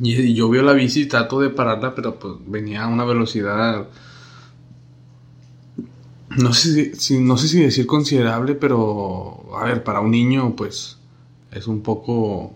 Y, 0.00 0.34
yo 0.34 0.48
veo 0.48 0.62
la 0.62 0.72
bici 0.72 1.02
y 1.02 1.06
trato 1.06 1.40
de 1.40 1.50
pararla, 1.50 1.94
pero 1.94 2.18
pues 2.18 2.34
venía 2.46 2.84
a 2.84 2.88
una 2.88 3.04
velocidad. 3.04 3.86
No 6.36 6.52
sé 6.52 6.72
si, 6.74 6.94
si- 6.94 7.20
no 7.20 7.36
sé 7.36 7.48
si 7.48 7.60
decir 7.60 7.86
considerable, 7.86 8.54
pero 8.54 9.50
a 9.58 9.64
ver, 9.64 9.82
para 9.82 10.00
un 10.00 10.10
niño, 10.10 10.54
pues 10.56 10.98
es 11.50 11.66
un 11.66 11.80
poco 11.82 12.52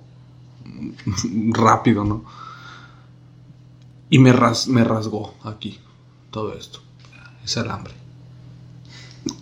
rápido, 1.52 2.04
¿no? 2.04 2.24
Y 4.10 4.18
me, 4.20 4.32
ras- 4.32 4.68
me 4.68 4.84
rasgó 4.84 5.34
aquí 5.42 5.80
todo 6.30 6.54
esto, 6.56 6.80
ese 7.44 7.60
alambre. 7.60 7.94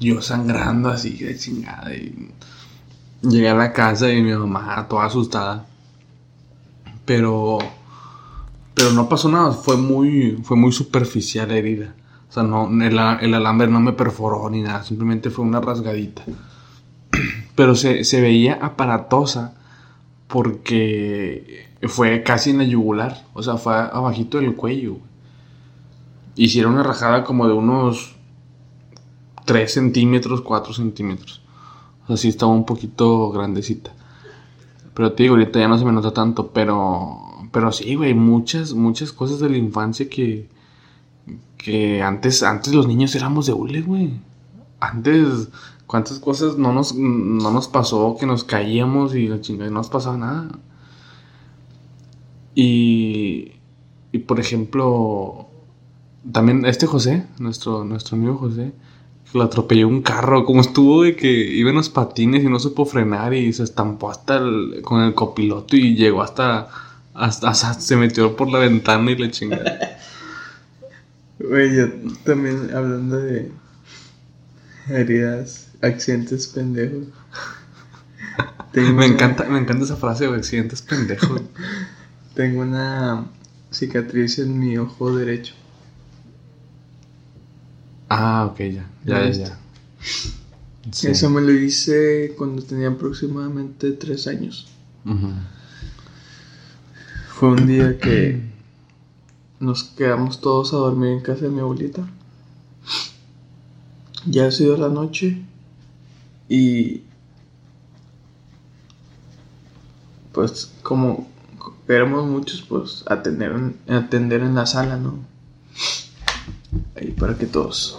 Yo 0.00 0.20
sangrando 0.20 0.88
así 0.88 1.16
de 1.18 1.36
chingada. 1.38 1.94
Y 1.94 2.32
llegué 3.22 3.48
a 3.50 3.54
la 3.54 3.72
casa 3.72 4.12
y 4.12 4.22
mi 4.22 4.32
mamá 4.34 4.86
toda 4.88 5.06
asustada. 5.06 5.66
Pero 7.04 7.58
pero 8.80 8.94
no 8.94 9.10
pasó 9.10 9.28
nada, 9.28 9.52
fue 9.52 9.76
muy, 9.76 10.38
fue 10.42 10.56
muy 10.56 10.72
superficial 10.72 11.48
la 11.48 11.58
herida. 11.58 11.94
O 12.30 12.32
sea, 12.32 12.44
no, 12.44 12.66
el, 12.82 12.98
alambre 13.34 13.68
no 13.68 13.78
me 13.78 13.92
perforó 13.92 14.48
ni 14.48 14.62
nada, 14.62 14.84
simplemente 14.84 15.28
fue 15.28 15.44
una 15.44 15.60
rasgadita. 15.60 16.22
Pero 17.54 17.74
se, 17.74 18.04
se 18.04 18.22
veía 18.22 18.54
aparatosa 18.54 19.54
porque 20.28 21.68
fue 21.88 22.22
casi 22.22 22.50
en 22.50 22.58
la 22.58 22.64
yugular, 22.64 23.26
o 23.34 23.42
sea, 23.42 23.58
fue 23.58 23.74
abajito 23.74 24.38
del 24.38 24.56
cuello. 24.56 24.96
Hicieron 26.36 26.72
una 26.72 26.82
rajada 26.82 27.22
como 27.22 27.48
de 27.48 27.52
unos 27.52 28.16
3 29.44 29.70
centímetros, 29.70 30.40
4 30.40 30.72
centímetros. 30.72 31.42
O 32.08 32.14
estaba 32.14 32.50
un 32.50 32.64
poquito 32.64 33.30
grandecita. 33.30 33.92
Pero 34.94 35.12
te 35.12 35.24
digo, 35.24 35.34
ahorita 35.34 35.60
ya 35.60 35.68
no 35.68 35.76
se 35.76 35.84
me 35.84 35.92
nota 35.92 36.14
tanto, 36.14 36.50
pero 36.50 37.29
pero 37.52 37.72
sí, 37.72 37.94
güey, 37.96 38.14
muchas 38.14 38.74
muchas 38.74 39.12
cosas 39.12 39.40
de 39.40 39.50
la 39.50 39.56
infancia 39.58 40.08
que 40.08 40.48
que 41.58 42.02
antes 42.02 42.42
antes 42.42 42.74
los 42.74 42.86
niños 42.88 43.14
éramos 43.14 43.46
de 43.46 43.52
hule, 43.52 43.82
güey. 43.82 44.12
Antes 44.80 45.48
cuántas 45.86 46.18
cosas 46.20 46.56
no 46.58 46.72
nos 46.72 46.94
no 46.94 47.50
nos 47.50 47.68
pasó 47.68 48.16
que 48.18 48.26
nos 48.26 48.44
caíamos 48.44 49.14
y 49.14 49.28
la 49.28 49.40
chingada 49.40 49.70
no 49.70 49.78
nos 49.78 49.90
pasaba 49.90 50.16
nada. 50.16 50.48
Y 52.54 53.52
y 54.12 54.18
por 54.18 54.40
ejemplo, 54.40 55.46
también 56.32 56.64
este 56.66 56.86
José, 56.86 57.26
nuestro 57.38 57.84
nuestro 57.84 58.16
amigo 58.16 58.36
José, 58.38 58.72
lo 59.34 59.42
atropelló 59.44 59.86
un 59.86 60.02
carro, 60.02 60.44
como 60.44 60.60
estuvo 60.60 61.02
de 61.02 61.14
que 61.14 61.30
iba 61.30 61.70
en 61.70 61.76
los 61.76 61.90
patines 61.90 62.42
y 62.42 62.48
no 62.48 62.58
supo 62.58 62.84
frenar 62.84 63.32
y 63.34 63.52
se 63.52 63.62
estampó 63.62 64.10
hasta 64.10 64.38
el- 64.38 64.82
con 64.82 65.02
el 65.02 65.14
copiloto 65.14 65.76
y 65.76 65.94
llegó 65.94 66.22
hasta, 66.22 66.68
hasta, 67.20 67.50
hasta- 67.50 67.74
se 67.80 67.96
metió 67.96 68.36
por 68.36 68.50
la 68.50 68.58
ventana 68.58 69.10
y 69.10 69.16
le 69.16 69.30
chingada. 69.30 69.98
Güey, 71.38 71.76
yo 71.76 71.86
también 72.24 72.70
hablando 72.74 73.16
de 73.18 73.50
heridas, 74.88 75.68
accidentes 75.82 76.46
pendejos. 76.48 77.06
Tengo 78.72 78.88
me 78.90 78.94
una- 78.94 79.06
encanta, 79.06 79.44
me 79.44 79.58
encanta 79.58 79.84
esa 79.84 79.96
frase 79.96 80.26
de 80.28 80.34
accidentes 80.36 80.82
pendejos. 80.82 81.42
Tengo 82.34 82.62
una 82.62 83.26
cicatriz 83.72 84.38
en 84.38 84.58
mi 84.58 84.76
ojo 84.78 85.14
derecho. 85.16 85.54
Ah, 88.08 88.48
ok, 88.50 88.58
ya, 88.58 88.86
ya, 89.04 89.28
ya, 89.28 89.30
ya. 89.30 89.58
Sí. 90.92 91.08
Eso 91.08 91.30
me 91.30 91.40
lo 91.40 91.52
hice 91.52 92.34
cuando 92.36 92.62
tenía 92.62 92.88
aproximadamente 92.88 93.92
tres 93.92 94.26
años. 94.26 94.68
Ujú. 95.04 95.28
Fue 97.40 97.48
un 97.52 97.66
día 97.66 97.96
que 97.98 98.38
nos 99.60 99.84
quedamos 99.84 100.42
todos 100.42 100.74
a 100.74 100.76
dormir 100.76 101.12
en 101.12 101.20
casa 101.20 101.40
de 101.46 101.48
mi 101.48 101.60
abuelita. 101.60 102.06
Ya 104.26 104.46
ha 104.46 104.50
sido 104.50 104.76
la 104.76 104.90
noche 104.90 105.40
y 106.50 107.00
pues 110.32 110.70
como 110.82 111.30
éramos 111.88 112.26
muchos, 112.26 112.60
pues 112.60 113.04
atender, 113.06 113.52
en- 113.52 113.94
atender 113.94 114.42
en 114.42 114.54
la 114.54 114.66
sala, 114.66 114.98
¿no? 114.98 115.14
Ahí 116.94 117.12
para 117.12 117.38
que 117.38 117.46
todos 117.46 117.98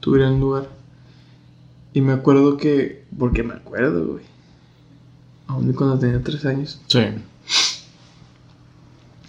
tuvieran 0.00 0.38
lugar. 0.40 0.68
Y 1.94 2.02
me 2.02 2.12
acuerdo 2.12 2.58
que, 2.58 3.06
porque 3.18 3.42
me 3.42 3.54
acuerdo, 3.54 4.06
güey, 4.08 4.24
aún 5.46 5.72
cuando 5.72 5.98
tenía 5.98 6.22
tres 6.22 6.44
años, 6.44 6.82
Sí. 6.88 7.00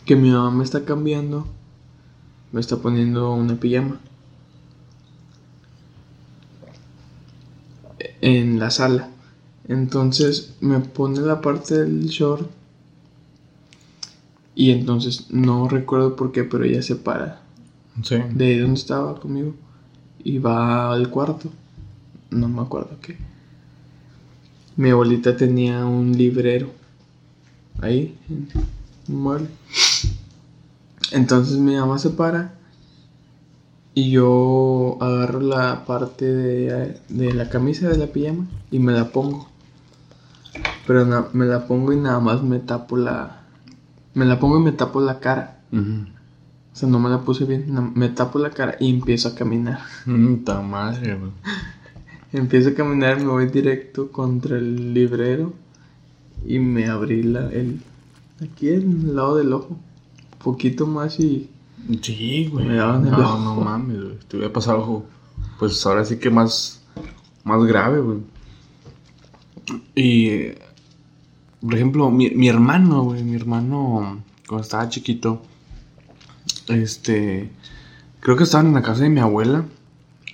Que 0.06 0.16
mi 0.16 0.30
mamá 0.30 0.52
me 0.52 0.64
está 0.64 0.86
cambiando, 0.86 1.48
me 2.52 2.62
está 2.62 2.78
poniendo 2.78 3.34
una 3.34 3.56
pijama 3.56 4.00
en 8.22 8.60
la 8.60 8.72
sala. 8.72 9.10
Entonces 9.68 10.56
me 10.62 10.80
pone 10.80 11.20
la 11.22 11.42
parte 11.42 11.76
del 11.84 12.06
short 12.08 12.50
y 14.54 14.72
entonces 14.72 15.28
no 15.32 15.68
recuerdo 15.68 16.16
por 16.16 16.32
qué, 16.32 16.44
pero 16.44 16.64
ella 16.64 16.82
se 16.82 16.96
para 16.96 17.42
Sí. 18.04 18.16
de 18.34 18.60
donde 18.60 18.80
estaba 18.80 19.20
conmigo 19.20 19.56
y 20.24 20.38
va 20.38 20.92
al 20.94 21.10
cuarto. 21.10 21.50
No 22.30 22.48
me 22.50 22.62
acuerdo 22.62 22.98
qué. 23.02 23.18
Mi 24.76 24.90
abuelita 24.90 25.38
tenía 25.38 25.86
un 25.86 26.18
librero 26.18 26.72
ahí, 27.82 28.18
en 28.30 28.50
un 29.08 29.22
mueble. 29.22 29.48
Entonces 31.12 31.58
mi 31.58 31.76
mamá 31.76 31.98
se 32.00 32.10
para 32.10 32.54
y 33.94 34.12
yo 34.12 34.98
agarro 35.00 35.40
la 35.40 35.86
parte 35.86 36.26
de, 36.26 36.98
de 37.10 37.34
la 37.34 37.48
camisa 37.50 37.88
de 37.90 37.98
la 37.98 38.08
pijama 38.08 38.46
y 38.72 38.80
me 38.80 38.92
la 38.92 39.06
pongo. 39.12 39.48
Pero 40.86 41.06
na- 41.06 41.28
me 41.34 41.46
la 41.46 41.66
pongo 41.68 41.94
y 41.94 41.98
nada 41.98 42.20
más 42.20 42.42
me 42.44 42.60
tapo 42.60 42.98
la... 42.98 43.42
Me 44.14 44.26
la 44.26 44.40
pongo 44.40 44.60
y 44.60 44.64
me 44.64 44.72
tapo 44.72 45.02
la 45.02 45.20
cara. 45.20 45.60
O 45.72 46.78
sea, 46.78 46.90
no 46.90 47.00
me 47.00 47.10
la 47.10 47.22
puse 47.22 47.46
bien. 47.46 47.66
Me 47.96 48.10
tapo 48.10 48.40
la 48.40 48.50
cara 48.50 48.76
y 48.80 48.90
empiezo 48.90 49.30
a 49.30 49.36
caminar. 49.36 49.80
Mm, 50.06 50.36
madre, 50.70 51.16
güey. 51.16 51.32
Empiezo 52.34 52.70
a 52.70 52.74
caminar, 52.74 53.18
me 53.20 53.28
voy 53.28 53.48
directo 53.48 54.12
contra 54.12 54.58
el 54.58 54.94
librero 54.94 55.54
y 56.46 56.60
me 56.60 56.88
abrí 56.90 57.24
la, 57.24 57.50
el, 57.50 57.80
aquí 58.44 58.70
en 58.70 58.92
el 59.10 59.16
lado 59.16 59.38
del 59.38 59.54
ojo. 59.54 59.78
Poquito 60.46 60.86
más 60.86 61.20
y 61.20 61.50
Sí, 62.02 62.50
güey. 62.52 62.68
Me 62.68 62.76
daban 62.76 63.06
el 63.06 63.12
no, 63.12 63.20
ojo. 63.20 63.40
no 63.40 63.56
mames, 63.56 64.00
güey. 64.00 64.20
Te 64.28 64.38
hubiera 64.38 64.54
pasado 64.54 64.78
algo. 64.78 65.06
Pues 65.58 65.84
ahora 65.86 66.06
sí 66.06 66.18
que 66.18 66.30
más. 66.30 66.82
Más 67.44 67.64
grave, 67.64 68.00
güey. 68.00 68.20
Y. 69.96 70.54
Por 71.62 71.74
ejemplo, 71.74 72.12
mi, 72.12 72.30
mi 72.30 72.48
hermano, 72.48 73.04
güey. 73.04 73.24
Mi 73.24 73.36
hermano. 73.36 74.24
Cuando 74.48 74.64
estaba 74.64 74.88
chiquito. 74.88 75.42
Este. 76.68 77.52
Creo 78.20 78.36
que 78.36 78.44
estaban 78.44 78.68
en 78.68 78.74
la 78.76 78.84
casa 78.84 79.02
de 79.02 79.10
mi 79.10 79.20
abuela. 79.20 79.66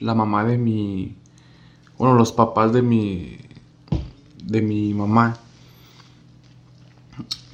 La 0.02 0.14
mamá 0.14 0.44
de 0.44 0.58
mi. 0.58 1.16
Bueno, 1.98 2.16
los 2.16 2.32
papás 2.32 2.74
de 2.74 2.82
mi. 2.82 3.38
De 4.44 4.62
mi 4.62 4.94
mamá. 4.94 5.38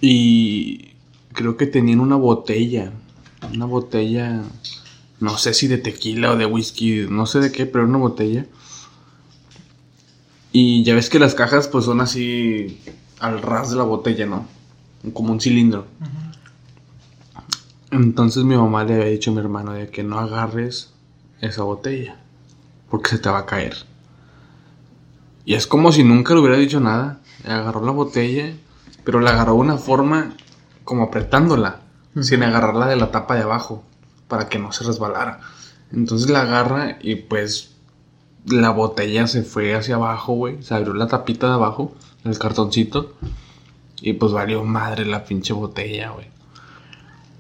Y 0.02 0.87
creo 1.38 1.56
que 1.56 1.68
tenían 1.68 2.00
una 2.00 2.16
botella. 2.16 2.92
Una 3.54 3.66
botella 3.66 4.44
no 5.20 5.38
sé 5.38 5.54
si 5.54 5.68
de 5.68 5.78
tequila 5.78 6.32
o 6.32 6.36
de 6.36 6.48
whisky, 6.48 7.06
no 7.10 7.28
sé 7.28 7.40
de 7.40 7.52
qué, 7.52 7.68
pero 7.68 7.86
una 7.86 8.00
botella. 8.00 8.46
Y 10.52 10.84
ya 10.84 10.96
ves 10.96 11.10
que 11.10 11.20
las 11.20 11.36
cajas 11.36 11.68
pues 11.68 11.86
son 11.86 12.02
así 12.02 12.82
al 13.20 13.42
ras 13.42 13.70
de 13.70 13.78
la 13.78 13.84
botella, 13.84 14.26
¿no? 14.26 14.48
Como 15.14 15.32
un 15.32 15.40
cilindro. 15.40 15.86
Entonces 17.92 18.44
mi 18.44 18.58
mamá 18.58 18.84
le 18.84 18.96
había 18.96 19.06
dicho 19.06 19.30
a 19.30 19.34
mi 19.36 19.40
hermano 19.40 19.74
de 19.74 19.90
que 19.90 20.04
no 20.04 20.20
agarres 20.20 20.92
esa 21.40 21.62
botella, 21.64 22.20
porque 22.90 23.12
se 23.12 23.20
te 23.20 23.30
va 23.30 23.40
a 23.40 23.46
caer. 23.46 23.76
Y 25.46 25.54
es 25.54 25.68
como 25.68 25.92
si 25.92 26.04
nunca 26.04 26.34
le 26.34 26.42
hubiera 26.42 26.58
dicho 26.58 26.80
nada. 26.80 27.22
Agarró 27.46 27.86
la 27.86 27.92
botella, 27.92 28.54
pero 29.04 29.22
la 29.22 29.30
agarró 29.32 29.54
de 29.54 29.60
una 29.60 29.78
forma 29.78 30.36
como 30.88 31.04
apretándola, 31.04 31.82
sin 32.22 32.44
agarrarla 32.44 32.88
de 32.88 32.96
la 32.96 33.12
tapa 33.12 33.36
de 33.36 33.42
abajo, 33.42 33.84
para 34.30 34.48
que 34.48 34.58
no 34.58 34.72
se 34.72 34.86
resbalara. 34.86 35.42
Entonces 35.92 36.30
la 36.30 36.44
agarra 36.44 36.98
y 37.02 37.16
pues 37.16 37.76
la 38.46 38.70
botella 38.70 39.28
se 39.28 39.44
fue 39.44 39.76
hacia 39.76 39.96
abajo, 39.96 40.34
güey. 40.34 40.64
Se 40.64 40.74
abrió 40.74 40.94
la 40.94 41.08
tapita 41.08 41.48
de 41.48 41.56
abajo, 41.56 41.94
el 42.24 42.40
cartoncito. 42.40 43.16
Y 44.02 44.14
pues 44.14 44.32
valió 44.32 44.64
madre 44.64 45.06
la 45.06 45.26
pinche 45.26 45.52
botella, 45.52 46.12
güey. 46.12 46.28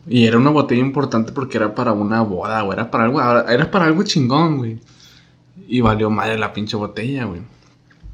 Y 0.07 0.25
era 0.25 0.37
una 0.37 0.49
botella 0.49 0.81
importante 0.81 1.31
porque 1.31 1.55
era 1.55 1.73
para 1.73 1.93
una 1.93 2.21
boda, 2.23 2.61
güey. 2.63 2.73
Era 2.77 2.91
para 2.91 3.05
algo, 3.05 3.21
era 3.21 3.71
para 3.71 3.85
algo 3.85 4.03
chingón, 4.03 4.57
güey. 4.57 4.81
Y 5.69 5.79
valió 5.79 6.09
madre 6.09 6.37
la 6.37 6.51
pinche 6.51 6.75
botella, 6.75 7.23
güey. 7.23 7.43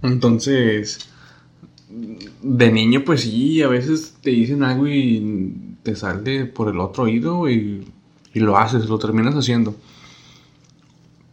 Entonces, 0.03 1.09
de 2.41 2.71
niño, 2.71 3.03
pues 3.05 3.21
sí, 3.21 3.61
a 3.61 3.67
veces 3.67 4.15
te 4.21 4.31
dicen 4.31 4.63
algo 4.63 4.87
y 4.87 5.75
te 5.83 5.95
sale 5.95 6.45
por 6.45 6.69
el 6.69 6.79
otro 6.79 7.03
oído 7.03 7.49
y, 7.49 7.87
y 8.33 8.39
lo 8.39 8.57
haces, 8.57 8.89
lo 8.89 8.99
terminas 8.99 9.35
haciendo. 9.35 9.75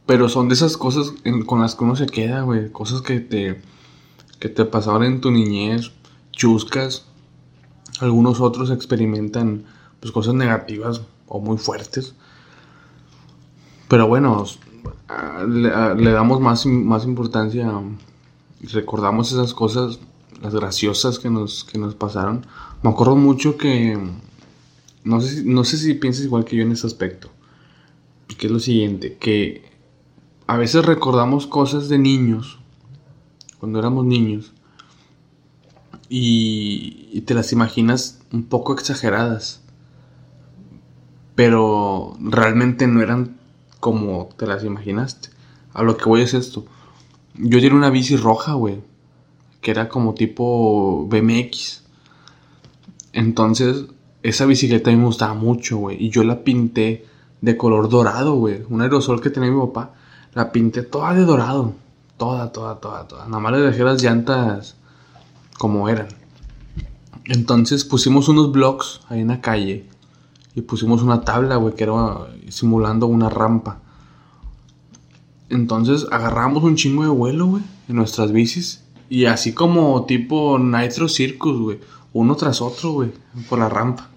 Pero 0.07 0.29
son 0.29 0.49
de 0.49 0.55
esas 0.55 0.77
cosas 0.77 1.13
con 1.47 1.61
las 1.61 1.75
que 1.75 1.85
uno 1.85 1.97
se 1.97 2.07
queda. 2.07 2.45
Cosas 2.73 3.01
que 3.01 3.21
te, 3.21 3.61
que 4.41 4.49
te 4.49 4.65
pasaron 4.65 5.05
en 5.05 5.21
tu 5.21 5.31
niñez, 5.31 5.93
chuscas. 6.33 7.07
Algunos 8.01 8.41
otros 8.41 8.71
experimentan 8.71 9.65
pues, 10.01 10.11
cosas 10.13 10.35
negativas 10.35 11.03
o 11.29 11.41
muy 11.41 11.59
fuertes. 11.59 12.15
Pero 13.89 14.09
bueno, 14.09 14.45
le, 15.49 16.11
damos 16.11 16.41
más, 16.41 16.67
más 16.67 17.05
importancia, 17.05 17.73
recordamos 18.73 19.33
esas 19.33 19.55
cosas, 19.55 19.99
las 20.41 20.55
graciosas 20.55 21.19
que 21.19 21.31
nos, 21.31 21.65
que 21.65 21.79
nos 21.79 21.95
pasaron. 21.95 22.47
Me 22.83 22.91
acuerdo 22.91 23.17
mucho 23.17 23.57
que, 23.57 23.99
no 25.05 25.21
sé, 25.21 25.45
no 25.45 25.65
sé 25.65 25.77
si 25.77 25.95
piensas 25.95 26.25
igual 26.25 26.45
que 26.45 26.57
yo 26.57 26.63
en 26.63 26.73
ese 26.73 26.87
aspecto, 26.87 27.31
que 28.39 28.47
es 28.47 28.53
lo 28.53 28.59
siguiente, 28.59 29.17
que 29.19 29.71
a 30.47 30.57
veces 30.57 30.85
recordamos 30.85 31.47
cosas 31.47 31.89
de 31.89 31.99
niños, 31.99 32.59
cuando 33.59 33.79
éramos 33.79 34.05
niños, 34.05 34.53
y, 36.09 37.21
te 37.21 37.35
las 37.35 37.53
imaginas 37.53 38.19
un 38.33 38.43
poco 38.45 38.73
exageradas, 38.73 39.63
pero 41.37 42.17
realmente 42.19 42.89
no 42.89 43.01
eran 43.01 43.39
como 43.79 44.29
te 44.37 44.47
las 44.47 44.65
imaginaste. 44.65 45.29
A 45.73 45.85
lo 45.85 45.97
que 45.97 46.07
voy 46.07 46.23
es 46.23 46.35
esto. 46.35 46.67
Yo 47.35 47.61
tenía 47.61 47.77
una 47.77 47.91
bici 47.91 48.17
roja, 48.17 48.55
güey, 48.55 48.83
que 49.61 49.71
era 49.71 49.89
como 49.89 50.15
tipo 50.15 51.07
BMX. 51.09 51.83
Entonces, 53.13 53.87
esa 54.23 54.47
bicicleta 54.47 54.91
me 54.91 55.05
gustaba 55.05 55.35
mucho, 55.35 55.79
güey, 55.79 56.03
y 56.05 56.11
yo 56.11 56.25
la 56.25 56.45
pinté 56.45 57.07
de 57.41 57.57
color 57.57 57.89
dorado, 57.89 58.35
güey, 58.35 58.63
un 58.69 58.83
aerosol 58.83 59.21
que 59.21 59.31
tenía 59.31 59.51
mi 59.51 59.61
papá 59.61 59.95
la 60.35 60.53
pinté 60.53 60.83
toda 60.83 61.15
de 61.15 61.25
dorado. 61.25 61.75
Toda, 62.17 62.53
toda, 62.53 62.81
toda, 62.81 63.09
toda. 63.09 63.25
Nada 63.27 63.41
más 63.41 63.53
le 63.53 63.61
dejé 63.61 63.83
las 63.83 64.03
llantas 64.03 64.77
como 65.59 65.89
eran. 65.89 66.09
Entonces 67.25 67.85
pusimos 67.85 68.29
unos 68.29 68.53
blocks 68.53 69.01
ahí 69.09 69.21
en 69.21 69.29
la 69.29 69.41
calle. 69.41 69.87
Y 70.55 70.63
pusimos 70.63 71.03
una 71.03 71.23
tabla, 71.23 71.57
güey, 71.57 71.75
que 71.75 71.85
era 71.85 72.27
simulando 72.49 73.07
una 73.07 73.31
rampa. 73.31 73.79
Entonces 75.49 76.07
agarramos 76.11 76.63
un 76.63 76.77
chingo 76.77 77.03
de 77.03 77.09
vuelo, 77.09 77.47
güey, 77.47 77.63
en 77.89 77.97
nuestras 77.97 78.33
bicis. 78.33 78.85
Y 79.11 79.25
así 79.25 79.53
como 79.53 80.07
tipo 80.07 80.57
Nitro 80.61 81.09
Circus, 81.09 81.59
güey. 81.59 81.81
Uno 82.13 82.37
tras 82.37 82.63
otro, 82.63 82.93
güey, 82.93 83.11
por 83.49 83.59
la 83.59 83.69
rampa. 83.69 84.09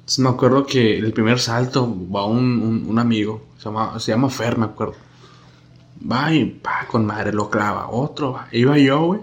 Entonces 0.00 0.18
me 0.18 0.28
acuerdo 0.28 0.66
que 0.66 0.98
el 0.98 1.12
primer 1.12 1.38
salto 1.38 1.96
va 2.12 2.26
un, 2.26 2.84
un, 2.88 2.98
amigo. 2.98 3.42
Se 3.58 3.66
llama, 3.66 4.00
se 4.00 4.10
llama 4.10 4.28
Fer, 4.28 4.58
me 4.58 4.64
acuerdo. 4.64 4.94
Va 6.10 6.34
y 6.34 6.46
pa, 6.46 6.88
con 6.90 7.06
madre 7.06 7.32
lo 7.32 7.48
clava. 7.48 7.90
Otro, 7.90 8.32
va. 8.32 8.48
Iba 8.50 8.76
yo, 8.78 9.04
güey. 9.04 9.20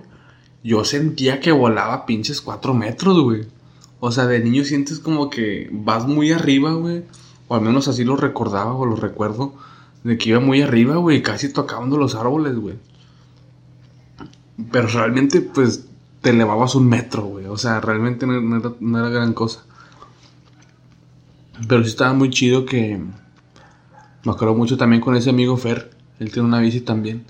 Yo 0.63 0.85
sentía 0.85 1.41
que 1.41 1.51
volaba 1.51 2.05
pinches 2.05 2.39
cuatro 2.39 2.73
metros, 2.73 3.19
güey. 3.21 3.45
O 3.99 4.11
sea, 4.13 4.27
de 4.27 4.39
niño 4.39 4.63
sientes 4.63 4.99
como 4.99 5.29
que 5.29 5.69
vas 5.73 6.07
muy 6.07 6.31
arriba, 6.31 6.71
güey. 6.73 7.03
O 7.49 7.55
al 7.55 7.61
menos 7.61 7.89
así 7.89 8.05
lo 8.05 8.15
recordaba 8.15 8.73
o 8.73 8.85
lo 8.85 8.95
recuerdo. 8.95 9.55
De 10.05 10.17
que 10.17 10.29
iba 10.29 10.39
muy 10.39 10.61
arriba, 10.61 10.95
güey. 10.95 11.21
Casi 11.21 11.51
tocando 11.51 11.97
los 11.97 12.15
árboles, 12.15 12.55
güey. 12.55 12.75
Pero 14.71 14.87
realmente, 14.87 15.41
pues, 15.41 15.87
te 16.21 16.31
elevabas 16.31 16.75
un 16.75 16.87
metro, 16.87 17.23
güey. 17.23 17.45
O 17.45 17.57
sea, 17.57 17.81
realmente 17.81 18.25
no, 18.25 18.97
era, 18.97 19.09
gran 19.09 19.33
cosa. 19.33 19.63
Pero 21.67 21.83
sí 21.83 21.89
estaba 21.89 22.13
muy 22.13 22.29
chido 22.29 22.65
que... 22.65 23.01
Me 24.23 24.31
acuerdo 24.31 24.55
mucho 24.55 24.75
también 24.75 25.01
con 25.01 25.15
ese 25.15 25.29
amigo 25.29 25.55
Fer 25.55 25.95
él 26.19 26.31
tiene 26.31 26.47
una 26.47 26.59
bici 26.59 26.81
también. 26.81 27.25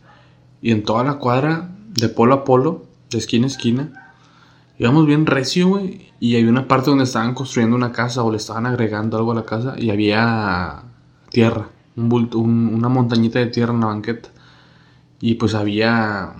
Y 0.62 0.72
en 0.72 0.84
toda 0.84 1.04
la 1.04 1.16
cuadra, 1.16 1.70
de 1.90 2.10
polo 2.10 2.34
a 2.34 2.44
polo, 2.44 2.86
de 3.10 3.18
esquina 3.18 3.46
a 3.46 3.48
esquina, 3.48 4.14
íbamos 4.78 5.06
bien 5.06 5.26
recio, 5.26 5.68
güey. 5.68 6.12
Y 6.20 6.36
había 6.38 6.50
una 6.50 6.68
parte 6.68 6.90
donde 6.90 7.04
estaban 7.04 7.34
construyendo 7.34 7.76
una 7.76 7.92
casa 7.92 8.24
o 8.24 8.32
le 8.32 8.38
estaban 8.38 8.66
agregando 8.66 9.18
algo 9.18 9.32
a 9.32 9.36
la 9.36 9.46
casa 9.46 9.76
y 9.78 9.90
había 9.90 10.84
tierra, 11.30 11.70
un 11.96 12.74
una 12.74 12.90
montañita 12.90 13.40
de 13.40 13.48
tierra 13.48 13.74
en 13.74 13.82
la 13.82 13.88
banqueta. 13.88 14.30
Y 15.20 15.36
pues 15.36 15.56
había, 15.56 16.34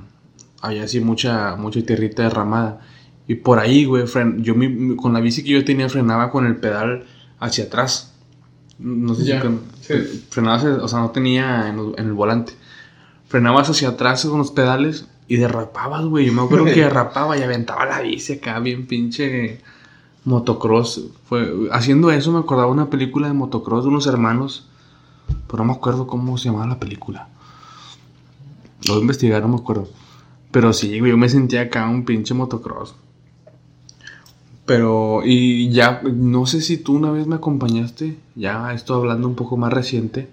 había 0.66 0.84
así 0.84 1.00
mucha, 1.00 1.56
mucha 1.56 1.82
tierrita 1.82 2.24
derramada. 2.24 2.82
Y 3.28 3.36
por 3.36 3.60
ahí, 3.60 3.86
güey, 3.86 4.06
yo 4.38 4.54
con 4.98 5.14
la 5.14 5.20
bici 5.20 5.44
que 5.44 5.50
yo 5.52 5.66
tenía 5.66 5.90
frenaba 5.90 6.32
con 6.32 6.46
el 6.46 6.58
pedal 6.58 7.06
hacia 7.40 7.66
atrás. 7.66 8.14
No 8.78 9.16
sé 9.16 9.24
si 9.24 9.94
frenabas, 10.30 10.66
o 10.66 10.88
sea, 10.88 11.00
no 11.00 11.12
tenía 11.12 11.70
en, 11.70 11.94
el 11.98 12.14
volante. 12.14 12.54
Frenabas 13.28 13.70
hacia 13.70 13.90
atrás 13.90 14.26
con 14.26 14.38
los 14.38 14.52
pedales 14.52 15.08
y 15.28 15.38
derrapabas, 15.38 16.06
güey. 16.06 16.26
Yo 16.26 16.34
me 16.34 16.44
acuerdo 16.44 16.66
que 16.66 16.76
derrapaba 16.82 17.38
y 17.38 17.42
aventaba 17.42 17.86
la 17.86 18.02
bici 18.02 18.34
acá, 18.34 18.60
bien 18.60 18.86
pinche 18.86 19.62
motocross. 20.24 21.06
Fue, 21.28 21.70
haciendo 21.72 22.12
eso 22.12 22.32
me 22.32 22.40
acordaba 22.40 22.70
una 22.70 22.90
película 22.90 23.28
de 23.28 23.34
motocross 23.34 23.86
de 23.86 23.90
unos 23.90 24.08
hermanos, 24.08 24.68
pero 25.48 25.60
no 25.60 25.72
me 25.72 25.74
acuerdo 25.74 26.06
cómo 26.06 26.38
se 26.38 26.50
llamaba 26.50 26.68
la 26.68 26.80
película. 26.80 27.30
Lo 28.88 28.94
voy 28.94 29.00
a 29.00 29.02
investigar, 29.02 29.42
no 29.42 29.48
me 29.48 29.56
acuerdo. 29.56 29.88
Pero 30.56 30.72
sí, 30.72 31.00
güey, 31.00 31.12
yo 31.12 31.18
me 31.18 31.28
sentía 31.28 31.64
acá 31.64 31.86
un 31.90 32.06
pinche 32.06 32.34
motocross. 32.34 32.96
Pero, 34.66 35.22
y 35.26 35.70
ya, 35.70 36.02
no 36.02 36.46
sé 36.46 36.62
si 36.62 36.78
tú 36.78 36.94
una 36.94 37.12
vez 37.12 37.28
me 37.28 37.36
acompañaste, 37.36 38.18
ya 38.36 38.74
esto 38.74 38.96
hablando 38.96 39.28
un 39.28 39.36
poco 39.36 39.58
más 39.58 39.74
reciente, 39.74 40.30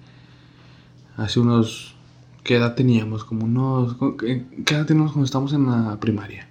hace 1.16 1.40
unos, 1.40 1.96
¿qué 2.44 2.54
edad 2.54 2.76
teníamos? 2.76 3.24
Como 3.24 3.46
unos, 3.46 3.96
¿qué 4.16 4.74
edad 4.74 4.86
teníamos 4.86 5.10
cuando 5.10 5.24
estábamos 5.24 5.54
en 5.54 5.66
la 5.66 5.98
primaria? 5.98 6.46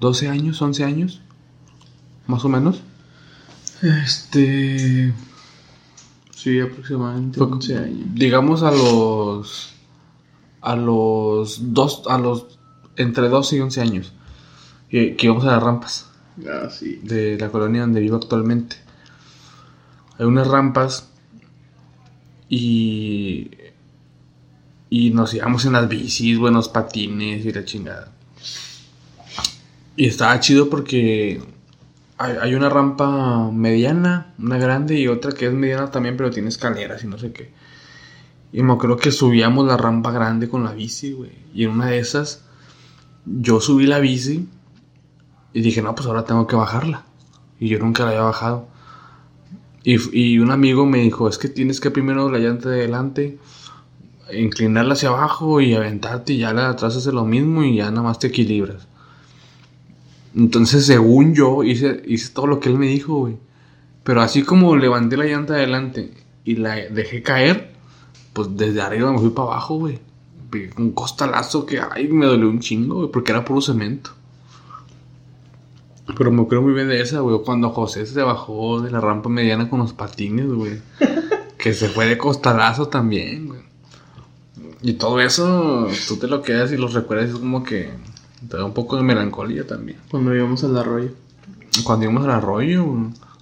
¿12 0.00 0.28
años? 0.28 0.60
¿11 0.60 0.84
años? 0.86 1.20
¿Más 2.26 2.44
o 2.44 2.48
menos? 2.48 2.82
Este... 3.80 5.14
Sí, 6.34 6.58
aproximadamente 6.58 7.40
11 7.40 7.78
años. 7.78 8.06
Digamos 8.12 8.64
a 8.64 8.72
los... 8.72 9.72
A 10.62 10.74
los 10.74 11.72
dos, 11.72 12.02
a 12.08 12.18
los... 12.18 12.55
Entre 12.96 13.28
12 13.28 13.56
y 13.56 13.60
11 13.60 13.80
años. 13.80 14.12
Que, 14.88 15.16
que 15.16 15.26
íbamos 15.26 15.44
a 15.44 15.52
las 15.52 15.62
rampas. 15.62 16.10
Ah, 16.46 16.68
de 17.02 17.38
la 17.38 17.48
colonia 17.48 17.82
donde 17.82 18.00
vivo 18.00 18.16
actualmente. 18.16 18.76
Hay 20.18 20.26
unas 20.26 20.46
rampas 20.46 21.08
y, 22.48 23.50
y 24.90 25.10
nos 25.10 25.34
íbamos 25.34 25.64
en 25.64 25.72
las 25.72 25.88
bicis, 25.88 26.38
buenos 26.38 26.68
patines 26.68 27.44
y 27.44 27.52
la 27.52 27.64
chingada. 27.64 28.12
Y 29.96 30.06
estaba 30.06 30.38
chido 30.40 30.68
porque 30.68 31.40
hay, 32.18 32.54
una 32.54 32.68
rampa 32.68 33.50
mediana, 33.50 34.34
una 34.38 34.58
grande 34.58 34.98
y 34.98 35.08
otra 35.08 35.32
que 35.32 35.46
es 35.46 35.52
mediana 35.52 35.90
también, 35.90 36.16
pero 36.16 36.30
tiene 36.30 36.48
escaleras 36.48 37.04
y 37.04 37.06
no 37.06 37.18
sé 37.18 37.32
qué. 37.32 37.50
Y 38.52 38.62
me 38.62 38.72
acuerdo 38.72 38.96
que 38.96 39.12
subíamos 39.12 39.66
la 39.66 39.76
rampa 39.76 40.12
grande 40.12 40.48
con 40.48 40.64
la 40.64 40.72
bici, 40.72 41.12
güey. 41.12 41.32
Y 41.54 41.64
en 41.64 41.70
una 41.70 41.86
de 41.86 41.98
esas, 41.98 42.45
yo 43.26 43.60
subí 43.60 43.86
la 43.86 43.98
bici 43.98 44.48
y 45.52 45.60
dije, 45.60 45.82
no, 45.82 45.94
pues 45.94 46.06
ahora 46.06 46.24
tengo 46.24 46.46
que 46.46 46.56
bajarla. 46.56 47.04
Y 47.58 47.68
yo 47.68 47.78
nunca 47.78 48.04
la 48.04 48.10
había 48.10 48.22
bajado. 48.22 48.68
Y, 49.82 49.96
y 50.18 50.38
un 50.38 50.50
amigo 50.50 50.86
me 50.86 50.98
dijo, 50.98 51.28
es 51.28 51.38
que 51.38 51.48
tienes 51.48 51.80
que 51.80 51.90
primero 51.90 52.30
la 52.30 52.38
llanta 52.38 52.70
de 52.70 52.80
adelante, 52.80 53.38
inclinarla 54.32 54.94
hacia 54.94 55.10
abajo 55.10 55.60
y 55.60 55.74
aventarte 55.74 56.32
y 56.32 56.38
ya 56.38 56.52
la 56.52 56.62
de 56.62 56.68
atrás 56.68 56.96
hace 56.96 57.12
lo 57.12 57.24
mismo 57.24 57.62
y 57.62 57.76
ya 57.76 57.90
nada 57.90 58.02
más 58.02 58.18
te 58.18 58.28
equilibras. 58.28 58.86
Entonces, 60.34 60.84
según 60.84 61.34
yo, 61.34 61.64
hice, 61.64 62.02
hice 62.06 62.32
todo 62.32 62.46
lo 62.46 62.60
que 62.60 62.68
él 62.68 62.76
me 62.76 62.86
dijo, 62.86 63.16
güey. 63.16 63.36
Pero 64.04 64.20
así 64.20 64.42
como 64.42 64.76
levanté 64.76 65.16
la 65.16 65.24
llanta 65.24 65.54
de 65.54 65.60
adelante 65.60 66.12
y 66.44 66.56
la 66.56 66.74
dejé 66.74 67.22
caer, 67.22 67.72
pues 68.32 68.48
desde 68.56 68.82
arriba 68.82 69.10
me 69.10 69.18
fui 69.18 69.30
para 69.30 69.48
abajo, 69.48 69.78
güey. 69.78 69.98
Pegué 70.50 70.70
Un 70.78 70.92
costalazo 70.92 71.66
que, 71.66 71.80
ay, 71.80 72.08
me 72.08 72.26
dolió 72.26 72.48
un 72.48 72.60
chingo, 72.60 72.96
güey, 72.96 73.10
porque 73.10 73.32
era 73.32 73.44
puro 73.44 73.60
cemento. 73.60 74.10
Pero 76.16 76.30
me 76.30 76.42
acuerdo 76.42 76.62
muy 76.62 76.72
bien 76.72 76.88
de 76.88 77.00
esa, 77.00 77.20
güey, 77.20 77.40
cuando 77.44 77.70
José 77.70 78.06
se 78.06 78.22
bajó 78.22 78.80
de 78.80 78.90
la 78.90 79.00
rampa 79.00 79.28
mediana 79.28 79.68
con 79.68 79.80
los 79.80 79.92
patines, 79.92 80.46
güey. 80.46 80.80
que 81.58 81.74
se 81.74 81.88
fue 81.88 82.06
de 82.06 82.16
costalazo 82.16 82.88
también, 82.88 83.48
güey. 83.48 83.60
Y 84.82 84.94
todo 84.94 85.20
eso, 85.20 85.88
tú 86.06 86.16
te 86.16 86.28
lo 86.28 86.42
quedas 86.42 86.70
y 86.70 86.76
los 86.76 86.94
recuerdas, 86.94 87.30
es 87.30 87.36
como 87.36 87.64
que 87.64 87.90
te 88.48 88.56
da 88.56 88.64
un 88.64 88.74
poco 88.74 88.96
de 88.96 89.02
melancolía 89.02 89.66
también. 89.66 89.98
Cuando 90.10 90.34
íbamos 90.34 90.62
al 90.64 90.76
arroyo. 90.76 91.10
Cuando 91.84 92.04
íbamos 92.04 92.24
al 92.24 92.30
arroyo 92.30 92.86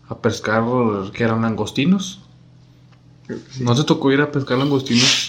a 0.09 0.19
pescar, 0.19 0.65
que 1.13 1.25
eran 1.25 1.43
langostinos. 1.43 2.21
¿No 3.61 3.75
te 3.75 3.85
tocó 3.85 4.13
ir 4.13 4.21
a 4.21 4.31
pescar 4.31 4.59
langostinos? 4.59 5.24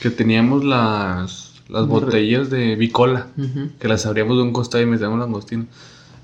Que 0.00 0.10
teníamos 0.10 0.64
las, 0.64 1.54
las 1.68 1.86
botellas 1.86 2.50
de 2.50 2.76
bicola, 2.76 3.28
que 3.78 3.88
las 3.88 4.06
abríamos 4.06 4.36
de 4.36 4.42
un 4.42 4.52
costado 4.52 4.82
y 4.82 4.86
metíamos 4.86 5.18
langostinos. 5.18 5.66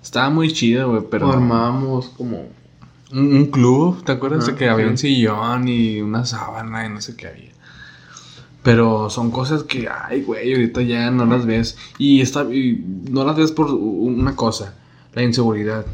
Estaba 0.02 0.30
muy 0.30 0.52
chida, 0.52 0.84
güey, 0.84 1.02
pero... 1.10 1.28
O 1.28 1.32
armábamos 1.32 2.08
como. 2.10 2.46
Un, 3.12 3.34
un 3.34 3.46
club, 3.46 4.04
¿te 4.04 4.12
acuerdas 4.12 4.46
de 4.46 4.52
Ah, 4.52 4.56
que 4.56 4.68
había 4.68 4.86
un 4.86 4.98
sillón 4.98 5.68
y 5.68 6.00
una 6.00 6.24
sábana 6.26 6.86
y 6.86 6.90
no 6.90 7.00
sé 7.00 7.16
qué 7.16 7.28
había? 7.28 7.50
Pero 8.62 9.10
son 9.10 9.30
cosas 9.30 9.62
que, 9.62 9.88
ay, 9.88 10.22
güey, 10.22 10.52
ahorita 10.52 10.82
ya 10.82 11.10
no 11.10 11.26
las 11.26 11.44
ves. 11.46 11.76
Y, 11.98 12.22
está, 12.22 12.44
y 12.44 12.82
no 13.10 13.24
las 13.24 13.36
ves 13.36 13.52
por 13.52 13.70
una 13.72 14.34
cosa, 14.36 14.74
la 15.12 15.22
inseguridad. 15.22 15.84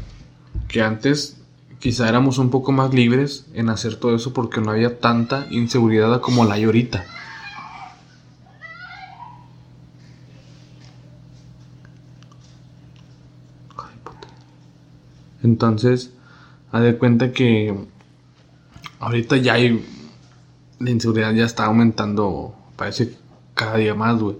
Que 0.67 0.81
antes 0.81 1.37
quizá 1.79 2.07
éramos 2.07 2.37
un 2.37 2.49
poco 2.49 2.71
más 2.71 2.93
libres 2.93 3.45
en 3.53 3.69
hacer 3.69 3.95
todo 3.95 4.15
eso 4.15 4.31
porque 4.33 4.61
no 4.61 4.71
había 4.71 4.99
tanta 4.99 5.47
inseguridad 5.51 6.21
como 6.21 6.45
la 6.45 6.53
hay 6.55 6.63
ahorita. 6.63 7.05
Entonces, 15.43 16.11
haz 16.71 16.83
de 16.83 16.97
cuenta 16.97 17.31
que 17.31 17.75
ahorita 18.99 19.37
ya 19.37 19.53
hay. 19.53 19.85
La 20.79 20.89
inseguridad 20.89 21.33
ya 21.33 21.45
está 21.45 21.65
aumentando, 21.65 22.55
parece 22.75 23.15
cada 23.53 23.77
día 23.77 23.93
más, 23.93 24.19
güey. 24.19 24.37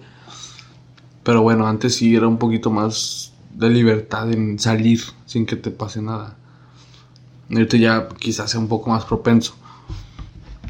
Pero 1.23 1.43
bueno, 1.43 1.67
antes 1.67 1.95
sí 1.95 2.15
era 2.15 2.27
un 2.27 2.37
poquito 2.37 2.71
más 2.71 3.33
de 3.53 3.69
libertad 3.69 4.31
en 4.31 4.57
salir 4.57 5.01
sin 5.25 5.45
que 5.45 5.55
te 5.55 5.69
pase 5.69 6.01
nada. 6.01 6.35
Ahorita 7.51 7.77
ya 7.77 8.07
quizás 8.09 8.49
sea 8.49 8.59
un 8.59 8.67
poco 8.67 8.89
más 8.89 9.05
propenso. 9.05 9.55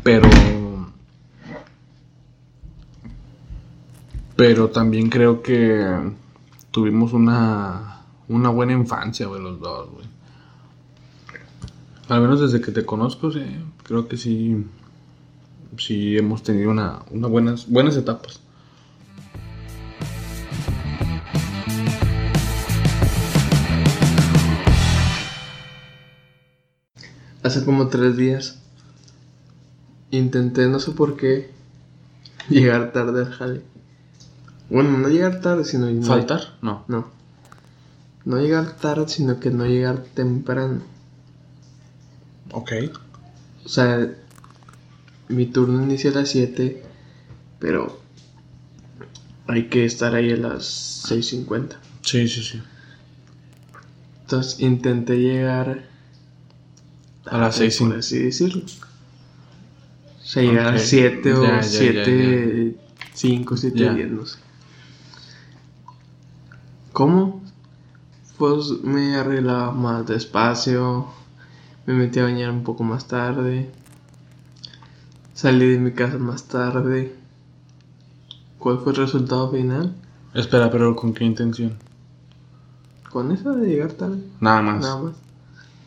Pero. 0.03 0.27
Pero 4.35 4.69
también 4.69 5.09
creo 5.09 5.41
que 5.41 6.11
tuvimos 6.71 7.13
una, 7.13 8.01
una 8.27 8.49
buena 8.49 8.73
infancia, 8.73 9.27
güey, 9.27 9.41
los 9.41 9.59
dos, 9.59 9.91
güey. 9.91 10.05
Al 12.11 12.19
menos 12.21 12.41
desde 12.41 12.59
que 12.59 12.71
te 12.71 12.85
conozco, 12.85 13.31
sí, 13.31 13.41
creo 13.83 14.07
que 14.09 14.17
sí, 14.17 14.65
sí 15.77 16.17
hemos 16.17 16.43
tenido 16.43 16.69
una, 16.71 17.03
una 17.09 17.27
buenas, 17.27 17.69
buenas 17.69 17.95
etapas. 17.95 18.41
Hace 27.43 27.65
como 27.65 27.87
tres 27.87 28.17
días. 28.17 28.59
Intenté, 30.11 30.67
no 30.67 30.79
sé 30.79 30.91
por 30.91 31.15
qué, 31.15 31.51
llegar 32.49 32.91
tarde 32.91 33.21
al 33.21 33.31
jale. 33.31 33.61
Bueno, 34.69 34.97
no 34.97 35.07
llegar 35.09 35.41
tarde, 35.41 35.63
sino. 35.65 35.89
no- 35.89 36.03
¿Faltar? 36.05 36.57
No. 36.61 36.83
No. 36.87 37.07
No 38.25 38.37
llegar 38.39 38.75
tarde, 38.77 39.07
sino 39.07 39.39
que 39.39 39.49
no 39.49 39.65
llegar 39.65 40.03
temprano. 40.13 40.81
Ok. 42.51 42.71
O 43.65 43.69
sea, 43.69 44.09
mi 45.29 45.45
turno 45.45 45.83
inicia 45.83 46.11
a 46.11 46.15
las 46.15 46.29
7, 46.29 46.83
pero 47.59 47.99
hay 49.47 49.67
que 49.69 49.85
estar 49.85 50.15
ahí 50.15 50.31
a 50.31 50.37
las 50.37 51.05
6.50. 51.09 51.75
Sí, 52.01 52.27
sí, 52.27 52.43
sí. 52.43 52.61
Entonces 54.21 54.59
intenté 54.59 55.19
llegar 55.19 55.85
A 57.25 57.37
las 57.37 57.55
tarde, 57.55 57.67
6:50. 57.69 57.87
por 57.89 57.97
así 57.99 58.19
decirlo. 58.19 58.63
O 58.63 60.25
sea, 60.25 60.43
llegar 60.43 60.65
a 60.65 60.69
Ok. 60.69 60.73
las 60.75 60.83
7 60.87 61.33
o 61.33 61.43
Ya, 61.43 61.49
ya, 61.49 61.61
ya, 61.61 61.67
7, 61.69 62.75
5, 63.13 63.57
7, 63.57 63.79
Ya. 63.79 63.93
10, 63.93 64.11
no 64.11 64.25
sé. 64.25 64.39
¿Cómo? 66.93 67.41
Pues 68.37 68.65
me 68.83 69.15
arreglaba 69.15 69.71
más 69.71 70.05
despacio, 70.07 71.07
me 71.85 71.93
metí 71.93 72.19
a 72.19 72.23
bañar 72.23 72.51
un 72.51 72.63
poco 72.63 72.83
más 72.83 73.07
tarde, 73.07 73.69
salí 75.33 75.67
de 75.71 75.79
mi 75.79 75.91
casa 75.91 76.17
más 76.17 76.43
tarde. 76.45 77.15
¿Cuál 78.59 78.79
fue 78.79 78.91
el 78.93 78.97
resultado 78.99 79.51
final? 79.51 79.95
Espera, 80.33 80.69
pero 80.69 80.95
¿con 80.95 81.13
qué 81.13 81.23
intención? 81.25 81.77
Con 83.11 83.31
eso 83.31 83.51
de 83.53 83.67
llegar 83.67 83.91
tarde, 83.93 84.23
Nada 84.39 84.61
más. 84.61 84.81
nada 84.81 85.01
más. 85.01 85.15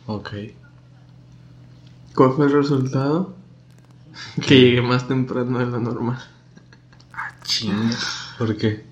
Ok. 0.07 0.29
¿Cuál 2.13 2.33
fue 2.33 2.45
el 2.45 2.51
resultado? 2.53 3.33
Que 4.47 4.59
llegué 4.59 4.81
más 4.81 5.07
temprano 5.07 5.59
de 5.59 5.65
lo 5.65 5.79
normal. 5.79 6.17
Chinga. 7.43 7.89
¿Por 8.37 8.55
qué? 8.57 8.85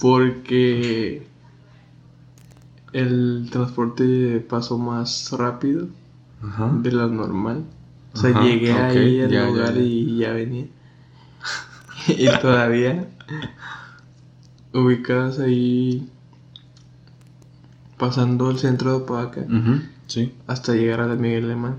Porque 0.00 1.26
el 2.92 3.48
transporte 3.50 4.44
pasó 4.48 4.78
más 4.78 5.30
rápido 5.32 5.88
Ajá. 6.42 6.70
de 6.82 6.92
lo 6.92 7.08
normal. 7.08 7.64
O 8.14 8.16
sea, 8.18 8.30
Ajá, 8.30 8.42
llegué 8.44 8.72
ahí 8.72 9.20
al 9.22 9.30
ya, 9.30 9.46
lugar 9.46 9.74
ya. 9.74 9.80
y 9.80 10.16
ya 10.18 10.32
venía. 10.32 10.66
y 12.08 12.26
todavía 12.40 13.08
ubicados 14.72 15.38
ahí 15.38 16.08
pasando 17.96 18.50
el 18.50 18.58
centro 18.58 18.90
de 18.90 18.96
Opaca 18.98 19.44
Sí. 20.06 20.32
hasta 20.46 20.72
llegar 20.74 21.00
a 21.00 21.06
la 21.06 21.16
Miguel 21.16 21.44
Alemán. 21.44 21.76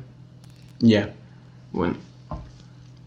Ya. 0.79 1.13
Bueno, 1.71 1.95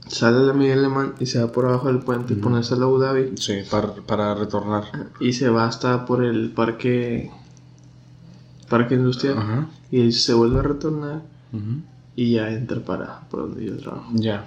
sale 0.08 0.40
la 0.40 0.52
Miguel 0.52 0.80
Alemán 0.80 1.14
y 1.20 1.26
se 1.26 1.40
va 1.42 1.52
por 1.52 1.66
abajo 1.66 1.88
del 1.88 2.00
puente 2.00 2.32
y 2.32 2.36
Ujú. 2.36 2.44
ponerse 2.48 2.74
a 2.74 2.76
la 2.78 2.84
Abu 2.86 2.98
Dhabi 2.98 3.36
Sí, 3.36 3.58
para, 3.70 3.92
para 3.94 4.34
retornar. 4.34 4.84
y 5.20 5.32
se 5.32 5.48
va 5.48 5.66
hasta 5.66 6.06
por 6.06 6.24
el 6.24 6.50
parque 6.50 7.30
parque 8.72 8.94
industrial 8.94 9.36
Ajá. 9.36 9.68
y 9.90 10.12
se 10.12 10.32
vuelve 10.32 10.60
a 10.60 10.62
retornar 10.62 11.20
y 12.16 12.32
ya 12.32 12.50
entra 12.50 12.80
para 12.80 13.20
por 13.28 13.40
donde 13.40 13.66
yo 13.66 13.76
trabajo. 13.76 14.10
Ya. 14.14 14.46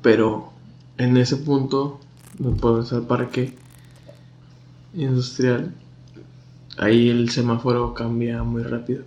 Pero 0.00 0.52
en 0.96 1.16
ese 1.16 1.38
punto, 1.38 1.98
después 2.38 2.92
al 2.92 3.02
parque 3.02 3.56
industrial, 4.94 5.74
ahí 6.76 7.08
el 7.08 7.30
semáforo 7.30 7.94
cambia 7.94 8.44
muy 8.44 8.62
rápido 8.62 9.02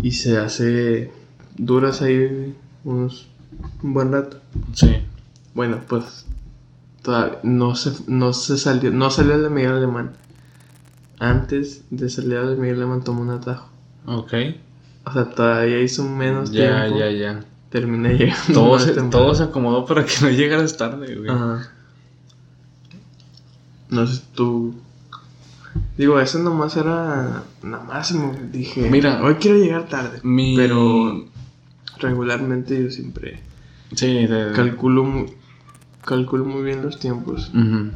y 0.00 0.12
se 0.12 0.38
hace 0.38 1.10
duras 1.58 2.00
ahí 2.00 2.54
unos 2.84 3.26
un 3.82 3.92
buen 3.92 4.12
rato. 4.12 4.38
Sí. 4.72 4.98
Bueno, 5.52 5.80
pues 5.88 6.26
todavía 7.02 7.40
no 7.42 7.74
se, 7.74 7.90
no 8.06 8.32
se 8.32 8.56
salió, 8.56 8.92
no 8.92 9.10
salió 9.10 9.36
de 9.40 9.50
Miguel 9.50 9.72
Alemán. 9.72 10.12
Antes 11.30 11.84
de 11.90 12.08
salir 12.08 12.40
de 12.40 12.56
Miguel 12.56 12.76
Alemán 12.76 13.02
tomó 13.04 13.22
un 13.22 13.30
atajo. 13.30 13.68
Ok. 14.06 14.32
O 15.04 15.12
sea, 15.12 15.30
todavía 15.30 15.80
hizo 15.80 16.04
menos 16.04 16.50
Ya, 16.50 16.82
tiempo. 16.84 16.98
ya, 17.00 17.10
ya. 17.10 17.44
Terminé 17.70 18.14
llegando. 18.14 18.52
Todo 18.54 18.78
se, 18.78 18.92
todo 18.92 19.34
se 19.34 19.42
acomodó 19.44 19.84
para 19.86 20.04
que 20.04 20.12
no 20.22 20.30
llegaras 20.30 20.76
tarde, 20.76 21.14
güey. 21.16 21.28
Ajá. 21.30 21.68
No 23.90 24.06
sé, 24.06 24.22
tú. 24.34 24.74
Digo, 25.98 26.18
eso 26.20 26.38
nomás 26.38 26.76
era. 26.76 27.42
Nada 27.62 27.84
más 27.84 28.12
me 28.12 28.32
dije. 28.52 28.88
Mira. 28.90 29.22
hoy 29.22 29.34
quiero 29.36 29.58
llegar 29.58 29.88
tarde. 29.88 30.20
Mi... 30.22 30.56
Pero 30.56 31.24
regularmente 31.98 32.82
yo 32.82 32.90
siempre 32.90 33.40
Sí, 33.94 34.26
de... 34.26 34.52
calculo 34.52 35.04
muy, 35.04 35.32
calculo 36.04 36.44
muy 36.44 36.62
bien 36.62 36.82
los 36.82 36.98
tiempos. 36.98 37.50
Ujú. 37.50 37.90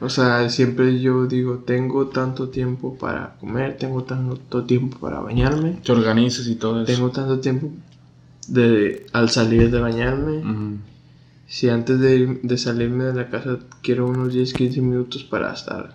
O 0.00 0.08
sea, 0.08 0.48
siempre 0.48 1.00
yo 1.00 1.26
digo, 1.26 1.58
tengo 1.66 2.06
tanto 2.06 2.48
tiempo 2.50 2.96
para 2.96 3.34
comer, 3.40 3.76
tengo 3.78 4.04
tanto 4.04 4.64
tiempo 4.64 4.98
para 4.98 5.18
bañarme. 5.20 5.78
Te 5.84 5.90
organizas 5.92 6.46
y 6.46 6.54
todo 6.54 6.82
eso. 6.82 6.92
Tengo 6.92 7.10
tanto 7.10 7.40
tiempo 7.40 7.70
de 8.46 9.06
al 9.12 9.28
salir 9.30 9.70
de 9.70 9.80
bañarme. 9.80 10.38
Ujú. 10.38 10.76
Si 11.48 11.68
antes 11.68 11.98
de, 11.98 12.38
de 12.42 12.58
salirme 12.58 13.04
de 13.04 13.14
la 13.14 13.28
casa 13.28 13.58
quiero 13.82 14.06
unos 14.06 14.32
10, 14.32 14.52
15 14.52 14.80
minutos 14.80 15.24
para 15.24 15.52
estar 15.52 15.94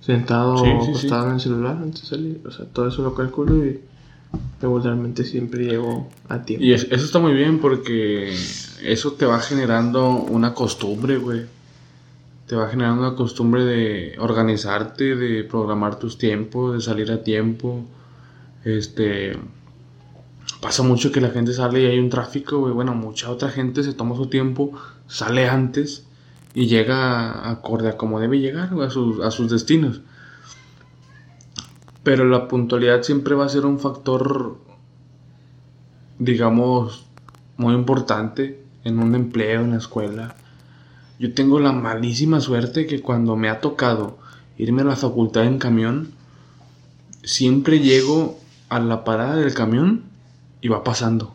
sentado 0.00 0.56
Sí, 0.58 0.70
o 0.72 0.84
sí, 0.84 0.90
acostado 0.90 1.26
en 1.28 1.34
el 1.34 1.40
celular 1.40 1.76
antes 1.82 2.02
de 2.02 2.08
salir. 2.08 2.40
O 2.46 2.50
sea, 2.50 2.64
todo 2.66 2.88
eso 2.88 3.02
lo 3.02 3.14
calculo 3.14 3.64
y 3.66 3.80
regularmente 4.60 5.24
siempre 5.24 5.64
llego 5.66 6.08
a 6.28 6.42
tiempo. 6.42 6.64
Y 6.64 6.72
es- 6.72 6.84
eso 6.90 7.04
está 7.04 7.18
muy 7.18 7.34
bien 7.34 7.58
porque 7.58 8.34
eso 8.82 9.12
te 9.12 9.26
va 9.26 9.40
generando 9.40 10.08
una 10.10 10.54
costumbre, 10.54 11.18
güey. 11.18 11.42
Te 12.48 12.56
va 12.56 12.68
generando 12.68 13.06
una 13.06 13.14
costumbre 13.14 13.64
de 13.64 14.16
organizarte, 14.18 15.14
de 15.14 15.44
programar 15.44 15.98
tus 15.98 16.18
tiempos, 16.18 16.74
de 16.74 16.80
salir 16.80 17.12
a 17.12 17.22
tiempo. 17.22 17.84
Este. 18.64 19.38
Pasa 20.60 20.82
mucho 20.82 21.12
que 21.12 21.20
la 21.20 21.30
gente 21.30 21.52
sale 21.52 21.82
y 21.82 21.86
hay 21.86 21.98
un 21.98 22.10
tráfico, 22.10 22.58
güey. 22.58 22.72
Bueno, 22.72 22.94
mucha 22.94 23.30
otra 23.30 23.50
gente 23.50 23.82
se 23.84 23.92
toma 23.92 24.16
su 24.16 24.26
tiempo, 24.26 24.72
sale 25.06 25.48
antes 25.48 26.06
y 26.54 26.66
llega 26.66 27.48
acorde 27.50 27.90
a 27.90 27.96
como 27.96 28.18
debe 28.18 28.40
llegar, 28.40 28.70
a 28.82 28.90
sus, 28.90 29.20
a 29.20 29.30
sus 29.30 29.50
destinos. 29.50 30.00
Pero 32.02 32.24
la 32.24 32.48
puntualidad 32.48 33.02
siempre 33.02 33.34
va 33.34 33.44
a 33.44 33.48
ser 33.48 33.66
un 33.66 33.78
factor 33.78 34.56
digamos, 36.18 37.06
muy 37.56 37.74
importante 37.74 38.62
en 38.84 38.98
un 38.98 39.14
empleo, 39.14 39.62
en 39.62 39.70
la 39.70 39.78
escuela. 39.78 40.36
Yo 41.18 41.34
tengo 41.34 41.58
la 41.60 41.72
malísima 41.72 42.40
suerte 42.40 42.86
que 42.86 43.00
cuando 43.00 43.36
me 43.36 43.48
ha 43.48 43.60
tocado 43.60 44.18
irme 44.56 44.82
a 44.82 44.86
la 44.86 44.96
facultad 44.96 45.44
en 45.44 45.58
camión, 45.58 46.12
siempre 47.24 47.80
llego 47.80 48.38
a 48.68 48.78
la 48.80 49.04
parada 49.04 49.36
del 49.36 49.54
camión 49.54 50.04
y 50.60 50.68
va 50.68 50.84
pasando. 50.84 51.34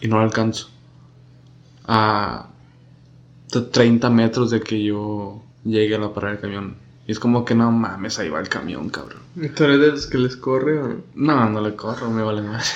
Y 0.00 0.08
no 0.08 0.16
lo 0.16 0.22
alcanzo. 0.22 0.68
A 1.86 2.48
t- 3.50 3.60
30 3.60 4.10
metros 4.10 4.50
de 4.50 4.60
que 4.60 4.82
yo 4.82 5.42
llegue 5.64 5.94
a 5.96 5.98
la 5.98 6.12
parada 6.12 6.32
del 6.34 6.42
camión. 6.42 6.76
Y 7.06 7.12
es 7.12 7.18
como 7.18 7.44
que 7.44 7.54
no 7.54 7.72
mames, 7.72 8.18
ahí 8.18 8.28
va 8.28 8.40
el 8.40 8.48
camión, 8.48 8.88
cabrón. 8.90 9.20
¿Tú 9.56 9.64
eres 9.64 9.80
de 9.80 9.86
los 9.88 10.06
que 10.06 10.18
les 10.18 10.36
corre 10.36 10.78
o 10.80 10.88
no? 11.14 11.48
No, 11.50 11.60
le 11.60 11.74
corro, 11.74 12.10
me 12.10 12.22
vale 12.22 12.42
más. 12.42 12.72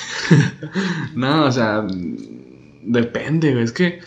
no, 1.14 1.44
o 1.46 1.52
sea, 1.52 1.86
depende. 2.82 3.62
Es 3.62 3.72
que 3.72 4.00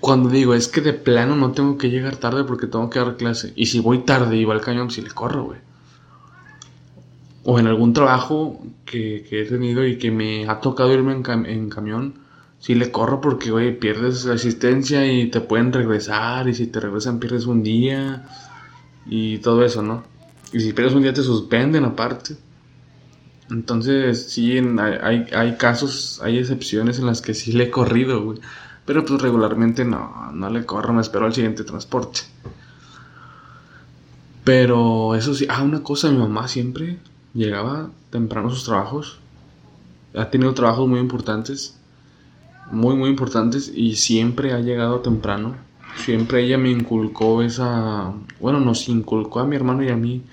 cuando 0.00 0.28
digo, 0.30 0.54
es 0.54 0.68
que 0.68 0.80
de 0.80 0.92
plano 0.94 1.36
no 1.36 1.52
tengo 1.52 1.78
que 1.78 1.90
llegar 1.90 2.16
tarde 2.16 2.44
porque 2.44 2.66
tengo 2.66 2.90
que 2.90 2.98
dar 2.98 3.16
clase. 3.16 3.52
Y 3.56 3.66
si 3.66 3.80
voy 3.80 4.00
tarde 4.00 4.36
y 4.36 4.44
va 4.44 4.54
al 4.54 4.60
cañón, 4.60 4.90
si 4.90 5.02
le 5.02 5.10
corro, 5.10 5.44
güey. 5.44 5.60
O 7.44 7.58
en 7.58 7.66
algún 7.66 7.92
trabajo 7.94 8.60
que, 8.84 9.24
que 9.28 9.42
he 9.42 9.44
tenido 9.46 9.86
y 9.86 9.98
que 9.98 10.10
me 10.10 10.46
ha 10.48 10.60
tocado 10.60 10.92
irme 10.92 11.12
en, 11.12 11.22
cam- 11.22 11.46
en 11.48 11.70
camión, 11.70 12.14
si 12.58 12.74
le 12.74 12.90
corro 12.90 13.20
porque, 13.22 13.50
güey, 13.50 13.78
pierdes 13.78 14.26
la 14.26 14.34
asistencia 14.34 15.10
y 15.10 15.30
te 15.30 15.40
pueden 15.40 15.72
regresar. 15.72 16.48
Y 16.48 16.54
si 16.54 16.66
te 16.66 16.80
regresan, 16.80 17.18
pierdes 17.18 17.46
un 17.46 17.62
día. 17.62 18.26
Y 19.06 19.38
todo 19.38 19.64
eso, 19.64 19.82
¿no? 19.82 20.04
Y 20.52 20.60
si 20.60 20.72
pierdes 20.72 20.94
un 20.94 21.02
día 21.02 21.14
te 21.14 21.22
suspenden 21.22 21.84
aparte. 21.84 22.36
Entonces, 23.50 24.30
sí, 24.30 24.58
hay, 24.58 25.26
hay 25.32 25.56
casos, 25.56 26.20
hay 26.22 26.38
excepciones 26.38 26.98
en 27.00 27.06
las 27.06 27.20
que 27.20 27.34
sí 27.34 27.52
le 27.52 27.64
he 27.64 27.70
corrido, 27.70 28.22
güey. 28.22 28.38
Pero 28.90 29.04
pues 29.04 29.22
regularmente 29.22 29.84
no, 29.84 30.32
no 30.32 30.50
le 30.50 30.66
corro, 30.66 30.92
me 30.92 31.00
espero 31.00 31.24
al 31.24 31.32
siguiente 31.32 31.62
transporte. 31.62 32.22
Pero 34.42 35.14
eso 35.14 35.32
sí, 35.32 35.46
ah, 35.48 35.62
una 35.62 35.84
cosa, 35.84 36.10
mi 36.10 36.18
mamá 36.18 36.48
siempre 36.48 36.98
llegaba 37.32 37.90
temprano 38.10 38.48
a 38.48 38.50
sus 38.50 38.64
trabajos. 38.64 39.20
Ha 40.16 40.28
tenido 40.30 40.54
trabajos 40.54 40.88
muy 40.88 40.98
importantes, 40.98 41.78
muy, 42.72 42.96
muy 42.96 43.10
importantes, 43.10 43.70
y 43.72 43.94
siempre 43.94 44.54
ha 44.54 44.58
llegado 44.58 44.98
temprano. 44.98 45.54
Siempre 45.98 46.42
ella 46.42 46.58
me 46.58 46.72
inculcó 46.72 47.42
esa, 47.42 48.12
bueno, 48.40 48.58
nos 48.58 48.88
inculcó 48.88 49.38
a 49.38 49.46
mi 49.46 49.54
hermano 49.54 49.84
y 49.84 49.90
a 49.90 49.96
mí 49.96 50.24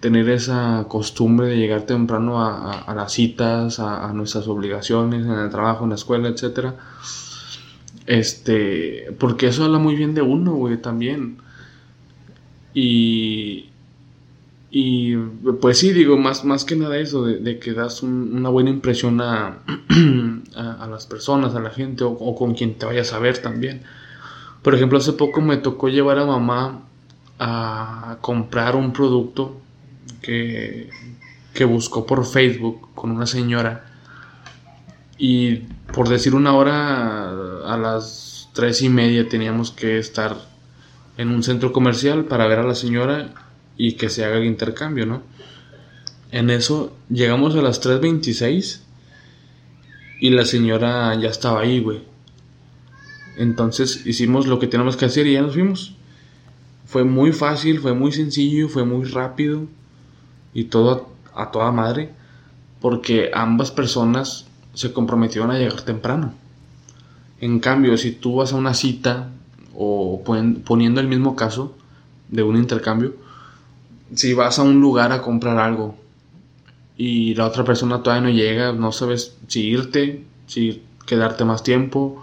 tener 0.00 0.28
esa 0.28 0.84
costumbre 0.86 1.46
de 1.46 1.56
llegar 1.56 1.86
temprano 1.86 2.44
a, 2.44 2.92
las 2.94 3.10
citas, 3.14 3.80
a, 3.80 4.06
a 4.06 4.12
nuestras 4.12 4.48
obligaciones 4.48 5.24
en 5.24 5.32
el 5.32 5.48
trabajo, 5.48 5.84
en 5.84 5.88
la 5.88 5.96
escuela, 5.96 6.28
etcétera. 6.28 6.74
Este, 8.06 9.12
porque 9.18 9.48
eso 9.48 9.64
habla 9.64 9.78
muy 9.78 9.96
bien 9.96 10.14
de 10.14 10.22
uno, 10.22 10.54
güey, 10.54 10.76
también. 10.80 11.38
Y, 12.74 13.70
y 14.70 15.16
pues 15.60 15.78
sí, 15.78 15.92
digo, 15.92 16.18
más, 16.18 16.44
más 16.44 16.64
que 16.64 16.76
nada 16.76 16.98
eso, 16.98 17.24
de, 17.24 17.58
que 17.58 17.72
das 17.72 18.02
un- 18.02 18.32
una 18.34 18.48
buena 18.50 18.70
impresión 18.70 19.20
a, 19.20 19.58
a, 20.56 20.86
las 20.88 21.06
personas, 21.06 21.54
a 21.54 21.60
la 21.60 21.70
gente, 21.70 22.04
o, 22.04 22.10
o 22.10 22.34
con 22.36 22.54
quien 22.54 22.74
te 22.74 22.86
vayas 22.86 23.12
a 23.12 23.18
ver 23.18 23.38
también. 23.38 23.82
Por 24.62 24.74
ejemplo, 24.74 24.98
hace 24.98 25.14
poco 25.14 25.40
me 25.42 25.58
tocó 25.58 25.88
llevar 25.88 26.18
a 26.18 26.26
mamá 26.26 26.82
a 27.38 28.18
comprar 28.22 28.76
un 28.76 28.92
producto 28.92 29.56
que, 30.22 30.90
que 31.54 31.64
buscó 31.66 32.06
por 32.06 32.26
Facebook 32.26 32.88
con 32.94 33.10
una 33.12 33.26
señora. 33.26 33.86
Y 35.18 35.56
por 35.92 36.08
decir 36.08 36.34
una 36.34 36.54
hora, 36.54 37.30
a 37.64 37.76
las 37.76 38.48
tres 38.52 38.82
y 38.82 38.88
media 38.88 39.28
teníamos 39.28 39.70
que 39.70 39.98
estar 39.98 40.36
en 41.16 41.28
un 41.28 41.42
centro 41.42 41.72
comercial 41.72 42.24
para 42.24 42.46
ver 42.46 42.58
a 42.58 42.66
la 42.66 42.74
señora 42.74 43.32
y 43.76 43.92
que 43.92 44.10
se 44.10 44.24
haga 44.24 44.36
el 44.36 44.44
intercambio, 44.44 45.06
¿no? 45.06 45.22
En 46.32 46.50
eso 46.50 46.94
llegamos 47.08 47.54
a 47.54 47.62
las 47.62 47.82
3.26 47.82 48.80
y 50.20 50.30
la 50.30 50.44
señora 50.44 51.14
ya 51.14 51.28
estaba 51.28 51.60
ahí, 51.60 51.80
güey. 51.80 52.02
Entonces 53.36 54.06
hicimos 54.06 54.46
lo 54.46 54.58
que 54.58 54.66
teníamos 54.66 54.96
que 54.96 55.04
hacer 55.04 55.26
y 55.26 55.34
ya 55.34 55.42
nos 55.42 55.54
fuimos. 55.54 55.94
Fue 56.86 57.04
muy 57.04 57.32
fácil, 57.32 57.80
fue 57.80 57.94
muy 57.94 58.12
sencillo, 58.12 58.68
fue 58.68 58.84
muy 58.84 59.04
rápido 59.04 59.66
y 60.52 60.64
todo 60.64 61.16
a, 61.34 61.42
a 61.42 61.50
toda 61.50 61.72
madre 61.72 62.10
porque 62.80 63.30
ambas 63.34 63.70
personas 63.70 64.46
se 64.76 64.92
comprometieron 64.92 65.50
a 65.50 65.58
llegar 65.58 65.82
temprano. 65.82 66.32
En 67.40 67.58
cambio, 67.60 67.96
si 67.98 68.12
tú 68.12 68.36
vas 68.36 68.52
a 68.52 68.56
una 68.56 68.74
cita 68.74 69.30
o 69.74 70.22
pon- 70.24 70.62
poniendo 70.64 71.00
el 71.00 71.08
mismo 71.08 71.34
caso 71.34 71.74
de 72.28 72.44
un 72.44 72.56
intercambio, 72.56 73.14
si 74.14 74.34
vas 74.34 74.58
a 74.58 74.62
un 74.62 74.80
lugar 74.80 75.10
a 75.12 75.22
comprar 75.22 75.58
algo 75.58 75.96
y 76.96 77.34
la 77.34 77.46
otra 77.46 77.64
persona 77.64 78.02
todavía 78.02 78.28
no 78.28 78.34
llega, 78.34 78.72
no 78.72 78.92
sabes 78.92 79.36
si 79.48 79.62
irte, 79.66 80.24
si 80.46 80.82
quedarte 81.06 81.44
más 81.44 81.62
tiempo, 81.62 82.22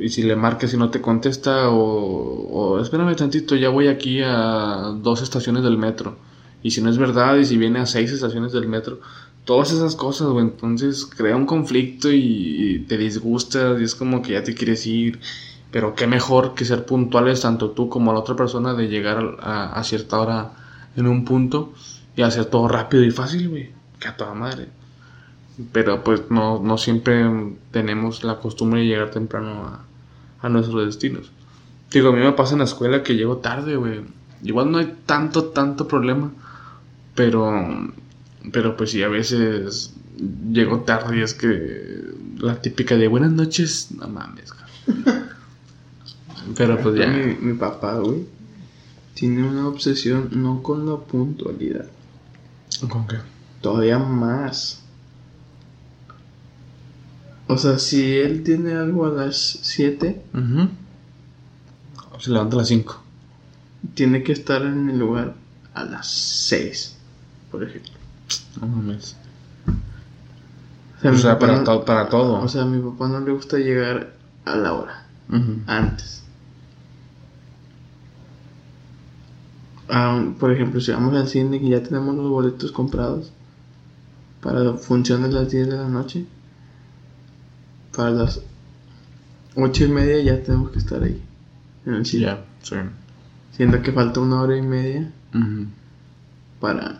y 0.00 0.08
si 0.08 0.22
le 0.22 0.36
marcas 0.36 0.74
y 0.74 0.76
no 0.76 0.90
te 0.90 1.00
contesta, 1.00 1.70
o, 1.70 1.76
o 1.78 2.80
espérame 2.80 3.14
tantito, 3.16 3.56
ya 3.56 3.68
voy 3.68 3.88
aquí 3.88 4.20
a 4.22 4.92
dos 5.02 5.22
estaciones 5.22 5.62
del 5.62 5.78
metro. 5.78 6.16
Y 6.62 6.72
si 6.72 6.82
no 6.82 6.90
es 6.90 6.98
verdad, 6.98 7.36
y 7.36 7.44
si 7.44 7.56
viene 7.56 7.78
a 7.78 7.86
seis 7.86 8.10
estaciones 8.10 8.52
del 8.52 8.66
metro, 8.66 9.00
todas 9.48 9.72
esas 9.72 9.96
cosas, 9.96 10.28
güey, 10.28 10.44
entonces 10.44 11.06
crea 11.06 11.34
un 11.34 11.46
conflicto 11.46 12.12
y, 12.12 12.84
te 12.86 12.98
disgustas 12.98 13.80
y 13.80 13.84
es 13.84 13.94
como 13.94 14.20
que 14.20 14.34
ya 14.34 14.42
te 14.44 14.54
quieres 14.54 14.86
ir. 14.86 15.20
Pero 15.70 15.94
qué 15.94 16.06
mejor 16.06 16.54
que 16.54 16.66
ser 16.66 16.84
puntuales 16.84 17.40
tanto 17.40 17.70
tú 17.70 17.88
como 17.88 18.12
la 18.12 18.18
otra 18.18 18.36
persona 18.36 18.74
de 18.74 18.88
llegar 18.88 19.38
a, 19.40 19.72
a 19.72 19.84
cierta 19.84 20.20
hora 20.20 20.52
en 20.96 21.06
un 21.06 21.24
punto 21.24 21.72
y 22.14 22.20
hacer 22.20 22.44
todo 22.44 22.68
rápido 22.68 23.02
y 23.04 23.10
fácil, 23.10 23.48
güey. 23.48 23.70
Que 23.98 24.08
a 24.08 24.18
toda 24.18 24.34
madre. 24.34 24.68
Pero 25.72 26.04
pues 26.04 26.30
no, 26.30 26.60
no 26.62 26.76
siempre 26.76 27.24
tenemos 27.70 28.24
la 28.24 28.40
costumbre 28.40 28.80
de 28.80 28.86
llegar 28.86 29.10
temprano 29.12 29.64
a, 29.64 30.46
a 30.46 30.48
nuestros 30.50 30.84
destinos. 30.84 31.32
Digo, 31.90 32.10
a 32.10 32.12
mí 32.12 32.18
me 32.18 32.32
pasa 32.32 32.52
en 32.52 32.58
la 32.58 32.66
escuela 32.66 33.02
que 33.02 33.16
llego 33.16 33.38
tarde, 33.38 33.76
güey. 33.76 34.02
Igual 34.42 34.70
no 34.70 34.76
hay 34.76 34.94
tanto, 35.06 35.44
tanto 35.46 35.88
problema. 35.88 36.32
Pero, 37.14 37.90
pero 38.52 38.76
pues 38.76 38.90
sí, 38.90 39.02
a 39.02 39.08
veces 39.08 39.92
llego 40.52 40.80
tarde 40.80 41.18
y 41.18 41.22
es 41.22 41.34
que 41.34 42.04
la 42.38 42.60
típica 42.60 42.96
de 42.96 43.08
buenas 43.08 43.32
noches, 43.32 43.88
no 43.92 44.08
mames. 44.08 44.50
Pero 46.56 46.80
pues 46.80 46.96
ya. 46.98 47.06
Mi, 47.08 47.34
mi 47.34 47.54
papá, 47.58 47.98
güey, 47.98 48.24
tiene 49.14 49.46
una 49.46 49.68
obsesión 49.68 50.30
no 50.32 50.62
con 50.62 50.88
la 50.88 50.96
puntualidad, 50.96 51.86
¿Con 52.88 53.06
qué? 53.06 53.16
todavía 53.60 53.98
más. 53.98 54.80
O 57.48 57.56
sea, 57.58 57.78
si 57.78 58.16
él 58.18 58.42
tiene 58.44 58.72
algo 58.74 59.06
a 59.06 59.10
las 59.10 59.58
7, 59.62 60.22
Ujú. 60.34 60.68
Se 62.20 62.30
levanta 62.30 62.56
a 62.56 62.58
las 62.60 62.68
5. 62.68 63.02
tiene 63.94 64.22
que 64.22 64.32
estar 64.32 64.62
en 64.62 64.88
el 64.90 64.98
lugar 64.98 65.34
a 65.74 65.84
las 65.84 66.08
6, 66.08 66.96
por 67.50 67.62
ejemplo. 67.62 67.92
No 68.60 68.66
mames. 68.66 69.16
O 71.04 71.14
sea, 71.16 71.38
para, 71.38 71.58
no- 71.58 71.64
to- 71.64 71.84
para 71.84 72.08
todo. 72.08 72.40
O 72.40 72.48
sea, 72.48 72.62
a 72.62 72.66
mi 72.66 72.80
papá 72.80 73.08
no 73.08 73.20
le 73.20 73.30
gusta 73.32 73.58
llegar 73.58 74.12
a 74.44 74.56
la 74.56 74.72
hora, 74.72 75.06
antes. 75.66 76.22
ah, 79.88 80.22
por 80.38 80.52
ejemplo, 80.52 80.80
si 80.80 80.90
vamos 80.92 81.14
al 81.14 81.28
cine 81.28 81.56
y 81.58 81.70
ya 81.70 81.82
tenemos 81.82 82.14
los 82.16 82.28
boletos 82.28 82.72
comprados 82.72 83.32
para 84.42 84.60
la 84.60 84.74
función 84.74 85.22
de 85.22 85.28
las 85.30 85.50
10 85.50 85.68
de 85.68 85.76
la 85.76 85.88
noche, 85.88 86.24
para 87.96 88.10
las 88.10 88.40
8 89.56 89.84
y 89.84 89.88
media 89.88 90.20
ya 90.20 90.42
tenemos 90.42 90.70
que 90.70 90.78
estar 90.78 91.02
ahí, 91.02 91.20
en 91.86 91.94
el 91.94 92.06
cine. 92.06 92.26
Ya, 92.26 92.44
sí. 92.62 92.76
Siendo 93.52 93.82
que 93.82 93.92
falta 93.92 94.20
una 94.20 94.40
hora 94.40 94.56
y 94.56 94.62
media 94.62 95.10
para, 96.60 96.98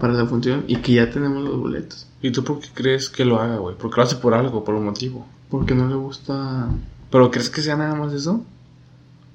para 0.00 0.14
la 0.14 0.26
función 0.26 0.64
y 0.66 0.76
que 0.76 0.94
ya 0.94 1.10
tenemos 1.10 1.44
los 1.44 1.56
boletos. 1.58 2.06
¿Y 2.22 2.32
tú 2.32 2.42
por 2.42 2.58
qué 2.60 2.68
crees 2.74 3.08
que 3.08 3.24
lo 3.24 3.40
haga, 3.40 3.58
güey? 3.58 3.76
Porque 3.76 3.96
lo 3.98 4.02
hace 4.02 4.16
por 4.16 4.34
algo, 4.34 4.64
por 4.64 4.74
un 4.74 4.84
motivo. 4.84 5.26
Porque 5.48 5.74
no 5.74 5.86
le 5.88 5.94
gusta. 5.94 6.68
¿Pero 7.10 7.30
crees 7.30 7.50
que 7.50 7.62
sea 7.62 7.76
nada 7.76 7.94
más 7.94 8.12
eso? 8.12 8.44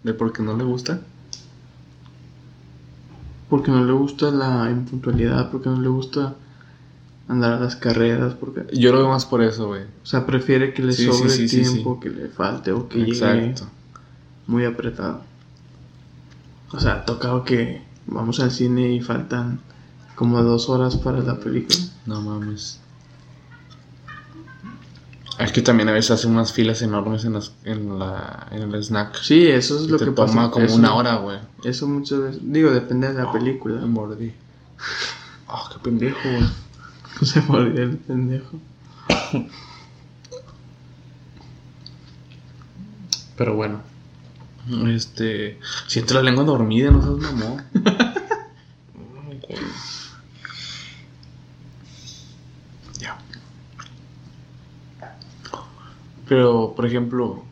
¿De 0.03 0.13
por 0.13 0.33
qué 0.33 0.43
no 0.43 0.57
le 0.57 0.63
gusta? 0.63 1.01
Porque 3.49 3.71
no 3.71 3.83
le 3.85 3.93
gusta 3.93 4.31
la 4.31 4.69
impuntualidad, 4.71 5.51
porque 5.51 5.69
no 5.69 5.79
le 5.79 5.87
gusta 5.87 6.35
andar 7.27 7.53
a 7.53 7.59
las 7.59 7.75
carreras, 7.75 8.33
porque. 8.33 8.65
Yo 8.73 8.91
lo 8.91 8.99
veo 8.99 9.09
más 9.09 9.25
por 9.25 9.43
eso, 9.43 9.67
güey. 9.67 9.83
O 9.83 10.05
sea, 10.05 10.25
prefiere 10.25 10.73
que 10.73 10.83
le 10.83 10.93
Sí, 10.93 11.05
sobre 11.05 11.29
sí, 11.29 11.47
sí, 11.47 11.61
tiempo, 11.61 11.99
que 11.99 12.09
le 12.09 12.27
falte 12.27 12.71
o 12.71 12.87
que 12.87 12.99
llegue 12.99 13.11
Exacto. 13.11 13.67
muy 14.47 14.65
apretado. 14.65 15.21
O 16.71 16.79
sea, 16.79 16.93
ha 16.93 17.05
tocado 17.05 17.43
que 17.43 17.81
vamos 18.07 18.39
al 18.39 18.51
cine 18.51 18.91
y 18.93 19.01
faltan 19.01 19.59
como 20.15 20.41
dos 20.43 20.69
horas 20.69 20.95
para 20.97 21.19
la 21.19 21.37
película. 21.39 21.77
No 22.05 22.21
mames. 22.21 22.79
Es 25.37 25.51
que 25.51 25.61
también 25.61 25.89
a 25.89 25.91
veces 25.91 26.11
hacen 26.11 26.31
unas 26.31 26.53
filas 26.53 26.81
enormes 26.81 27.25
en, 27.25 27.33
las, 27.33 27.51
en, 27.65 27.99
la, 27.99 28.47
en 28.51 28.61
el 28.61 28.81
snack. 28.83 29.17
Sí, 29.21 29.45
eso 29.47 29.77
es 29.77 29.83
Y 29.83 29.87
lo 29.89 29.97
te 29.97 30.05
que 30.05 30.11
toma 30.11 30.33
pasa. 30.33 30.51
como 30.51 30.65
Eso- 30.65 30.75
una 30.75 30.95
hora, 30.95 31.15
güey. 31.17 31.39
Eso 31.65 31.87
muchas 31.87 32.19
veces. 32.21 32.41
Digo, 32.43 32.71
depende 32.71 33.09
de 33.11 33.15
la 33.21 33.31
película. 33.33 33.81
Me 33.81 33.87
mordí. 33.87 34.33
Ah, 35.47 35.69
qué 35.73 35.79
pendejo, 35.79 36.17
güey. 36.23 36.45
Se 37.23 37.41
murió 37.41 37.83
el 37.83 37.97
pendejo. 37.97 38.59
Pero 43.37 43.55
bueno. 43.55 43.81
Este. 44.87 45.59
Siento 45.87 46.13
la 46.15 46.21
lengua 46.23 46.43
dormida, 46.43 46.89
no 46.91 47.01
seas 47.01 47.33
mamón. 47.33 47.63
Ay, 49.29 49.41
güey. 49.47 49.59
ya. 52.99 53.17
Pero, 56.35 56.73
por 56.75 56.85
ejemplo. 56.85 57.43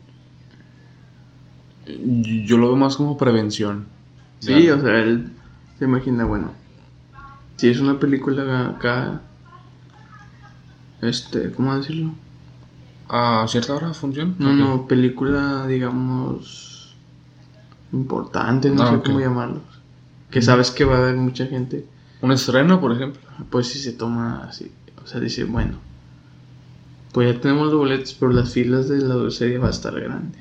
Yo 1.86 2.58
lo 2.58 2.66
veo 2.68 2.76
más 2.76 2.96
como 2.96 3.16
prevención. 3.16 3.86
Sí, 4.40 4.68
o 4.68 4.78
sea, 4.78 4.98
él 4.98 5.30
se 5.78 5.86
imagina, 5.86 6.24
bueno, 6.26 6.50
si 7.56 7.68
es 7.70 7.80
una 7.80 7.98
película 7.98 8.68
acá, 8.68 9.22
este, 11.00 11.50
¿cómo 11.52 11.74
decirlo? 11.76 12.12
¿A 13.08 13.46
cierta 13.48 13.74
hora 13.74 13.94
función? 13.94 14.34
No, 14.38 14.52
no, 14.52 14.86
película, 14.86 15.66
digamos, 15.66 16.94
importante, 17.92 18.68
no 18.70 18.82
Ah, 18.82 18.90
sé 18.90 19.02
cómo 19.02 19.20
llamarlo. 19.20 19.60
Que 20.30 20.42
sabes 20.42 20.70
que 20.70 20.84
va 20.84 20.96
a 20.96 20.98
haber 20.98 21.16
mucha 21.16 21.46
gente, 21.46 21.86
Un 22.20 22.32
estreno, 22.32 22.80
por 22.82 22.92
ejemplo. 22.92 23.22
pues 23.48 23.68
si 23.68 23.78
se 23.78 23.92
toma 23.92 24.44
así, 24.44 24.70
o 25.02 25.06
sea, 25.06 25.20
dice, 25.20 25.44
bueno, 25.44 25.78
pues 27.14 27.32
ya 27.34 27.40
tenemos 27.40 27.68
los 27.68 27.76
boletos, 27.76 28.14
pero 28.20 28.32
las 28.32 28.52
filas 28.52 28.88
de 28.90 28.98
la 28.98 29.14
dulcería 29.14 29.58
va 29.58 29.68
a 29.68 29.70
estar 29.70 29.98
grande. 29.98 30.38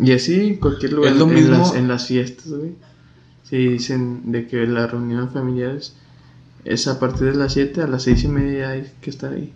Y 0.00 0.12
así 0.12 0.34
en 0.40 0.54
cualquier 0.56 0.92
lugar, 0.94 1.12
Es 1.12 1.18
lo 1.18 1.24
en, 1.28 1.34
mismo- 1.34 1.58
las, 1.58 1.74
en 1.74 1.88
las 1.88 2.06
fiestas, 2.06 2.48
güey. 2.48 2.72
Si 3.44 3.56
dicen 3.56 4.30
de 4.30 4.46
que 4.46 4.66
la 4.66 4.86
reunión 4.86 5.30
familiares 5.30 5.94
es 6.64 6.86
a 6.86 6.98
partir 7.00 7.32
de 7.32 7.34
las 7.34 7.54
7 7.54 7.82
a 7.82 7.86
las 7.86 8.02
6 8.04 8.24
y 8.24 8.28
media 8.28 8.70
hay 8.70 8.90
que 9.00 9.10
estar 9.10 9.32
ahí. 9.32 9.52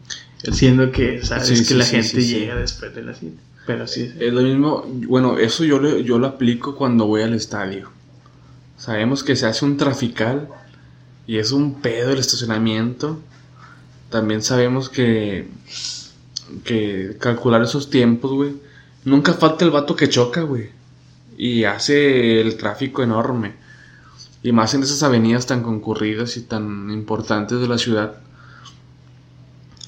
Siendo 0.53 0.91
que 0.91 1.25
sabes 1.25 1.47
Sí, 1.49 1.55
que 1.59 1.65
sí, 1.65 1.75
la 1.75 1.85
sí, 1.85 1.97
gente 2.03 2.25
llega 2.27 2.57
después 2.57 2.95
de 2.95 3.03
las 3.03 3.19
7. 3.19 3.37
Pero 3.67 3.87
sí, 3.87 4.09
sí. 4.09 4.15
Es 4.19 4.33
lo 4.33 4.43
mismo, 4.43 4.85
bueno, 5.07 5.39
eso 5.39 5.63
yo 5.65 5.79
lo, 5.79 5.99
yo 5.99 6.19
lo 6.19 6.27
aplico 6.27 6.75
cuando 6.75 7.07
voy 7.07 7.23
al 7.23 7.35
estadio. 7.35 7.91
Sabemos 8.77 9.23
que 9.23 9.37
se 9.37 9.47
hace 9.47 9.65
un 9.65 9.77
trafical 9.77 10.49
y 11.29 11.37
es 11.37 11.53
un 11.53 11.75
pedo 11.81 12.11
el 12.13 12.19
estacionamiento. 12.19 13.21
También 14.13 14.43
sabemos 14.43 14.89
que, 14.89 15.49
que 16.65 17.17
calcular 17.19 17.63
esos 17.63 17.91
tiempos, 17.91 18.31
güey. 18.33 18.53
Nunca 19.05 19.33
falta 19.33 19.65
el 19.65 19.71
vato 19.73 19.97
que 19.97 20.09
choca, 20.09 20.43
güey. 20.43 20.69
Y 21.37 21.65
hace 21.65 22.41
el 22.41 22.57
tráfico 22.57 23.03
enorme. 23.03 23.55
Y 24.45 24.53
más 24.53 24.75
en 24.75 24.83
esas 24.83 25.03
avenidas 25.03 25.47
tan 25.47 25.63
concurridas 25.63 26.37
y 26.37 26.43
tan 26.43 26.91
importantes 26.91 27.59
de 27.61 27.67
la 27.69 27.79
ciudad. 27.79 28.21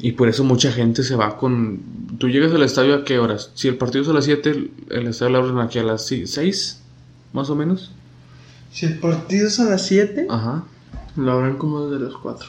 Y 0.01 0.13
por 0.13 0.29
eso 0.29 0.43
mucha 0.43 0.73
gente 0.73 1.03
se 1.05 1.17
va 1.17 1.37
con... 1.37 1.81
¿Tú 2.19 2.29
llegas 2.29 2.53
al 2.53 2.63
estadio 2.63 2.95
a 2.95 3.05
qué 3.05 3.19
horas? 3.19 3.51
Si 3.55 3.69
el 3.69 3.77
partido 3.77 4.03
es 4.03 4.09
a 4.09 4.13
las 4.15 4.25
7, 4.25 4.71
el- 4.91 5.07
estadio 5.07 5.33
lo 5.33 5.39
abren 5.39 5.59
aquí 5.59 5.79
a 5.79 5.85
las 5.85 6.07
6, 6.07 6.81
más 7.33 7.51
o 7.51 7.55
menos. 7.55 7.93
Si 8.73 8.87
el 8.87 8.99
partido 8.99 9.47
es 9.49 9.61
a 9.61 9.65
las 9.65 9.87
7, 9.87 10.27
Ajá. 10.31 10.65
lo 11.17 11.31
abren 11.33 11.57
como 11.57 11.87
desde 11.87 12.05
las 12.07 12.15
4. 12.15 12.49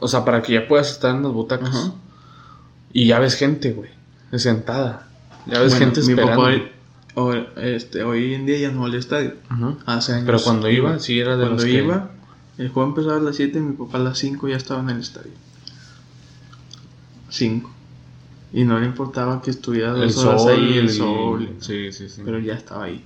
O 0.00 0.08
sea, 0.08 0.24
para 0.24 0.42
que 0.42 0.54
ya 0.54 0.66
puedas 0.66 0.90
estar 0.90 1.14
en 1.14 1.22
las 1.22 1.32
butacas. 1.32 1.68
Ajá. 1.68 1.92
Y 2.92 3.06
ya 3.06 3.18
ves 3.18 3.34
gente, 3.36 3.72
güey. 3.72 3.90
Sentada. 4.36 5.08
Ya 5.46 5.60
ves 5.60 5.70
Bueno, 5.72 5.86
gente 5.86 6.00
mi 6.02 6.10
esperando. 6.12 6.42
papá 6.42 6.52
hoy, 7.14 7.46
este, 7.56 8.02
hoy 8.02 8.34
en 8.34 8.46
día 8.46 8.58
ya 8.58 8.70
no 8.70 8.80
va 8.80 8.86
al 8.86 8.94
estadio. 8.94 9.34
Ajá. 9.48 9.76
Hace 9.86 10.12
años. 10.14 10.26
Pero 10.26 10.40
cuando 10.42 10.68
iba, 10.68 10.98
sí 10.98 11.18
era 11.20 11.32
de 11.36 11.44
Cuando 11.44 11.56
los 11.56 11.64
que- 11.64 11.72
iba, 11.84 12.10
el 12.58 12.68
juego 12.70 12.88
empezaba 12.90 13.16
a 13.16 13.20
las 13.20 13.36
7 13.36 13.58
y 13.58 13.62
mi 13.62 13.72
papá 13.76 13.98
a 13.98 14.00
las 14.02 14.18
5 14.18 14.48
ya 14.48 14.56
estaba 14.56 14.80
en 14.80 14.90
el 14.90 15.00
estadio. 15.00 15.32
5. 17.28 17.70
Y 18.52 18.64
no 18.64 18.78
le 18.80 18.86
importaba 18.86 19.40
que 19.42 19.50
estuviera 19.50 19.92
El 19.92 20.00
dos 20.12 20.18
horas 20.24 20.42
sol, 20.42 20.52
ahí, 20.52 20.72
el 20.78 20.88
el- 20.88 20.90
sol. 20.90 21.56
Sí, 21.60 21.92
sí, 21.92 22.08
sí. 22.08 22.22
Pero 22.24 22.38
ya 22.40 22.54
estaba 22.54 22.84
ahí. 22.84 23.04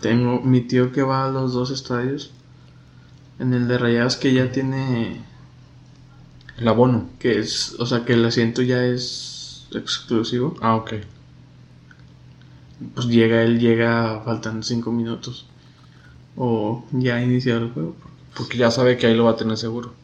Tengo 0.00 0.40
mi 0.40 0.60
tío 0.60 0.92
que 0.92 1.02
va 1.02 1.26
a 1.26 1.30
los 1.30 1.52
dos 1.54 1.70
estadios. 1.70 2.32
En 3.38 3.52
el 3.52 3.68
de 3.68 3.78
Rayados 3.78 4.16
que 4.16 4.32
ya 4.32 4.50
tiene. 4.50 5.20
El 6.58 6.68
abono. 6.68 7.08
Que 7.18 7.38
es. 7.38 7.74
O 7.78 7.86
sea 7.86 8.04
que 8.04 8.14
el 8.14 8.24
asiento 8.24 8.62
ya 8.62 8.84
es 8.84 9.66
exclusivo. 9.74 10.56
Ah, 10.62 10.76
ok. 10.76 10.94
Pues 12.94 13.06
llega, 13.06 13.42
él 13.42 13.58
llega 13.58 14.20
faltando 14.24 14.62
5 14.62 14.92
minutos. 14.92 15.46
O 16.36 16.84
ya 16.92 17.16
ha 17.16 17.22
iniciado 17.22 17.64
el 17.64 17.70
juego. 17.72 17.96
Porque 18.36 18.58
ya 18.58 18.70
sabe 18.70 18.96
que 18.98 19.06
ahí 19.06 19.14
lo 19.16 19.24
va 19.24 19.32
a 19.32 19.36
tener 19.36 19.56
seguro. 19.56 19.94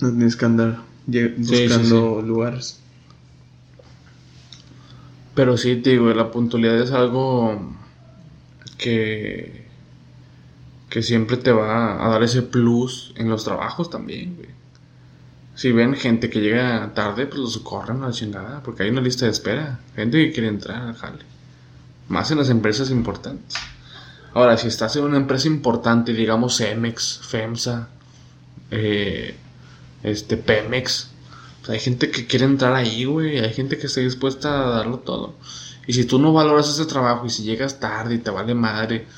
No 0.00 0.10
tienes 0.10 0.34
que 0.36 0.44
andar 0.44 0.80
lle- 1.08 1.34
Sí, 1.36 1.44
sí, 1.44 1.62
buscando 1.68 2.20
lugares. 2.22 2.80
Pero 5.34 5.56
sí, 5.56 5.76
te 5.76 5.90
digo, 5.90 6.12
la 6.12 6.30
puntualidad 6.30 6.80
es 6.80 6.92
algo 6.92 7.72
que, 8.78 9.63
que 10.94 11.02
siempre 11.02 11.36
te 11.36 11.50
va 11.50 12.06
a 12.06 12.08
dar 12.08 12.22
ese 12.22 12.42
plus 12.42 13.12
en 13.16 13.28
los 13.28 13.42
trabajos 13.42 13.90
también, 13.90 14.36
güey. 14.36 14.50
Si 15.56 15.72
ven 15.72 15.94
gente 15.94 16.30
que 16.30 16.38
llega 16.38 16.94
tarde, 16.94 17.26
pues 17.26 17.40
los 17.40 17.58
corren 17.58 18.04
a 18.04 18.06
la 18.06 18.12
chingada, 18.12 18.62
porque 18.62 18.84
hay 18.84 18.90
una 18.90 19.00
lista 19.00 19.24
de 19.24 19.32
espera. 19.32 19.80
Gente 19.96 20.18
que 20.18 20.32
quiere 20.32 20.46
entrar 20.46 20.82
al 20.82 20.94
jale. 20.94 21.24
Más 22.06 22.30
en 22.30 22.38
las 22.38 22.48
empresas 22.48 22.90
importantes. 22.90 23.56
Ahora, 24.34 24.56
si 24.56 24.68
estás 24.68 24.94
en 24.94 25.02
una 25.02 25.16
empresa 25.16 25.48
importante, 25.48 26.12
digamos 26.12 26.58
Cemex, 26.58 27.18
FEMSA, 27.24 27.88
eh, 28.70 29.34
este, 30.04 30.36
Pemex, 30.36 31.10
pues 31.58 31.70
hay 31.70 31.80
gente 31.80 32.12
que 32.12 32.28
quiere 32.28 32.44
entrar 32.44 32.72
ahí, 32.72 33.04
güey. 33.04 33.40
Hay 33.40 33.52
gente 33.52 33.78
que 33.78 33.88
está 33.88 34.00
dispuesta 34.00 34.62
a 34.62 34.70
darlo 34.70 35.00
todo. 35.00 35.34
Y 35.88 35.94
si 35.94 36.04
tú 36.04 36.20
no 36.20 36.32
valoras 36.32 36.68
ese 36.68 36.86
trabajo 36.86 37.26
y 37.26 37.30
si 37.30 37.42
llegas 37.42 37.80
tarde 37.80 38.14
y 38.14 38.18
te 38.18 38.30
vale 38.30 38.54
madre 38.54 39.08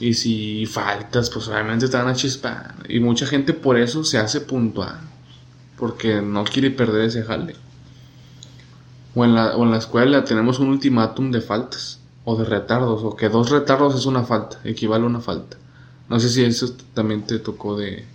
y 0.00 0.14
si 0.14 0.66
faltas, 0.66 1.30
pues 1.30 1.48
obviamente 1.48 1.88
te 1.88 1.96
van 1.96 2.08
a 2.08 2.14
chispar. 2.14 2.74
Y 2.88 3.00
mucha 3.00 3.26
gente 3.26 3.52
por 3.54 3.78
eso 3.78 4.04
se 4.04 4.18
hace 4.18 4.40
puntual. 4.40 5.00
Porque 5.76 6.22
no 6.22 6.44
quiere 6.44 6.70
perder 6.70 7.02
ese 7.06 7.24
jale. 7.24 7.56
O 9.14 9.24
en 9.24 9.34
la, 9.34 9.56
o 9.56 9.64
en 9.64 9.70
la 9.70 9.78
escuela 9.78 10.24
tenemos 10.24 10.58
un 10.58 10.68
ultimátum 10.68 11.30
de 11.30 11.40
faltas 11.40 12.00
o 12.24 12.36
de 12.36 12.44
retardos. 12.44 13.02
O 13.02 13.16
que 13.16 13.28
dos 13.28 13.50
retardos 13.50 13.94
es 13.94 14.06
una 14.06 14.24
falta, 14.24 14.60
equivale 14.64 15.04
a 15.04 15.06
una 15.08 15.20
falta. 15.20 15.56
No 16.08 16.20
sé 16.20 16.28
si 16.28 16.44
eso 16.44 16.76
también 16.92 17.26
te 17.26 17.38
tocó 17.38 17.76
de, 17.76 18.06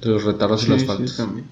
de 0.00 0.10
los 0.10 0.24
retardos 0.24 0.66
y 0.66 0.70
las 0.70 0.82
Sí, 0.82 0.86
sí, 0.86 0.86
faltas 0.86 1.16
también. 1.16 1.50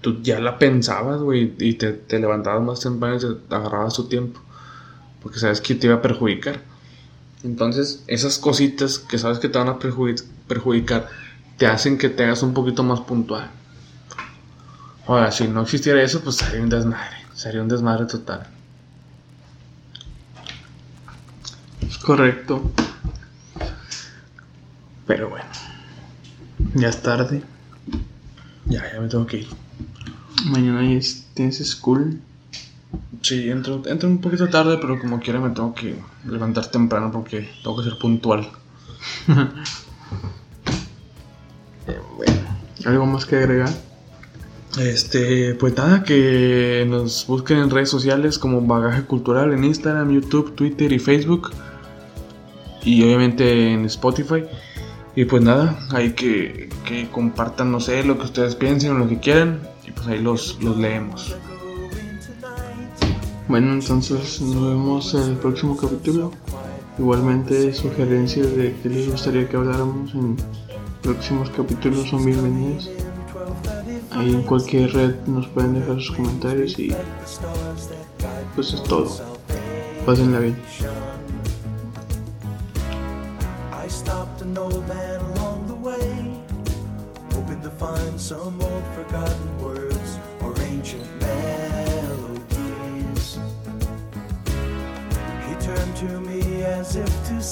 tú 0.00 0.20
ya 0.22 0.40
la 0.40 0.58
pensabas, 0.58 1.20
güey, 1.20 1.54
y 1.58 1.74
te, 1.74 1.92
te 1.92 2.18
levantabas 2.18 2.62
más 2.62 2.80
temprano 2.80 3.16
y 3.16 3.20
te 3.20 3.54
agarrabas 3.54 3.94
tu 3.94 4.08
tiempo. 4.08 4.40
Porque 5.20 5.38
sabes 5.40 5.60
que 5.60 5.74
te 5.76 5.86
iba 5.88 5.96
a 5.96 6.02
perjudicar. 6.02 6.67
Entonces, 7.44 8.02
esas 8.08 8.38
cositas 8.38 8.98
que 8.98 9.18
sabes 9.18 9.38
que 9.38 9.48
te 9.48 9.58
van 9.58 9.68
a 9.68 9.78
perjudi- 9.78 10.22
perjudicar, 10.48 11.08
te 11.56 11.66
hacen 11.66 11.98
que 11.98 12.08
te 12.08 12.24
hagas 12.24 12.42
un 12.42 12.52
poquito 12.54 12.82
más 12.82 13.00
puntual. 13.00 13.50
Ahora, 15.06 15.30
si 15.30 15.46
no 15.48 15.62
existiera 15.62 16.02
eso, 16.02 16.20
pues 16.20 16.36
sería 16.36 16.60
un 16.62 16.68
desmadre. 16.68 17.16
Sería 17.34 17.62
un 17.62 17.68
desmadre 17.68 18.06
total. 18.06 18.46
correcto. 22.04 22.70
Pero 25.06 25.28
bueno, 25.28 25.44
ya 26.74 26.88
es 26.88 27.02
tarde. 27.02 27.42
Ya, 28.66 28.90
ya 28.92 29.00
me 29.00 29.08
tengo 29.08 29.26
que 29.26 29.38
ir. 29.38 29.48
Mañana 30.46 30.82
ya 30.82 30.96
es- 30.98 31.26
tienes 31.34 31.58
school. 31.66 32.20
Sí, 33.22 33.50
entro, 33.50 33.82
entro 33.86 34.08
un 34.08 34.20
poquito 34.20 34.48
tarde, 34.48 34.78
pero 34.80 34.98
como 34.98 35.20
quiera 35.20 35.40
me 35.40 35.50
tengo 35.50 35.74
que 35.74 35.96
levantar 36.26 36.66
temprano 36.66 37.10
porque 37.10 37.48
tengo 37.62 37.76
que 37.78 37.88
ser 37.88 37.98
puntual. 37.98 38.48
Eh, 41.86 41.98
bueno, 42.18 42.34
¿algo 42.84 43.06
más 43.06 43.24
que 43.24 43.36
agregar? 43.36 43.70
Este, 44.78 45.54
pues 45.54 45.74
nada, 45.74 46.04
que 46.04 46.86
nos 46.86 47.26
busquen 47.26 47.58
en 47.58 47.70
redes 47.70 47.88
sociales 47.88 48.38
como 48.38 48.60
Bagaje 48.60 49.04
Cultural 49.04 49.54
en 49.54 49.64
Instagram, 49.64 50.10
YouTube, 50.12 50.54
Twitter 50.54 50.92
y 50.92 50.98
Facebook. 50.98 51.50
Y 52.84 53.02
obviamente 53.04 53.72
en 53.72 53.86
Spotify. 53.86 54.44
Y 55.16 55.24
pues 55.24 55.42
nada, 55.42 55.78
hay 55.90 56.12
que, 56.12 56.68
que 56.84 57.08
compartan, 57.10 57.72
no 57.72 57.80
sé, 57.80 58.04
lo 58.04 58.18
que 58.18 58.24
ustedes 58.24 58.54
piensen 58.54 58.92
o 58.92 58.98
lo 58.98 59.08
que 59.08 59.18
quieran. 59.18 59.60
Y 59.86 59.90
pues 59.90 60.06
ahí 60.06 60.20
los, 60.20 60.62
los 60.62 60.76
leemos. 60.76 61.34
Bueno, 63.48 63.72
entonces 63.72 64.42
nos 64.42 64.62
vemos 64.62 65.14
en 65.14 65.22
el 65.22 65.36
próximo 65.38 65.74
capítulo. 65.74 66.32
Igualmente, 66.98 67.72
sugerencias 67.72 68.54
de 68.54 68.76
qué 68.82 68.90
les 68.90 69.10
gustaría 69.10 69.48
que 69.48 69.56
habláramos 69.56 70.12
en 70.12 70.36
próximos 71.02 71.48
capítulos 71.50 72.10
son 72.10 72.26
bienvenidas. 72.26 72.90
Ahí 74.10 74.34
en 74.34 74.42
cualquier 74.42 74.92
red 74.92 75.14
nos 75.26 75.46
pueden 75.48 75.80
dejar 75.80 75.96
sus 75.96 76.14
comentarios 76.14 76.78
y 76.78 76.94
pues 78.54 78.74
es 78.74 78.82
todo. 78.82 79.08
Pásenla 80.04 80.40
bien. 80.40 80.56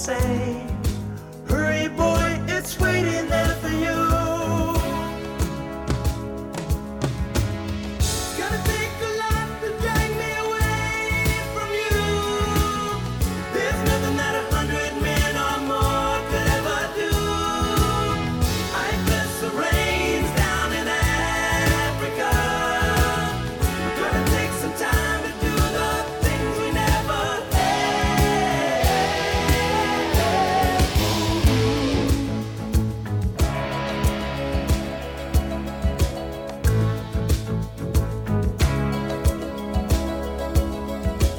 say, 0.07 0.65
Hurry, 1.49 1.89
boy, 1.89 2.41
it's 2.47 2.79
waiting 2.79 3.29
there. 3.29 3.56